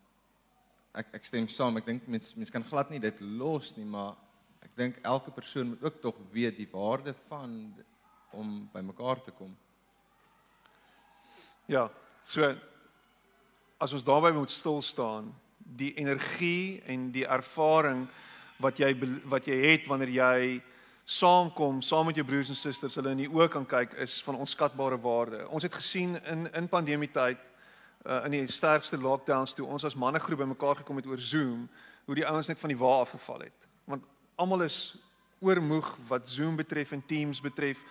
ek 0.94 1.14
ek 1.16 1.24
stem 1.24 1.48
saam. 1.48 1.76
Ek 1.76 1.86
dink 1.86 2.06
mense 2.06 2.36
mense 2.36 2.52
kan 2.52 2.64
glad 2.64 2.90
nie 2.90 3.00
dit 3.00 3.20
los 3.20 3.76
nie, 3.76 3.84
maar 3.84 4.14
ek 4.62 4.76
dink 4.76 4.98
elke 5.02 5.30
persoon 5.30 5.68
moet 5.68 5.82
ook 5.82 6.00
tog 6.00 6.16
weet 6.32 6.56
die 6.56 6.68
waarde 6.70 7.14
van 7.28 7.74
om 8.32 8.68
bymekaar 8.72 9.22
te 9.22 9.30
kom. 9.30 9.56
Ja, 11.66 11.90
so 12.22 12.54
as 13.78 13.92
ons 13.92 14.04
daarby 14.04 14.32
moet 14.34 14.50
stil 14.50 14.82
staan, 14.82 15.32
die 15.58 15.94
energie 15.98 16.82
en 16.86 17.10
die 17.14 17.26
ervaring 17.26 18.06
wat 18.62 18.78
jy 18.78 18.92
wat 19.30 19.46
jy 19.46 19.58
het 19.72 19.88
wanneer 19.90 20.12
jy 20.12 20.62
saamkom 21.04 21.80
saam 21.82 22.06
met 22.06 22.16
jou 22.16 22.26
broers 22.26 22.48
en 22.48 22.56
susters, 22.56 22.94
hulle 22.94 23.10
in 23.10 23.24
die 23.24 23.30
oë 23.30 23.48
kan 23.50 23.66
kyk 23.66 23.96
is 24.04 24.20
van 24.22 24.38
onskatbare 24.38 24.98
waarde. 25.02 25.48
Ons 25.48 25.62
het 25.62 25.74
gesien 25.74 26.16
in 26.24 26.46
in 26.54 26.68
pandemietyd 26.68 27.38
uh, 28.06 28.24
in 28.24 28.30
die 28.30 28.46
sterkste 28.50 28.98
lockdowns 28.98 29.54
toe 29.54 29.66
ons 29.66 29.84
as 29.84 29.98
mannegroep 29.98 30.38
bymekaar 30.38 30.82
gekom 30.82 30.96
het 30.96 31.06
oor 31.06 31.18
Zoom, 31.20 31.68
hoe 32.04 32.14
die 32.14 32.26
ouens 32.26 32.46
net 32.46 32.58
van 32.58 32.68
die 32.68 32.78
wa 32.78 33.00
afgeval 33.00 33.46
het. 33.48 33.68
Want 33.84 34.04
almal 34.36 34.62
is 34.62 34.94
oormoeg 35.42 35.96
wat 36.08 36.28
Zoom 36.28 36.56
betref 36.56 36.92
en 36.92 37.02
Teams 37.06 37.40
betref. 37.40 37.82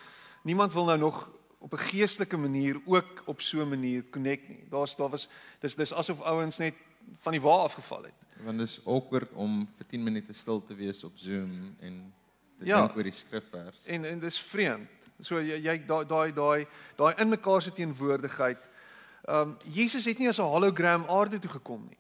Niemand 0.44 0.74
wil 0.74 0.86
nou 0.86 0.98
nog 0.98 1.30
op 1.60 1.74
'n 1.74 1.88
geestelike 1.92 2.38
manier 2.38 2.82
ook 2.86 3.24
op 3.26 3.42
so 3.42 3.62
'n 3.62 3.70
manier 3.70 4.04
connect 4.10 4.50
nie. 4.50 4.64
Daar's 4.70 4.96
daar 4.96 5.10
was 5.10 5.28
dis 5.60 5.76
dis 5.76 5.94
asof 5.94 6.22
ouens 6.22 6.58
net 6.58 6.74
van 7.18 7.32
die 7.32 7.42
wa 7.42 7.56
afgeval 7.56 8.04
het. 8.04 8.14
Want 8.44 8.58
dit 8.58 8.68
is 8.68 8.86
awkward 8.86 9.32
om 9.34 9.68
vir 9.78 9.86
10 9.88 10.04
minute 10.04 10.34
stil 10.34 10.64
te 10.64 10.76
wees 10.76 11.04
op 11.04 11.12
Zoom 11.16 11.76
en 11.80 12.14
te 12.62 12.68
Ja. 12.70 12.82
dink 12.86 12.96
oor 12.96 13.04
die 13.04 13.12
skrifvers. 13.12 13.88
En 13.88 14.06
en 14.06 14.20
dis 14.20 14.40
vreemd. 14.42 14.88
So 15.22 15.40
jy 15.40 15.58
jy 15.62 15.78
daai 15.86 16.06
daai 16.06 16.32
daai 16.34 16.68
daai 16.98 17.14
in 17.18 17.30
mekaar 17.30 17.62
se 17.62 17.72
teenwoordigheid. 17.72 18.58
Ehm 19.28 19.38
um, 19.38 19.58
Jesus 19.74 20.06
het 20.06 20.18
nie 20.18 20.28
as 20.28 20.38
'n 20.40 20.42
hologram 20.50 21.06
aarde 21.10 21.40
toe 21.40 21.52
gekom 21.52 21.86
nie. 21.90 21.98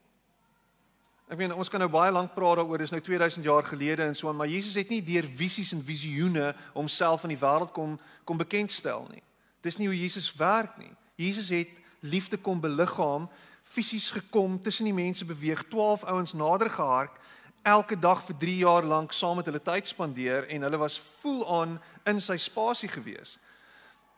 Ek 1.29 1.37
meen 1.37 1.53
ons 1.53 1.69
kan 1.69 1.79
nou 1.79 1.89
baie 1.89 2.11
lank 2.11 2.33
praat 2.33 2.55
daaroor, 2.59 2.77
dis 2.77 2.91
nou 2.91 3.01
2000 3.01 3.45
jaar 3.45 3.63
gelede 3.63 4.03
en 4.03 4.15
so 4.15 4.27
aan, 4.29 4.35
maar 4.35 4.47
Jesus 4.47 4.73
het 4.75 4.89
nie 4.89 5.03
deur 5.03 5.23
visies 5.23 5.71
en 5.71 5.83
visioene 5.83 6.55
homself 6.73 7.23
aan 7.23 7.29
die 7.29 7.39
wêreld 7.39 7.71
kom 7.71 7.99
kom 8.23 8.37
bekendstel 8.37 9.07
nie. 9.11 9.23
Dis 9.61 9.77
nie 9.77 9.87
hoe 9.87 9.99
Jesus 9.99 10.33
werk 10.35 10.77
nie. 10.77 10.91
Jesus 11.15 11.49
het 11.49 11.69
liefde 12.01 12.37
kom 12.37 12.59
beliggaam, 12.59 13.29
fisies 13.63 14.09
gekom, 14.11 14.61
tussen 14.61 14.85
die 14.85 14.93
mense 14.93 15.25
beweeg, 15.25 15.63
12 15.69 16.03
ouens 16.03 16.33
nader 16.33 16.69
gehark, 16.69 17.19
elke 17.61 17.99
dag 17.99 18.23
vir 18.23 18.37
3 18.37 18.57
jaar 18.57 18.83
lank 18.83 19.13
saam 19.13 19.35
met 19.35 19.45
hulle 19.45 19.61
tyd 19.61 19.87
spandeer 19.87 20.47
en 20.47 20.61
hulle 20.61 20.77
was 20.77 20.99
full 20.99 21.41
on 21.41 21.79
in 22.05 22.21
sy 22.21 22.37
spasie 22.37 22.89
gewees. 22.89 23.37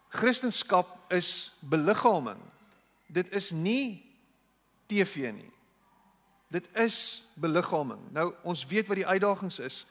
Christendom 0.10 0.86
is 1.10 1.52
beliggaaming. 1.60 2.40
Dit 3.08 3.34
is 3.36 3.52
nie 3.52 4.06
TV 4.88 5.32
nie. 5.34 5.52
Dit 6.48 6.68
is 6.78 7.26
beliggaaming. 7.34 8.00
Nou 8.12 8.34
ons 8.44 8.66
weet 8.66 8.88
wat 8.88 9.02
die 9.02 9.08
uitdagings 9.08 9.60
is. 9.60 9.86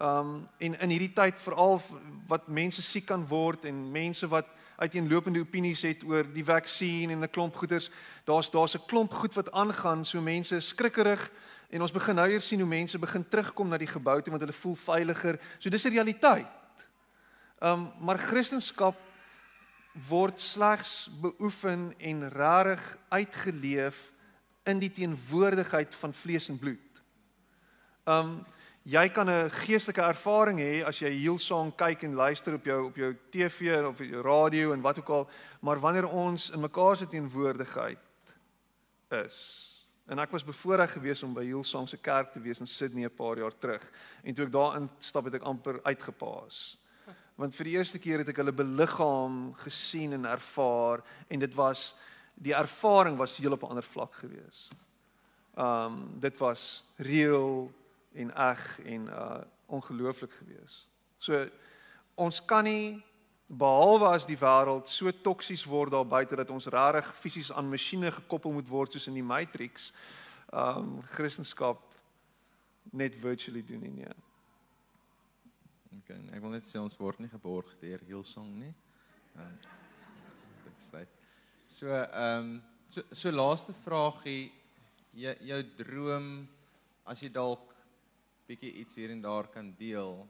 Um 0.00 0.48
en 0.58 0.78
in 0.80 0.90
hierdie 0.90 1.12
tyd 1.14 1.38
veral 1.38 1.80
wat 2.26 2.48
mense 2.48 2.82
siek 2.82 3.06
kan 3.06 3.26
word 3.28 3.64
en 3.64 3.90
mense 3.92 4.26
wat 4.28 4.48
uiteenlopende 4.80 5.40
opinies 5.40 5.82
het 5.84 6.02
oor 6.08 6.24
die 6.32 6.44
vaksin 6.44 7.10
en 7.10 7.22
'n 7.22 7.30
klomp 7.30 7.56
goeders. 7.56 7.90
Daar's 8.24 8.50
daar's 8.50 8.74
'n 8.74 8.86
klomp 8.86 9.14
goed 9.14 9.34
wat 9.34 9.52
aangaan, 9.52 10.04
so 10.04 10.20
mense 10.20 10.56
is 10.56 10.68
skrikkerig 10.68 11.30
en 11.70 11.82
ons 11.82 11.92
begin 11.92 12.14
nou 12.18 12.26
hier 12.28 12.42
sien 12.42 12.60
hoe 12.60 12.68
mense 12.68 12.98
begin 12.98 13.24
terugkom 13.28 13.68
na 13.68 13.78
die 13.78 13.90
gebou 13.90 14.16
toe 14.20 14.32
want 14.34 14.42
hulle 14.42 14.56
voel 14.56 14.76
veiliger. 14.76 15.38
So 15.58 15.70
dis 15.70 15.84
'n 15.84 15.94
realiteit. 15.94 16.46
Um 17.60 17.92
maar 18.00 18.18
Christendom 18.18 18.94
word 20.08 20.40
slegs 20.40 21.10
beoefen 21.20 21.94
en 21.98 22.30
rarig 22.30 22.98
uitgeleef 23.08 24.12
in 24.64 24.78
die 24.78 24.90
teenwoordigheid 24.90 25.94
van 25.94 26.14
vlees 26.14 26.48
en 26.48 26.58
bloed. 26.58 27.02
Um 28.04 28.46
jy 28.82 29.08
kan 29.08 29.28
'n 29.28 29.50
geestelike 29.50 30.02
ervaring 30.02 30.58
hê 30.58 30.84
as 30.84 30.98
jy 30.98 31.10
Hillsong 31.10 31.76
kyk 31.76 32.02
en 32.02 32.14
luister 32.14 32.54
op 32.54 32.64
jou 32.64 32.86
op 32.86 32.96
jou 32.96 33.16
TV 33.30 33.84
of 33.86 33.98
jou 33.98 34.22
radio 34.22 34.72
en 34.72 34.80
wat 34.80 34.98
ook 34.98 35.08
al, 35.08 35.30
maar 35.60 35.80
wanneer 35.80 36.08
ons 36.08 36.50
in 36.50 36.60
mekaar 36.60 36.96
se 36.96 37.06
teenwoordigheid 37.06 37.98
is. 39.10 39.69
En 40.10 40.18
ek 40.18 40.32
was 40.34 40.44
bevoorreg 40.44 40.90
geweest 40.92 41.22
om 41.22 41.34
by 41.36 41.44
Hillsong 41.46 41.86
se 41.88 41.98
kerk 42.02 42.32
te 42.34 42.40
wees 42.42 42.58
in 42.58 42.66
Sydney 42.66 43.06
'n 43.06 43.14
paar 43.14 43.38
jaar 43.38 43.54
terug. 43.58 43.84
En 44.22 44.34
toe 44.34 44.44
ek 44.44 44.52
daarin 44.52 44.90
stap 44.98 45.24
het 45.24 45.34
ek 45.34 45.42
amper 45.42 45.78
uitgepaas. 45.82 46.78
Want 47.34 47.54
vir 47.54 47.64
die 47.64 47.76
eerste 47.76 47.98
keer 47.98 48.18
het 48.18 48.28
ek 48.28 48.36
hulle 48.36 48.52
beliggaam 48.52 49.54
gesien 49.54 50.12
en 50.12 50.24
ervaar 50.24 51.00
en 51.28 51.38
dit 51.38 51.54
was 51.54 51.94
die 52.34 52.54
ervaring 52.54 53.16
was 53.16 53.36
heel 53.36 53.52
op 53.52 53.62
'n 53.62 53.66
ander 53.66 53.86
vlak 53.86 54.14
geweest. 54.14 54.72
Um 55.56 56.20
dit 56.20 56.38
was 56.38 56.84
reëel 56.96 57.70
en 58.12 58.34
eg 58.34 58.80
en 58.84 59.06
uh 59.06 59.40
ongelooflik 59.66 60.32
geweest. 60.32 60.88
So 61.18 61.48
ons 62.14 62.44
kan 62.44 62.64
nie 62.64 63.02
behalwe 63.50 64.06
as 64.14 64.26
die 64.26 64.38
wêreld 64.38 64.88
so 64.88 65.10
toksies 65.10 65.64
word 65.66 65.90
daar 65.90 66.06
buite 66.06 66.36
dat 66.38 66.50
ons 66.54 66.70
regtig 66.70 67.14
fisies 67.18 67.50
aan 67.52 67.70
masjiene 67.70 68.12
gekoppel 68.14 68.52
moet 68.54 68.68
word 68.70 68.94
soos 68.94 69.08
in 69.10 69.18
die 69.18 69.26
Matrix. 69.26 69.90
Um 70.52 71.00
Christendom 71.02 71.78
net 72.92 73.14
virtually 73.18 73.62
doen 73.62 73.80
nie. 73.80 73.90
Nee. 73.90 74.14
Okay, 76.00 76.18
ek 76.34 76.42
wil 76.42 76.54
net 76.54 76.66
sê 76.66 76.78
ons 76.78 76.96
word 76.98 77.18
nie 77.22 77.30
geborg 77.30 77.70
deur 77.82 78.02
Hillsong 78.06 78.50
nie. 78.58 78.72
Um, 79.38 79.58
dit 80.64 80.90
dit. 80.94 81.18
So 81.70 81.90
ehm 81.90 82.38
um, 82.38 82.62
so 82.90 83.02
so 83.14 83.30
laaste 83.30 83.74
vragie 83.84 84.50
jou 85.14 85.34
jou 85.46 85.60
droom 85.78 86.30
as 87.06 87.22
jy 87.22 87.30
dalk 87.34 87.74
bietjie 88.46 88.72
iets 88.82 88.98
hier 88.98 89.10
en 89.14 89.22
daar 89.22 89.50
kan 89.50 89.74
deel. 89.78 90.26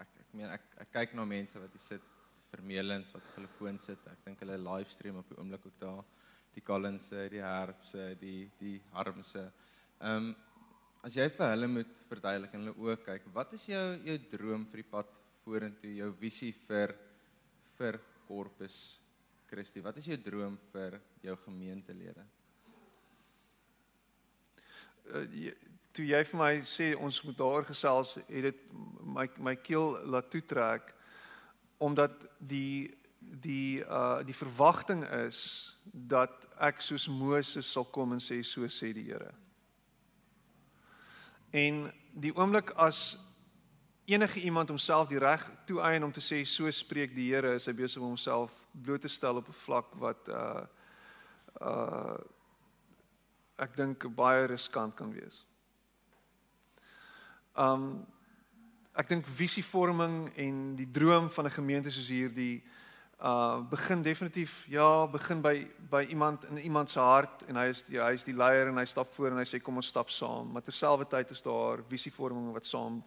Ek 0.00 0.08
ek 0.24 0.32
meen 0.32 0.52
ek 0.52 0.66
ek 0.84 0.92
kyk 0.92 1.16
na 1.16 1.24
mense 1.28 1.60
wat 1.60 1.72
hier 1.72 1.86
sit 1.92 2.13
vermelens 2.54 3.12
wat 3.14 3.22
op 3.26 3.38
hulle 3.38 3.50
foon 3.58 3.78
sit. 3.82 4.00
Ek 4.10 4.24
dink 4.26 4.42
hulle 4.44 4.58
livestream 4.60 5.20
op 5.20 5.30
die 5.30 5.38
oomblik 5.40 5.66
ook 5.66 5.78
daar. 5.82 6.02
Die 6.54 6.62
Collinse, 6.62 7.26
die 7.32 7.42
Herbse, 7.42 8.12
die 8.20 8.48
die 8.60 8.78
Harmse. 8.94 9.48
Ehm 10.00 10.30
um, 10.30 10.34
as 11.04 11.18
jy 11.18 11.26
vir 11.36 11.50
hulle 11.52 11.66
moet 11.68 11.98
verduidelik 12.08 12.54
en 12.56 12.62
hulle 12.62 12.80
oë 12.80 12.94
kyk, 13.04 13.26
wat 13.34 13.50
is 13.58 13.66
jou 13.68 13.82
jou 14.06 14.14
droom 14.30 14.62
vir 14.70 14.80
die 14.80 14.90
pad 14.94 15.10
vorentoe, 15.44 15.90
jou 15.98 16.08
visie 16.22 16.54
vir 16.64 16.94
vir 17.76 17.98
Corpus 18.28 18.78
Christi? 19.50 19.82
Wat 19.84 19.98
is 20.00 20.08
jou 20.08 20.16
droom 20.24 20.56
vir 20.72 20.96
jou 21.26 21.36
gemeentelede? 21.44 22.24
Uh, 25.04 25.26
jy, 25.28 25.52
toe 25.92 26.08
jy 26.08 26.22
vir 26.30 26.40
my 26.40 26.52
sê 26.64 26.92
ons 26.96 27.20
moet 27.26 27.36
daar 27.42 27.68
gesels, 27.68 28.16
het 28.24 28.48
dit 28.48 28.66
my 29.04 29.28
my 29.50 29.58
keel 29.60 29.98
laat 30.08 30.32
toetrek 30.32 30.94
omdat 31.78 32.26
die 32.38 32.94
die 33.18 33.80
uh 33.80 34.20
die 34.24 34.36
verwagting 34.36 35.04
is 35.26 35.78
dat 35.84 36.46
ek 36.60 36.80
soos 36.80 37.08
Moses 37.08 37.70
sal 37.72 37.84
kom 37.84 38.12
en 38.12 38.20
sê 38.22 38.42
so 38.44 38.68
sê 38.68 38.92
die 38.92 39.06
Here. 39.08 39.32
En 41.50 41.92
die 42.12 42.34
oomblik 42.36 42.70
as 42.76 43.16
enige 44.04 44.40
iemand 44.40 44.68
homself 44.68 45.08
die 45.08 45.18
reg 45.18 45.44
toeëien 45.66 46.04
om 46.04 46.12
te 46.12 46.20
sê 46.20 46.44
so 46.44 46.70
spreek 46.70 47.14
die 47.14 47.30
Here, 47.32 47.54
is 47.54 47.66
hy 47.66 47.72
besig 47.72 48.02
om 48.02 48.12
homself 48.12 48.52
bloot 48.72 49.00
te 49.00 49.08
stel 49.08 49.40
op 49.40 49.48
'n 49.48 49.60
vlak 49.64 49.94
wat 49.94 50.28
uh 50.28 50.66
uh 51.60 52.18
ek 53.58 53.76
dink 53.76 54.06
baie 54.16 54.46
riskant 54.46 54.94
kan 54.94 55.12
wees. 55.12 55.44
Um 57.54 58.06
ek 58.94 59.08
dink 59.10 59.26
visievorming 59.26 60.28
en 60.38 60.58
die 60.78 60.86
droom 60.86 61.26
van 61.30 61.46
'n 61.46 61.56
gemeente 61.58 61.90
soos 61.90 62.08
hierdie 62.08 62.62
uh 63.18 63.60
begin 63.70 64.02
definitief 64.02 64.66
ja, 64.68 65.06
begin 65.06 65.40
by 65.40 65.66
by 65.90 66.06
iemand 66.10 66.44
in 66.44 66.58
iemand 66.58 66.90
se 66.90 66.98
hart 66.98 67.42
en 67.48 67.56
hy 67.56 67.68
is 67.68 67.82
die, 67.82 67.98
hy 67.98 68.12
is 68.12 68.24
die 68.24 68.34
leier 68.34 68.68
en 68.68 68.76
hy 68.76 68.84
stap 68.84 69.12
voor 69.14 69.30
en 69.30 69.38
hy 69.38 69.44
sê 69.44 69.60
kom 69.62 69.76
ons 69.76 69.86
stap 69.86 70.10
saam. 70.10 70.52
Maar 70.52 70.62
terselfdertyd 70.62 71.30
is 71.30 71.42
daar 71.42 71.82
visievorming 71.88 72.52
wat 72.52 72.66
saam 72.66 73.02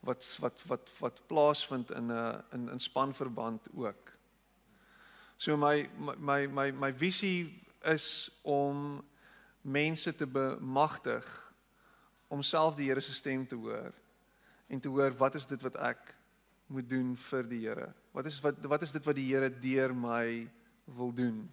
wat 0.00 0.38
wat 0.40 0.62
wat 0.68 0.90
wat 1.00 1.22
plaasvind 1.26 1.90
in 1.90 2.12
'n 2.12 2.42
in 2.52 2.68
in 2.68 2.80
spanverband 2.80 3.68
ook. 3.74 4.12
So 5.36 5.56
my 5.56 5.88
my 6.18 6.46
my 6.46 6.70
my 6.70 6.92
visie 6.92 7.62
is 7.84 8.30
om 8.42 9.04
mense 9.62 10.14
te 10.14 10.26
bemagtig 10.26 11.52
om 12.28 12.42
self 12.42 12.74
die 12.74 12.88
Here 12.88 13.00
se 13.00 13.14
stem 13.14 13.46
te 13.46 13.54
hoor 13.54 13.92
en 14.74 14.82
te 14.82 14.90
hoor 14.90 15.14
wat 15.18 15.38
is 15.38 15.46
dit 15.46 15.62
wat 15.62 15.78
ek 15.78 16.10
moet 16.66 16.88
doen 16.88 17.14
vir 17.28 17.48
die 17.48 17.60
Here? 17.62 17.92
Wat 18.14 18.26
is 18.26 18.40
wat 18.42 18.58
wat 18.70 18.82
is 18.82 18.94
dit 18.94 19.06
wat 19.06 19.16
die 19.18 19.28
Here 19.30 19.50
deur 19.50 19.94
my 19.94 20.48
wil 20.96 21.12
doen? 21.14 21.44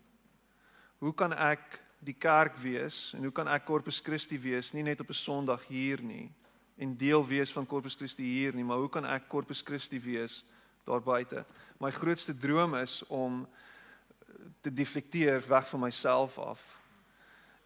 Hoe 1.02 1.14
kan 1.14 1.34
ek 1.34 1.80
die 2.02 2.18
kerk 2.18 2.58
wees 2.62 3.12
en 3.18 3.28
hoe 3.28 3.34
kan 3.36 3.50
ek 3.52 3.68
Corpus 3.68 4.02
Christi 4.02 4.40
wees 4.42 4.72
nie 4.74 4.86
net 4.86 5.02
op 5.02 5.10
'n 5.10 5.18
Sondag 5.18 5.68
hier 5.68 6.02
nie 6.02 6.32
en 6.78 6.98
deel 6.98 7.28
wees 7.28 7.52
van 7.52 7.66
Corpus 7.66 7.96
Christi 7.96 8.24
hier 8.24 8.56
nie, 8.56 8.64
maar 8.64 8.78
hoe 8.78 8.90
kan 8.90 9.06
ek 9.06 9.30
Corpus 9.30 9.62
Christi 9.62 10.00
wees 10.00 10.44
daar 10.86 11.02
buite? 11.02 11.46
My 11.80 11.92
grootste 11.92 12.34
droom 12.34 12.74
is 12.76 13.04
om 13.08 13.48
te 14.62 14.74
deflekteer 14.74 15.44
weg 15.48 15.70
van 15.70 15.80
myself 15.80 16.40
af 16.40 16.82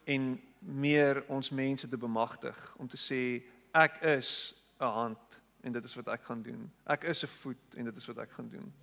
en 0.04 0.42
meer 0.60 1.24
ons 1.28 1.50
mense 1.50 1.88
te 1.88 1.98
bemagtig 1.98 2.76
om 2.78 2.88
te 2.88 2.98
sê 2.98 3.44
ek 3.72 4.02
is 4.02 4.54
'n 4.80 4.92
hand 4.92 5.25
en 5.66 5.72
dit 5.72 5.84
is 5.84 5.96
wat 5.96 6.08
ek 6.14 6.24
gaan 6.24 6.42
doen. 6.46 6.72
Ek 6.86 7.04
is 7.04 7.24
'n 7.24 7.28
voet 7.42 7.76
en 7.76 7.84
dit 7.84 7.98
is 7.98 8.06
wat 8.06 8.18
ek 8.18 8.32
gaan 8.32 8.50
doen. 8.50 8.74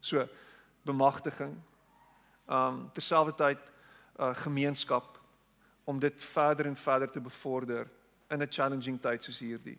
So 0.00 0.28
bemagtiging. 0.84 1.56
Um 2.48 2.90
terselfdertyd 2.92 3.58
uh, 4.20 4.34
gemeenskap 4.34 5.20
om 5.84 5.98
dit 5.98 6.22
verder 6.22 6.66
en 6.66 6.76
verder 6.76 7.10
te 7.10 7.20
bevorder 7.20 7.88
in 8.28 8.42
'n 8.42 8.52
challenging 8.52 9.00
tyd 9.00 9.24
soos 9.24 9.38
hierdie. 9.38 9.78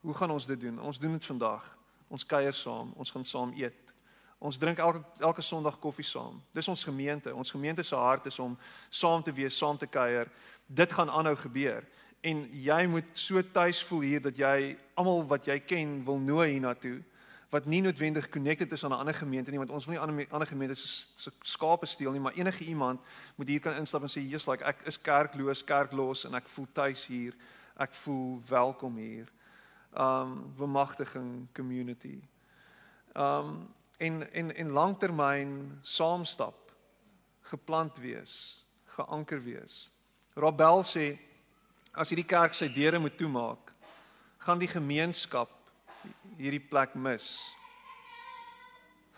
Hoe 0.00 0.14
gaan 0.14 0.30
ons 0.30 0.46
dit 0.46 0.60
doen? 0.60 0.80
Ons 0.80 0.98
doen 0.98 1.12
dit 1.12 1.24
vandag. 1.24 1.76
Ons 2.08 2.26
kuier 2.26 2.52
saam, 2.52 2.92
ons 2.96 3.10
gaan 3.10 3.24
saam 3.24 3.52
eet. 3.52 3.94
Ons 4.38 4.58
drink 4.58 4.78
elke 4.78 5.02
elke 5.18 5.42
Sondag 5.42 5.78
koffie 5.78 6.04
saam. 6.04 6.42
Dis 6.52 6.68
ons 6.68 6.84
gemeente. 6.84 7.34
Ons 7.34 7.50
gemeente 7.50 7.82
se 7.82 7.94
hart 7.94 8.26
is 8.26 8.38
om 8.38 8.58
saam 8.88 9.22
te 9.22 9.32
wees, 9.32 9.56
saam 9.56 9.78
te 9.78 9.86
kuier. 9.86 10.30
Dit 10.66 10.92
gaan 10.92 11.10
aanhou 11.10 11.36
gebeur 11.36 11.86
en 12.26 12.46
jy 12.50 12.86
moet 12.90 13.12
so 13.14 13.42
tuis 13.52 13.82
voel 13.86 14.00
hier 14.00 14.22
dat 14.22 14.38
jy 14.38 14.76
almal 14.98 15.22
wat 15.30 15.46
jy 15.46 15.60
ken 15.62 16.00
wil 16.04 16.18
nooi 16.18 16.56
hiernatoe 16.56 16.98
wat 17.50 17.66
nie 17.70 17.80
noodwendig 17.80 18.28
connected 18.28 18.72
is 18.72 18.84
aan 18.84 18.90
'n 18.90 18.98
ander 18.98 19.14
gemeente 19.14 19.50
nie 19.50 19.58
want 19.58 19.70
ons 19.70 19.86
wil 19.86 19.94
nie 19.94 20.02
ander 20.02 20.26
ander 20.30 20.48
gemeentes 20.48 21.12
se 21.16 21.30
skape 21.42 21.86
steel 21.86 22.12
nie 22.12 22.20
maar 22.20 22.34
enige 22.34 22.64
iemand 22.64 23.02
moet 23.36 23.48
hier 23.48 23.60
kan 23.60 23.76
instap 23.76 24.02
en 24.02 24.08
sê 24.08 24.20
jy's 24.20 24.46
like 24.46 24.64
ek 24.64 24.76
is 24.84 25.00
kerkloos 25.00 25.64
kerklos 25.64 26.24
en 26.24 26.34
ek 26.34 26.48
voel 26.48 26.66
tuis 26.72 27.06
hier. 27.06 27.34
Ek 27.76 27.94
voel 27.94 28.42
welkom 28.48 28.96
hier. 28.96 29.28
Um 29.92 30.52
bemagtiging 30.56 31.46
community. 31.52 32.22
Um 33.14 33.74
en 33.98 34.32
en 34.32 34.54
en 34.54 34.70
langtermyn 34.70 35.78
saamstap 35.82 36.72
geplant 37.42 37.98
wees 37.98 38.64
geanker 38.84 39.42
wees. 39.42 39.90
Rabel 40.34 40.82
sê 40.82 41.18
as 41.96 42.12
hierdie 42.12 42.28
kerk 42.28 42.54
sy 42.54 42.68
deure 42.68 43.00
moet 43.00 43.16
toemaak, 43.16 43.72
gaan 44.44 44.60
die 44.60 44.70
gemeenskap 44.70 45.50
hierdie 46.36 46.62
plek 46.62 46.94
mis. 46.94 47.40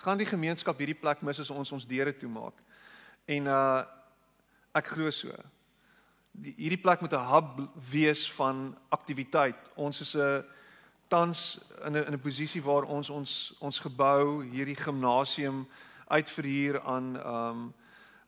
Gaan 0.04 0.20
die 0.20 0.28
gemeenskap 0.28 0.78
hierdie 0.78 0.96
plek 0.98 1.24
mis 1.26 1.40
as 1.42 1.50
ons 1.50 1.72
ons 1.74 1.86
deure 1.88 2.14
toemaak. 2.14 2.54
En 3.26 3.50
uh 3.50 3.84
ek 4.78 4.92
glo 4.94 5.10
so. 5.10 5.32
Die 6.38 6.54
hierdie 6.54 6.78
plek 6.78 7.00
moet 7.02 7.12
'n 7.12 7.28
hub 7.32 7.48
wees 7.90 8.22
van 8.38 8.76
aktiwiteit. 8.94 9.58
Ons 9.74 10.00
is 10.00 10.14
'n 10.14 10.44
tans 11.08 11.58
in 11.84 11.96
'n 11.96 12.06
in 12.06 12.14
'n 12.14 12.20
posisie 12.20 12.62
waar 12.62 12.84
ons 12.84 13.10
ons 13.10 13.54
ons 13.58 13.78
gebou, 13.80 14.44
hierdie 14.44 14.76
gimnasium 14.76 15.66
uitverhuur 16.06 16.80
aan 16.80 17.16
um 17.26 17.74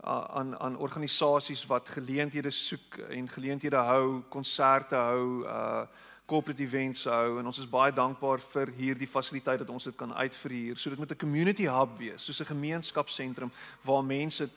aan 0.03 0.55
aan 0.61 0.77
organisasies 0.77 1.67
wat 1.67 1.89
geleenthede 1.89 2.51
soek 2.51 2.97
en 3.09 3.29
geleenthede 3.29 3.77
hou, 3.77 4.23
konserte 4.29 4.97
hou, 4.97 5.45
uh 5.45 5.83
corporate 6.31 6.63
events 6.63 7.05
hou 7.11 7.41
en 7.41 7.47
ons 7.51 7.59
is 7.59 7.67
baie 7.67 7.91
dankbaar 7.91 8.39
vir 8.53 8.71
hierdie 8.77 9.09
fasiliteit 9.11 9.59
dat 9.65 9.71
ons 9.75 9.89
dit 9.89 9.97
kan 9.99 10.13
uitverhuur. 10.15 10.79
So 10.79 10.91
dit 10.91 10.99
moet 10.99 11.11
'n 11.11 11.19
community 11.25 11.67
hub 11.67 11.97
wees, 11.99 12.25
soos 12.25 12.41
'n 12.41 12.55
gemeenskapsentrum 12.55 13.51
waar 13.83 14.05
mense 14.05 14.49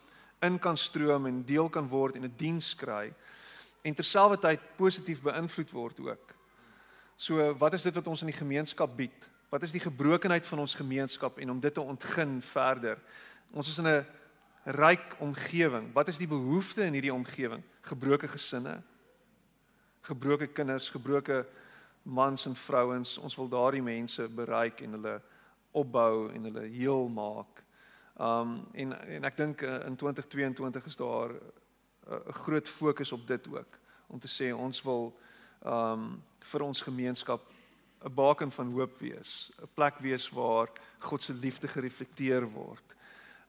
in 0.42 0.60
kan 0.60 0.78
stroom 0.78 1.26
en 1.26 1.46
deel 1.46 1.70
kan 1.70 1.88
word 1.88 2.16
en 2.16 2.24
'n 2.24 2.34
diens 2.38 2.76
kry 2.76 3.14
en 3.82 3.94
terselfdertyd 3.94 4.60
positief 4.76 5.22
beïnvloed 5.22 5.72
word 5.72 6.00
ook. 6.00 6.36
So 7.18 7.54
wat 7.54 7.74
is 7.74 7.82
dit 7.82 7.96
wat 7.96 8.08
ons 8.08 8.22
in 8.22 8.32
die 8.32 8.42
gemeenskap 8.42 8.96
bied? 8.96 9.30
Wat 9.50 9.64
is 9.64 9.72
die 9.72 9.84
gebrokenheid 9.84 10.46
van 10.46 10.60
ons 10.60 10.76
gemeenskap 10.76 11.38
en 11.38 11.50
om 11.50 11.60
dit 11.60 11.74
te 11.74 11.82
ontgin 11.82 12.42
verder? 12.42 12.98
Ons 13.52 13.68
is 13.70 13.78
in 13.78 13.88
'n 13.88 14.06
ryk 14.64 15.16
omgewing. 15.20 15.94
Wat 15.94 16.08
is 16.08 16.18
die 16.18 16.28
behoefte 16.28 16.84
in 16.84 16.94
hierdie 16.94 17.14
omgewing? 17.14 17.64
Gebroke 17.82 18.28
gesinne, 18.28 18.82
gebroke 20.02 20.48
kinders, 20.48 20.90
gebroke 20.90 21.46
mans 22.04 22.46
en 22.46 22.56
vrouens. 22.56 23.18
Ons 23.18 23.36
wil 23.36 23.50
daardie 23.52 23.84
mense 23.84 24.28
bereik 24.28 24.82
en 24.82 24.98
hulle 24.98 25.18
opbou 25.72 26.30
en 26.32 26.44
hulle 26.44 26.68
heel 26.72 27.08
maak. 27.10 27.64
Um 28.22 28.62
en 28.74 28.94
en 28.94 29.26
ek 29.26 29.38
dink 29.38 29.64
uh, 29.66 29.80
in 29.88 29.96
2022 29.98 30.86
is 30.86 30.96
daar 30.96 31.34
uh, 31.34 31.40
'n 32.28 32.34
groot 32.46 32.68
fokus 32.70 33.12
op 33.12 33.28
dit 33.28 33.48
ook 33.48 33.80
om 34.08 34.20
te 34.20 34.28
sê 34.28 34.54
ons 34.54 34.82
wil 34.84 35.14
um 35.66 36.22
vir 36.40 36.62
ons 36.62 36.82
gemeenskap 36.82 37.42
'n 38.04 38.14
baken 38.14 38.52
van 38.52 38.72
hoop 38.72 39.00
wees, 39.00 39.52
'n 39.62 39.68
plek 39.74 39.98
wees 39.98 40.30
waar 40.30 40.70
God 41.00 41.24
se 41.24 41.34
liefde 41.34 41.68
gereflekteer 41.68 42.46
word 42.52 42.94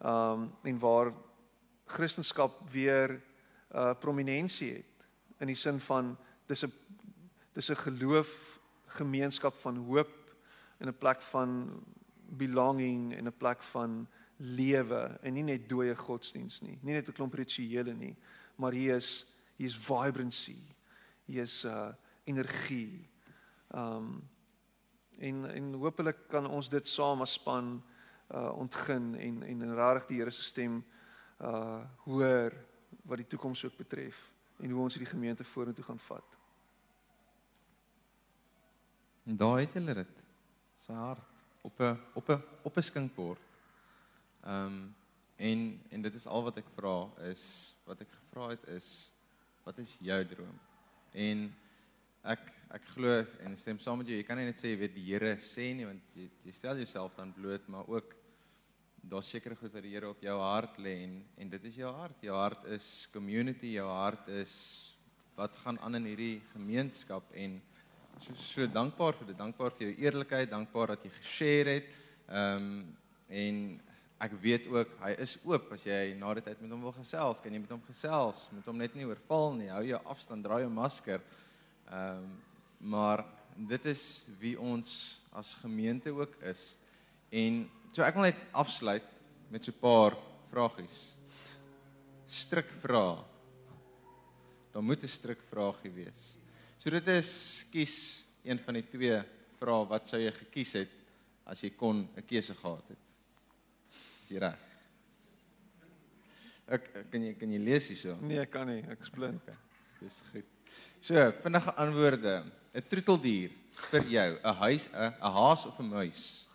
um 0.00 0.50
en 0.62 0.78
waar 0.78 1.12
Christendom 1.84 2.52
weer 2.70 3.22
uh 3.74 3.94
prominensie 3.98 4.72
het 4.72 5.06
in 5.38 5.46
die 5.46 5.56
sin 5.56 5.80
van 5.80 6.16
dis 6.46 6.64
'n 6.64 6.72
dis 7.52 7.70
'n 7.70 7.76
geloof 7.76 8.60
gemeenskap 8.86 9.54
van 9.54 9.76
hoop 9.76 10.36
in 10.80 10.88
'n 10.88 10.98
plek 10.98 11.22
van 11.22 11.82
belonging 12.28 13.14
en 13.14 13.26
'n 13.26 13.36
plek 13.36 13.62
van 13.62 14.06
lewe 14.36 15.18
en 15.22 15.32
nie 15.32 15.42
net 15.42 15.68
dooie 15.68 15.96
godsdiens 15.96 16.60
nie. 16.60 16.78
Nie 16.82 16.94
net 16.94 17.08
'n 17.08 17.12
klomp 17.12 17.34
rituele 17.34 17.94
nie, 17.94 18.16
maar 18.56 18.72
hier 18.72 18.96
is 18.96 19.26
hier 19.56 19.66
is 19.66 19.76
vibrancy. 19.76 20.58
Hier 21.24 21.42
is 21.42 21.64
uh 21.64 21.92
energie. 22.24 23.08
Um 23.74 24.28
en 25.18 25.50
en 25.50 25.74
hopelik 25.74 26.28
kan 26.28 26.46
ons 26.46 26.68
dit 26.68 26.88
saam 26.88 27.20
as 27.20 27.32
span 27.32 27.82
uh 28.30 28.52
ontgin 28.56 29.14
en 29.14 29.42
en 29.42 29.62
en 29.62 29.74
regtig 29.74 30.06
die 30.06 30.18
Here 30.18 30.30
se 30.30 30.42
stem 30.42 30.84
uh 31.40 31.82
hoor 32.04 32.52
wat 33.02 33.16
die 33.16 33.26
toekoms 33.26 33.64
ook 33.64 33.76
betref 33.76 34.32
en 34.56 34.70
hoe 34.70 34.82
ons 34.82 34.94
hierdie 34.94 35.10
gemeente 35.10 35.44
vorentoe 35.44 35.84
gaan 35.84 35.98
vat. 35.98 36.36
En 39.24 39.36
daar 39.36 39.58
het 39.58 39.72
hulle 39.72 39.94
dit. 39.94 40.22
Sy 40.76 40.92
hart 40.92 41.44
op 41.60 41.80
'n 41.80 41.98
op 42.14 42.28
'n 42.28 42.42
op 42.62 42.76
'n 42.76 42.82
skinkbord. 42.82 43.40
Ehm 44.44 44.66
um, 44.66 44.94
en 45.36 45.80
en 45.88 46.02
dit 46.02 46.14
is 46.14 46.26
al 46.26 46.42
wat 46.42 46.56
ek 46.56 46.68
vra 46.74 47.08
is 47.30 47.74
wat 47.84 48.00
ek 48.00 48.10
gevra 48.10 48.48
het 48.48 48.66
is 48.66 49.12
wat 49.64 49.78
is 49.78 49.96
jou 50.00 50.26
droom? 50.26 50.58
En 51.10 51.54
ek 52.24 52.50
ek 52.74 52.86
glo 52.90 53.20
en 53.44 53.52
stem 53.54 53.78
saam 53.78 54.00
met 54.00 54.08
jou. 54.10 54.16
Jy 54.18 54.26
kan 54.26 54.40
nie 54.40 54.48
net 54.48 54.58
sê 54.58 54.72
jy 54.72 54.78
weet 54.80 54.94
die 54.96 55.04
Here 55.06 55.36
sê 55.38 55.68
nie 55.76 55.86
want 55.86 56.16
jy, 56.18 56.24
jy 56.42 56.54
stel 56.56 56.80
jouself 56.80 57.14
dan 57.14 57.30
bloot, 57.36 57.68
maar 57.70 57.86
ook 57.86 58.16
daar's 59.04 59.28
sekere 59.30 59.54
goed 59.60 59.76
wat 59.76 59.84
die 59.84 59.92
Here 59.92 60.10
op 60.10 60.24
jou 60.24 60.34
hart 60.40 60.80
lê 60.82 60.96
en 61.04 61.20
en 61.38 61.52
dit 61.52 61.68
is 61.70 61.78
jou 61.78 61.92
hart. 61.94 62.24
Jou 62.24 62.34
hart 62.34 62.66
is 62.74 62.88
community, 63.12 63.76
jou 63.76 63.86
hart 63.86 64.32
is 64.40 64.56
wat 65.36 65.54
gaan 65.62 65.78
aan 65.84 66.00
in 66.00 66.10
hierdie 66.10 66.40
gemeenskap 66.54 67.30
en 67.44 67.60
so 68.24 68.34
so 68.38 68.66
dankbaar 68.70 69.20
vir 69.20 69.30
dit, 69.30 69.38
dankbaar 69.38 69.78
vir 69.78 69.88
jou 69.88 69.94
eerlikheid, 70.08 70.50
dankbaar 70.50 70.94
dat 70.94 71.06
jy 71.06 71.14
geshare 71.20 71.78
het. 71.78 71.96
Ehm 72.26 72.70
um, 72.70 72.84
en 73.34 73.62
ek 74.24 74.34
weet 74.40 74.66
ook 74.70 74.90
hy 75.00 75.14
is 75.24 75.32
oop 75.44 75.70
as 75.74 75.86
jy 75.86 76.12
na 76.18 76.34
die 76.36 76.42
tyd 76.44 76.60
met 76.62 76.70
hom 76.74 76.84
wil 76.86 76.92
gesels, 76.96 77.40
kan 77.42 77.52
jy 77.52 77.60
met 77.62 77.72
hom 77.72 77.80
gesels, 77.86 78.44
met 78.54 78.66
hom 78.68 78.78
net 78.78 78.94
nie 78.94 79.06
oorval 79.08 79.56
nie. 79.58 79.70
Hou 79.72 79.82
jou 79.86 80.00
afstand, 80.12 80.44
dra 80.44 80.60
jou 80.62 80.70
masker. 80.72 81.22
Ehm 81.22 81.43
um, 81.90 82.42
maar 82.78 83.24
dit 83.56 83.84
is 83.86 84.26
wie 84.40 84.54
ons 84.60 85.22
as 85.32 85.54
gemeente 85.62 86.10
ook 86.10 86.36
is. 86.42 86.76
En 87.30 87.64
so 87.92 88.02
ek 88.02 88.14
wil 88.14 88.28
net 88.28 88.40
afsluit 88.52 89.06
met 89.50 89.64
so 89.64 89.72
'n 89.72 89.80
paar 89.80 90.16
vragies. 90.50 91.18
Stryk 92.26 92.70
vra. 92.82 93.24
Daar 94.72 94.82
moet 94.82 95.02
'n 95.02 95.08
stryk 95.08 95.42
vragie 95.50 95.90
wees. 95.90 96.38
So 96.78 96.90
dit 96.90 97.08
is 97.08 97.66
kies 97.70 98.26
een 98.44 98.58
van 98.58 98.74
die 98.74 98.88
twee 98.88 99.22
vrae 99.58 99.88
wat 99.88 100.08
sou 100.08 100.20
jy 100.20 100.32
gekies 100.32 100.72
het 100.72 100.90
as 101.46 101.62
jy 101.62 101.70
kon 101.70 102.08
'n 102.16 102.26
keuse 102.26 102.54
gehad 102.54 102.88
het. 102.88 102.98
Is 104.24 104.30
jy 104.30 104.38
reg? 104.38 104.58
Ek 106.66 107.10
kan 107.10 107.22
jy 107.22 107.34
kan 107.34 107.52
jy 107.52 107.58
lees 107.58 107.88
hierso? 107.88 108.16
Nee, 108.20 108.40
ek 108.40 108.50
kan 108.50 108.66
nie, 108.66 108.82
ek 108.88 109.00
is 109.00 109.10
blind. 109.10 109.42
Okay. 109.42 109.56
Dis 110.00 110.22
goed. 110.32 110.53
So, 111.04 111.32
vinnige 111.42 111.72
antwoorde. 111.76 112.44
'n 112.72 112.82
Troeteldier 112.88 113.50
vir 113.90 114.04
jou, 114.08 114.30
'n 114.40 114.54
huis, 114.62 114.88
'n 114.88 115.12
'n 115.12 115.32
haas 115.36 115.66
of 115.66 115.76
'n 115.78 115.88
muis? 115.88 116.48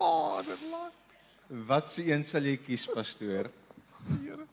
Oh, 0.00 0.40
dit 0.40 0.62
laat. 0.70 0.94
Wat 1.68 1.90
se 1.90 2.06
een 2.08 2.24
sal 2.24 2.42
jy 2.42 2.56
kies, 2.56 2.86
pastoor? 2.86 3.50
Here. 4.08 4.46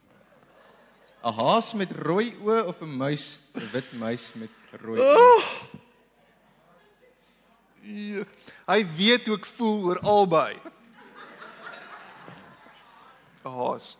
'n 1.23 1.33
Haas 1.39 1.73
met 1.73 1.91
rooi 1.91 2.35
oë 2.35 2.67
of 2.67 2.81
'n 2.81 2.97
muis, 2.97 3.39
'n 3.55 3.71
wit 3.71 3.93
muis 3.93 4.33
met 4.33 4.51
rooi 4.83 4.99
oë? 4.99 5.43
Ja. 7.81 8.23
Hy 8.67 8.81
weet 8.97 9.27
hoe 9.27 9.37
ek 9.37 9.45
voel 9.45 9.85
oor 9.85 9.99
albei. 9.99 10.59
Haas. 13.43 13.95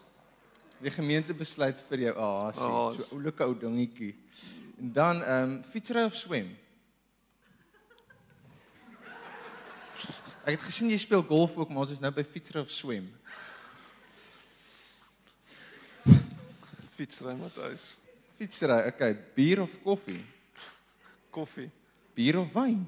Die 0.86 0.94
gemeente 0.94 1.34
besluit 1.34 1.80
vir 1.90 2.04
jou 2.04 2.14
Een 2.14 2.22
haas. 2.22 2.60
so 2.62 3.16
oulike 3.16 3.44
ou 3.44 3.56
dingetjie. 3.58 4.14
En 4.78 4.92
dan 4.94 5.24
ehm 5.24 5.44
um, 5.44 5.64
fietsry 5.64 6.04
of 6.06 6.16
swem? 6.16 6.52
Ek 10.46 10.60
het 10.60 10.62
gesien 10.68 10.92
jy 10.94 11.00
speel 11.02 11.24
golf 11.26 11.56
ook, 11.58 11.70
maar 11.70 11.88
ons 11.88 11.96
is 11.96 12.00
nou 12.04 12.12
by 12.14 12.22
fietsry 12.22 12.62
of 12.62 12.70
swem. 12.70 13.08
Fietsry 16.94 17.34
Matthys. 17.34 17.98
Fietsry, 18.38 18.78
okay, 18.92 19.16
bier 19.34 19.64
of 19.66 19.74
koffie? 19.84 20.22
Koffie. 21.34 21.72
Bier 22.14 22.38
of 22.44 22.54
wyn? 22.54 22.86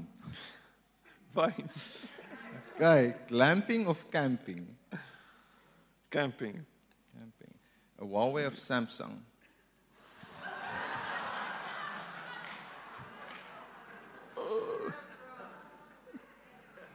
Wyn. 1.34 1.70
Okay, 2.76 3.16
glamping 3.28 3.88
of 3.88 4.06
camping? 4.14 4.68
Camping. 6.14 6.62
'n 8.00 8.06
Huawei 8.06 8.46
of 8.46 8.58
Samsung? 8.58 9.26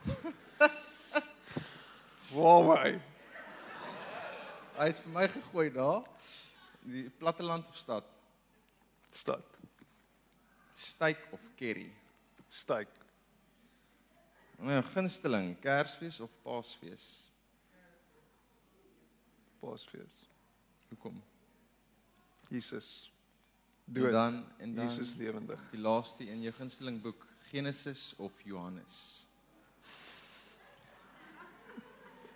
Huawei. 2.31 3.01
Hy 4.77 4.87
het 4.89 4.99
vir 5.03 5.11
my 5.13 5.27
gegooi 5.27 5.69
daar. 5.75 6.03
Die 6.83 7.09
platteland 7.19 7.67
of 7.67 7.77
stad? 7.77 8.03
Stad. 9.11 9.45
Steak 10.73 11.19
of 11.31 11.39
curry? 11.55 11.91
Steak. 12.49 12.87
My 14.59 14.81
gunsteling, 14.81 15.59
Kersfees 15.59 16.19
of 16.19 16.29
Paasfees? 16.43 17.31
Paasfees. 19.61 20.22
Hoekom? 20.93 21.21
Jesus. 22.49 23.11
En 23.87 23.93
Dood. 23.93 24.11
dan 24.11 24.45
en 24.57 24.75
dan 24.75 24.85
Jesus 24.85 25.15
lewendig. 25.15 25.59
die 25.71 25.79
laaste 25.79 26.23
in 26.29 26.41
jou 26.41 26.53
gunsteling 26.53 27.01
boek, 27.01 27.25
Genesis 27.49 28.13
of 28.17 28.31
Johannes? 28.45 29.27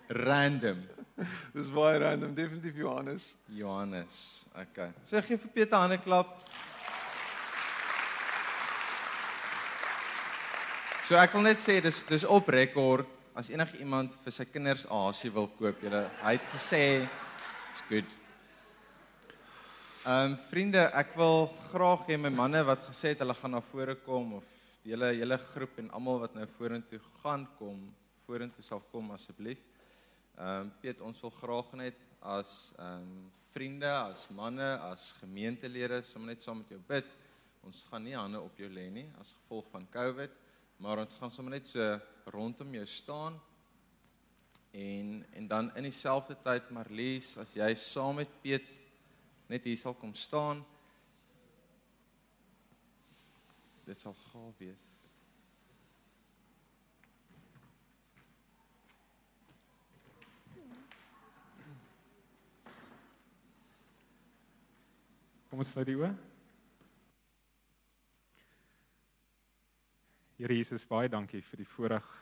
Random. 0.08 0.82
Dis 1.54 1.70
baie 1.70 1.98
random, 1.98 2.34
definitief 2.34 2.76
Johannes. 2.76 3.34
Johannes. 3.46 4.46
Okay. 4.56 4.90
So 5.02 5.20
gee 5.20 5.36
vir 5.36 5.50
Peter 5.54 5.76
'n 5.76 5.80
hande 5.80 5.98
klap. 6.02 6.42
So 11.04 11.16
ek 11.16 11.32
wil 11.32 11.42
net 11.42 11.58
sê 11.58 11.80
dis 11.80 12.02
dis 12.02 12.24
op 12.24 12.48
rekord 12.48 13.06
as 13.34 13.50
enige 13.50 13.78
iemand 13.78 14.14
vir 14.24 14.32
sy 14.32 14.44
kinders 14.44 14.84
'n 14.84 14.90
hasie 14.90 15.30
wil 15.30 15.48
koop, 15.48 15.80
julle 15.82 16.10
hy 16.22 16.32
het 16.32 16.48
gesê 16.52 17.08
it's 17.70 17.82
good. 17.88 18.27
Ehm 20.08 20.30
um, 20.30 20.34
vriende, 20.48 20.80
ek 20.96 21.10
wil 21.20 21.42
graag 21.66 22.06
hê 22.08 22.16
my 22.16 22.30
manne 22.32 22.62
wat 22.64 22.80
gesê 22.86 23.10
het 23.10 23.20
hulle 23.20 23.34
gaan 23.36 23.52
na 23.52 23.58
vore 23.60 23.92
kom 24.06 24.30
of 24.38 24.46
die 24.80 24.94
hele 24.94 25.10
hele 25.18 25.36
groep 25.50 25.82
en 25.82 25.90
almal 25.98 26.22
wat 26.22 26.38
nou 26.38 26.46
vorentoe 26.54 27.00
gaan 27.18 27.44
kom, 27.58 27.82
vorentoe 28.24 28.64
sal 28.64 28.80
kom 28.88 29.10
asseblief. 29.12 29.60
Ehm 30.38 30.62
um, 30.62 30.70
Piet, 30.80 31.02
ons 31.04 31.20
wil 31.26 31.34
graag 31.42 31.74
net 31.82 32.00
as 32.36 32.54
ehm 32.78 33.02
um, 33.02 33.28
vriende, 33.52 33.90
as 33.90 34.24
manne, 34.40 34.70
as 34.88 35.10
gemeentelede 35.18 36.00
sommer 36.00 36.32
net 36.32 36.46
saam 36.46 36.62
met 36.62 36.72
jou 36.72 36.80
bid. 36.94 37.12
Ons 37.68 37.84
gaan 37.90 38.08
nie 38.08 38.16
hande 38.16 38.40
op 38.40 38.64
jou 38.64 38.72
lê 38.80 38.88
nie 38.88 39.06
as 39.20 39.36
gevolg 39.42 39.68
van 39.76 39.84
COVID, 39.92 40.40
maar 40.80 41.04
ons 41.04 41.20
gaan 41.20 41.36
sommer 41.36 41.58
net 41.58 41.68
so 41.68 41.92
rondom 42.32 42.80
jou 42.80 42.88
staan. 42.96 43.36
En 44.72 45.14
en 45.36 45.52
dan 45.52 45.72
in 45.76 45.92
dieselfde 45.92 46.40
tyd 46.48 46.72
Marlies, 46.72 47.36
as 47.36 47.58
jy 47.60 47.74
saam 47.76 48.22
met 48.24 48.40
Piet 48.40 48.78
net 49.48 49.64
hier 49.64 49.76
sal 49.80 49.96
kom 49.96 50.12
staan. 50.14 50.60
Dit 53.88 54.00
sal 54.00 54.14
gaaf 54.14 54.58
wees. 54.60 54.88
Kom 65.48 65.64
ons 65.64 65.70
sluit 65.72 65.88
die 65.88 65.96
oë. 65.96 66.12
Here 70.38 70.54
Jesus, 70.54 70.84
baie 70.86 71.08
dankie 71.10 71.40
vir 71.42 71.64
die 71.64 71.66
voorreg 71.66 72.12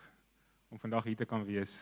om 0.73 0.79
vandag 0.79 1.05
hier 1.11 1.19
te 1.19 1.27
kan 1.27 1.43
wees 1.45 1.75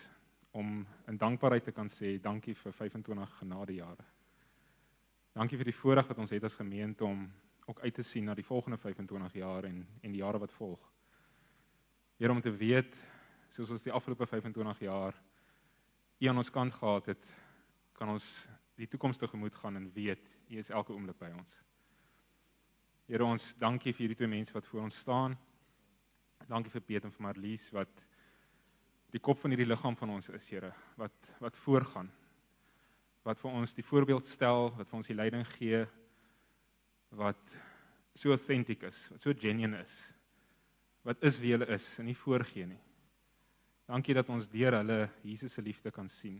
om 0.57 0.81
in 1.07 1.21
dankbaarheid 1.21 1.69
te 1.69 1.73
kan 1.75 1.87
sê 1.91 2.17
dankie 2.19 2.57
vir 2.57 2.73
25 2.73 3.37
genadejare. 3.39 4.09
Dankie 5.35 5.57
vir 5.59 5.67
die 5.67 5.75
voorreg 5.75 6.07
wat 6.07 6.19
ons 6.23 6.31
het 6.31 6.45
as 6.47 6.55
gemeente 6.55 7.03
om 7.03 7.25
ook 7.67 7.81
uit 7.83 7.93
te 7.97 8.03
sien 8.07 8.23
na 8.29 8.33
die 8.37 8.45
volgende 8.45 8.77
25 8.79 9.33
jaar 9.35 9.65
en 9.67 9.81
en 10.01 10.13
die 10.13 10.21
jare 10.21 10.39
wat 10.39 10.53
volg. 10.55 10.79
Here 12.15 12.31
om 12.31 12.41
te 12.41 12.53
weet 12.55 12.95
soos 13.51 13.69
ons 13.69 13.83
die 13.83 13.91
afgelope 13.91 14.25
25 14.25 14.79
jaar 14.87 15.17
U 16.19 16.27
aan 16.31 16.37
ons 16.37 16.49
kant 16.49 16.73
gehad 16.73 17.09
het, 17.11 17.25
kan 17.93 18.09
ons 18.09 18.25
die 18.79 18.87
toekoms 18.87 19.17
tegemoet 19.19 19.55
gaan 19.59 19.75
en 19.75 19.91
weet 19.91 20.23
U 20.49 20.57
is 20.57 20.69
elke 20.69 20.93
oomblik 20.93 21.19
by 21.19 21.33
ons. 21.35 21.63
Here 23.05 23.25
ons 23.25 23.51
dankie 23.59 23.91
vir 23.91 24.05
hierdie 24.05 24.21
twee 24.23 24.31
mense 24.31 24.55
wat 24.55 24.67
voor 24.71 24.87
ons 24.87 24.99
staan. 25.03 25.35
Dankie 26.47 26.71
vir 26.71 26.81
Piet 26.81 27.03
en 27.03 27.11
vir 27.11 27.27
Marlies 27.27 27.67
wat 27.75 28.05
die 29.11 29.19
kop 29.19 29.43
van 29.43 29.51
hierdie 29.51 29.67
liggaam 29.67 29.99
van 29.99 30.15
ons 30.15 30.29
is, 30.29 30.47
Here, 30.49 30.71
wat 30.95 31.35
wat 31.43 31.59
voorgaan. 31.65 32.07
Wat 33.25 33.39
vir 33.41 33.57
ons 33.57 33.73
die 33.73 33.85
voorbeeld 33.85 34.27
stel, 34.29 34.69
wat 34.77 34.89
vir 34.89 34.99
ons 34.99 35.09
die 35.09 35.17
leiding 35.17 35.45
gee 35.55 35.85
wat 37.15 37.53
so 38.15 38.33
authentic 38.33 38.83
is, 38.83 39.05
wat 39.11 39.23
so 39.23 39.33
genuine 39.39 39.79
is. 39.81 39.95
Wat 41.05 41.21
is 41.23 41.37
wie 41.39 41.53
hulle 41.53 41.67
is 41.75 41.87
en 42.01 42.09
nie 42.09 42.17
voorgee 42.17 42.67
nie. 42.67 42.81
Dankie 43.85 44.15
dat 44.17 44.29
ons 44.33 44.49
deur 44.49 44.79
hulle 44.79 44.99
Jesus 45.23 45.53
se 45.53 45.61
liefde 45.61 45.91
kan 45.93 46.09
sien. 46.09 46.39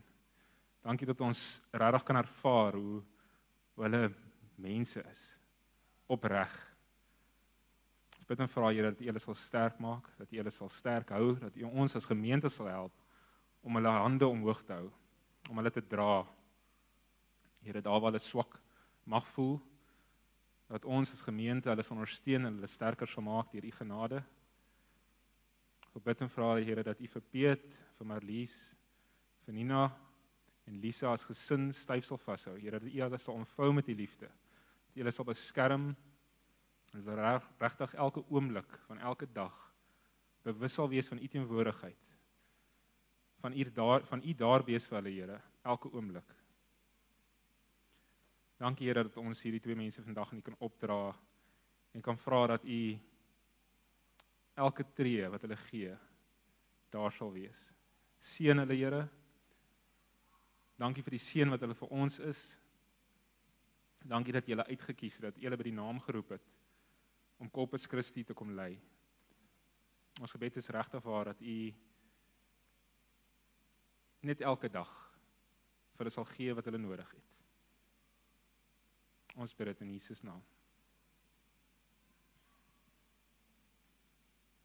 Dankie 0.86 1.08
dat 1.08 1.22
ons 1.22 1.42
regtig 1.74 2.06
kan 2.08 2.22
ervaar 2.22 2.78
hoe 2.78 3.02
hoe 3.76 3.84
hulle 3.84 4.08
mense 4.56 5.02
is 5.04 5.22
opreg. 6.08 6.52
Ons 8.16 8.30
bid 8.30 8.40
en 8.40 8.50
vra 8.50 8.70
Here 8.72 8.92
dat 8.94 9.02
U 9.02 9.10
hulle 9.10 9.22
sal 9.22 9.36
sterk 9.36 9.82
maak, 9.84 10.08
dat 10.18 10.32
U 10.32 10.38
hulle 10.40 10.54
sal 10.54 10.70
sterk 10.72 11.12
hou, 11.12 11.34
dat 11.42 11.58
U 11.60 11.66
ons 11.68 11.98
as 11.98 12.08
gemeente 12.08 12.50
sal 12.50 12.70
help 12.72 13.04
om 13.66 13.76
hulle 13.76 13.92
hande 13.92 14.28
omhoog 14.30 14.62
te 14.64 14.78
hou, 14.78 14.88
om 15.50 15.60
hulle 15.60 15.74
te 15.74 15.84
dra. 15.84 16.24
Here, 17.66 17.82
daar 17.82 17.98
waar 18.00 18.12
hulle 18.12 18.22
swak 18.22 18.60
mag 19.10 19.26
voel, 19.34 19.58
dat 20.70 20.86
ons 20.86 21.12
as 21.14 21.24
gemeente 21.26 21.70
hulle 21.70 21.84
sal 21.86 21.98
ondersteun 21.98 22.46
en 22.46 22.60
hulle 22.60 22.70
sterker 22.70 23.10
sal 23.10 23.26
maak 23.26 23.50
deur 23.54 23.66
U 23.66 23.72
genade. 23.74 24.22
Ek 25.96 26.04
bid 26.06 26.22
en 26.22 26.30
vra 26.30 26.52
Here 26.60 26.84
dat 26.86 27.02
U 27.02 27.10
vir 27.16 27.26
Piet, 27.34 27.66
vir 27.98 28.10
Marlies, 28.10 28.54
vir 29.48 29.58
Nina 29.58 29.88
en 30.70 30.78
Lisa 30.82 31.10
as 31.14 31.26
gesin 31.26 31.72
styf 31.74 32.06
sal 32.06 32.22
vashou. 32.22 32.56
Here, 32.62 32.78
dat 32.78 32.92
U 32.92 33.02
hulle 33.08 33.22
sal 33.22 33.42
omvou 33.42 33.72
met 33.74 33.90
U 33.90 33.98
liefde. 33.98 34.30
Dat 34.30 34.98
U 34.98 35.04
hulle 35.04 35.18
sal 35.18 35.30
beskerm 35.30 35.90
en 36.94 37.02
dat 37.02 37.18
reg 37.18 37.52
regtig 37.66 37.98
elke 37.98 38.22
oomblik 38.30 38.78
van 38.86 39.02
elke 39.02 39.28
dag 39.34 39.58
bewus 40.46 40.78
sal 40.78 40.90
wees 40.94 41.10
van 41.10 41.18
U 41.18 41.28
teenwoordigheid. 41.28 42.18
Van 43.42 43.58
U 43.58 43.70
daar 43.74 44.06
van 44.06 44.22
U 44.22 44.34
daar 44.34 44.66
wees 44.70 44.86
vir 44.86 45.02
hulle 45.02 45.18
Here 45.18 45.42
elke 45.66 45.90
oomblik. 45.90 46.45
Dankie 48.58 48.88
Here 48.88 49.04
dat 49.04 49.18
ons 49.20 49.42
hierdie 49.44 49.60
twee 49.60 49.76
mense 49.76 50.04
vandag 50.04 50.32
aan 50.32 50.40
U 50.40 50.46
kan 50.46 50.56
opdra 50.64 51.00
en 51.92 52.02
kan 52.02 52.18
vra 52.18 52.46
dat 52.54 52.64
U 52.64 52.80
elke 54.56 54.86
tree 54.96 55.28
wat 55.30 55.44
hulle 55.44 55.58
gee 55.68 55.96
daar 56.96 57.12
sal 57.12 57.34
wees. 57.36 57.74
Seën 58.24 58.64
hulle 58.64 58.78
Here. 58.80 59.02
Dankie 60.80 61.04
vir 61.04 61.18
die 61.18 61.24
seën 61.24 61.52
wat 61.52 61.64
hulle 61.66 61.76
vir 61.76 61.92
ons 61.92 62.20
is. 62.24 62.46
Dankie 64.08 64.36
dat 64.36 64.48
jy 64.48 64.56
hulle 64.56 64.68
uitget 64.72 65.00
kies 65.00 65.20
het, 65.20 65.28
dat 65.30 65.40
jy 65.40 65.50
hulle 65.50 65.60
by 65.60 65.68
die 65.68 65.76
naam 65.76 66.00
geroep 66.08 66.36
het 66.38 66.52
om 67.44 67.52
Corpus 67.52 67.90
Christi 67.92 68.24
te 68.24 68.36
kom 68.38 68.54
lei. 68.56 68.78
Ons 70.24 70.32
gebed 70.32 70.56
is 70.62 70.72
regtig 70.72 71.04
waar 71.04 71.34
dat 71.34 71.44
U 71.44 71.60
net 74.26 74.42
elke 74.42 74.72
dag 74.72 74.92
vir 75.96 76.06
hulle 76.06 76.16
sal 76.16 76.28
gee 76.32 76.56
wat 76.56 76.72
hulle 76.72 76.80
nodig 76.80 77.12
het. 77.12 77.35
Ons 79.36 79.56
bid 79.56 79.68
dit 79.68 79.82
in 79.84 79.92
Jesus 79.92 80.22
naam. 80.24 80.44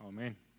Amen. 0.01 0.50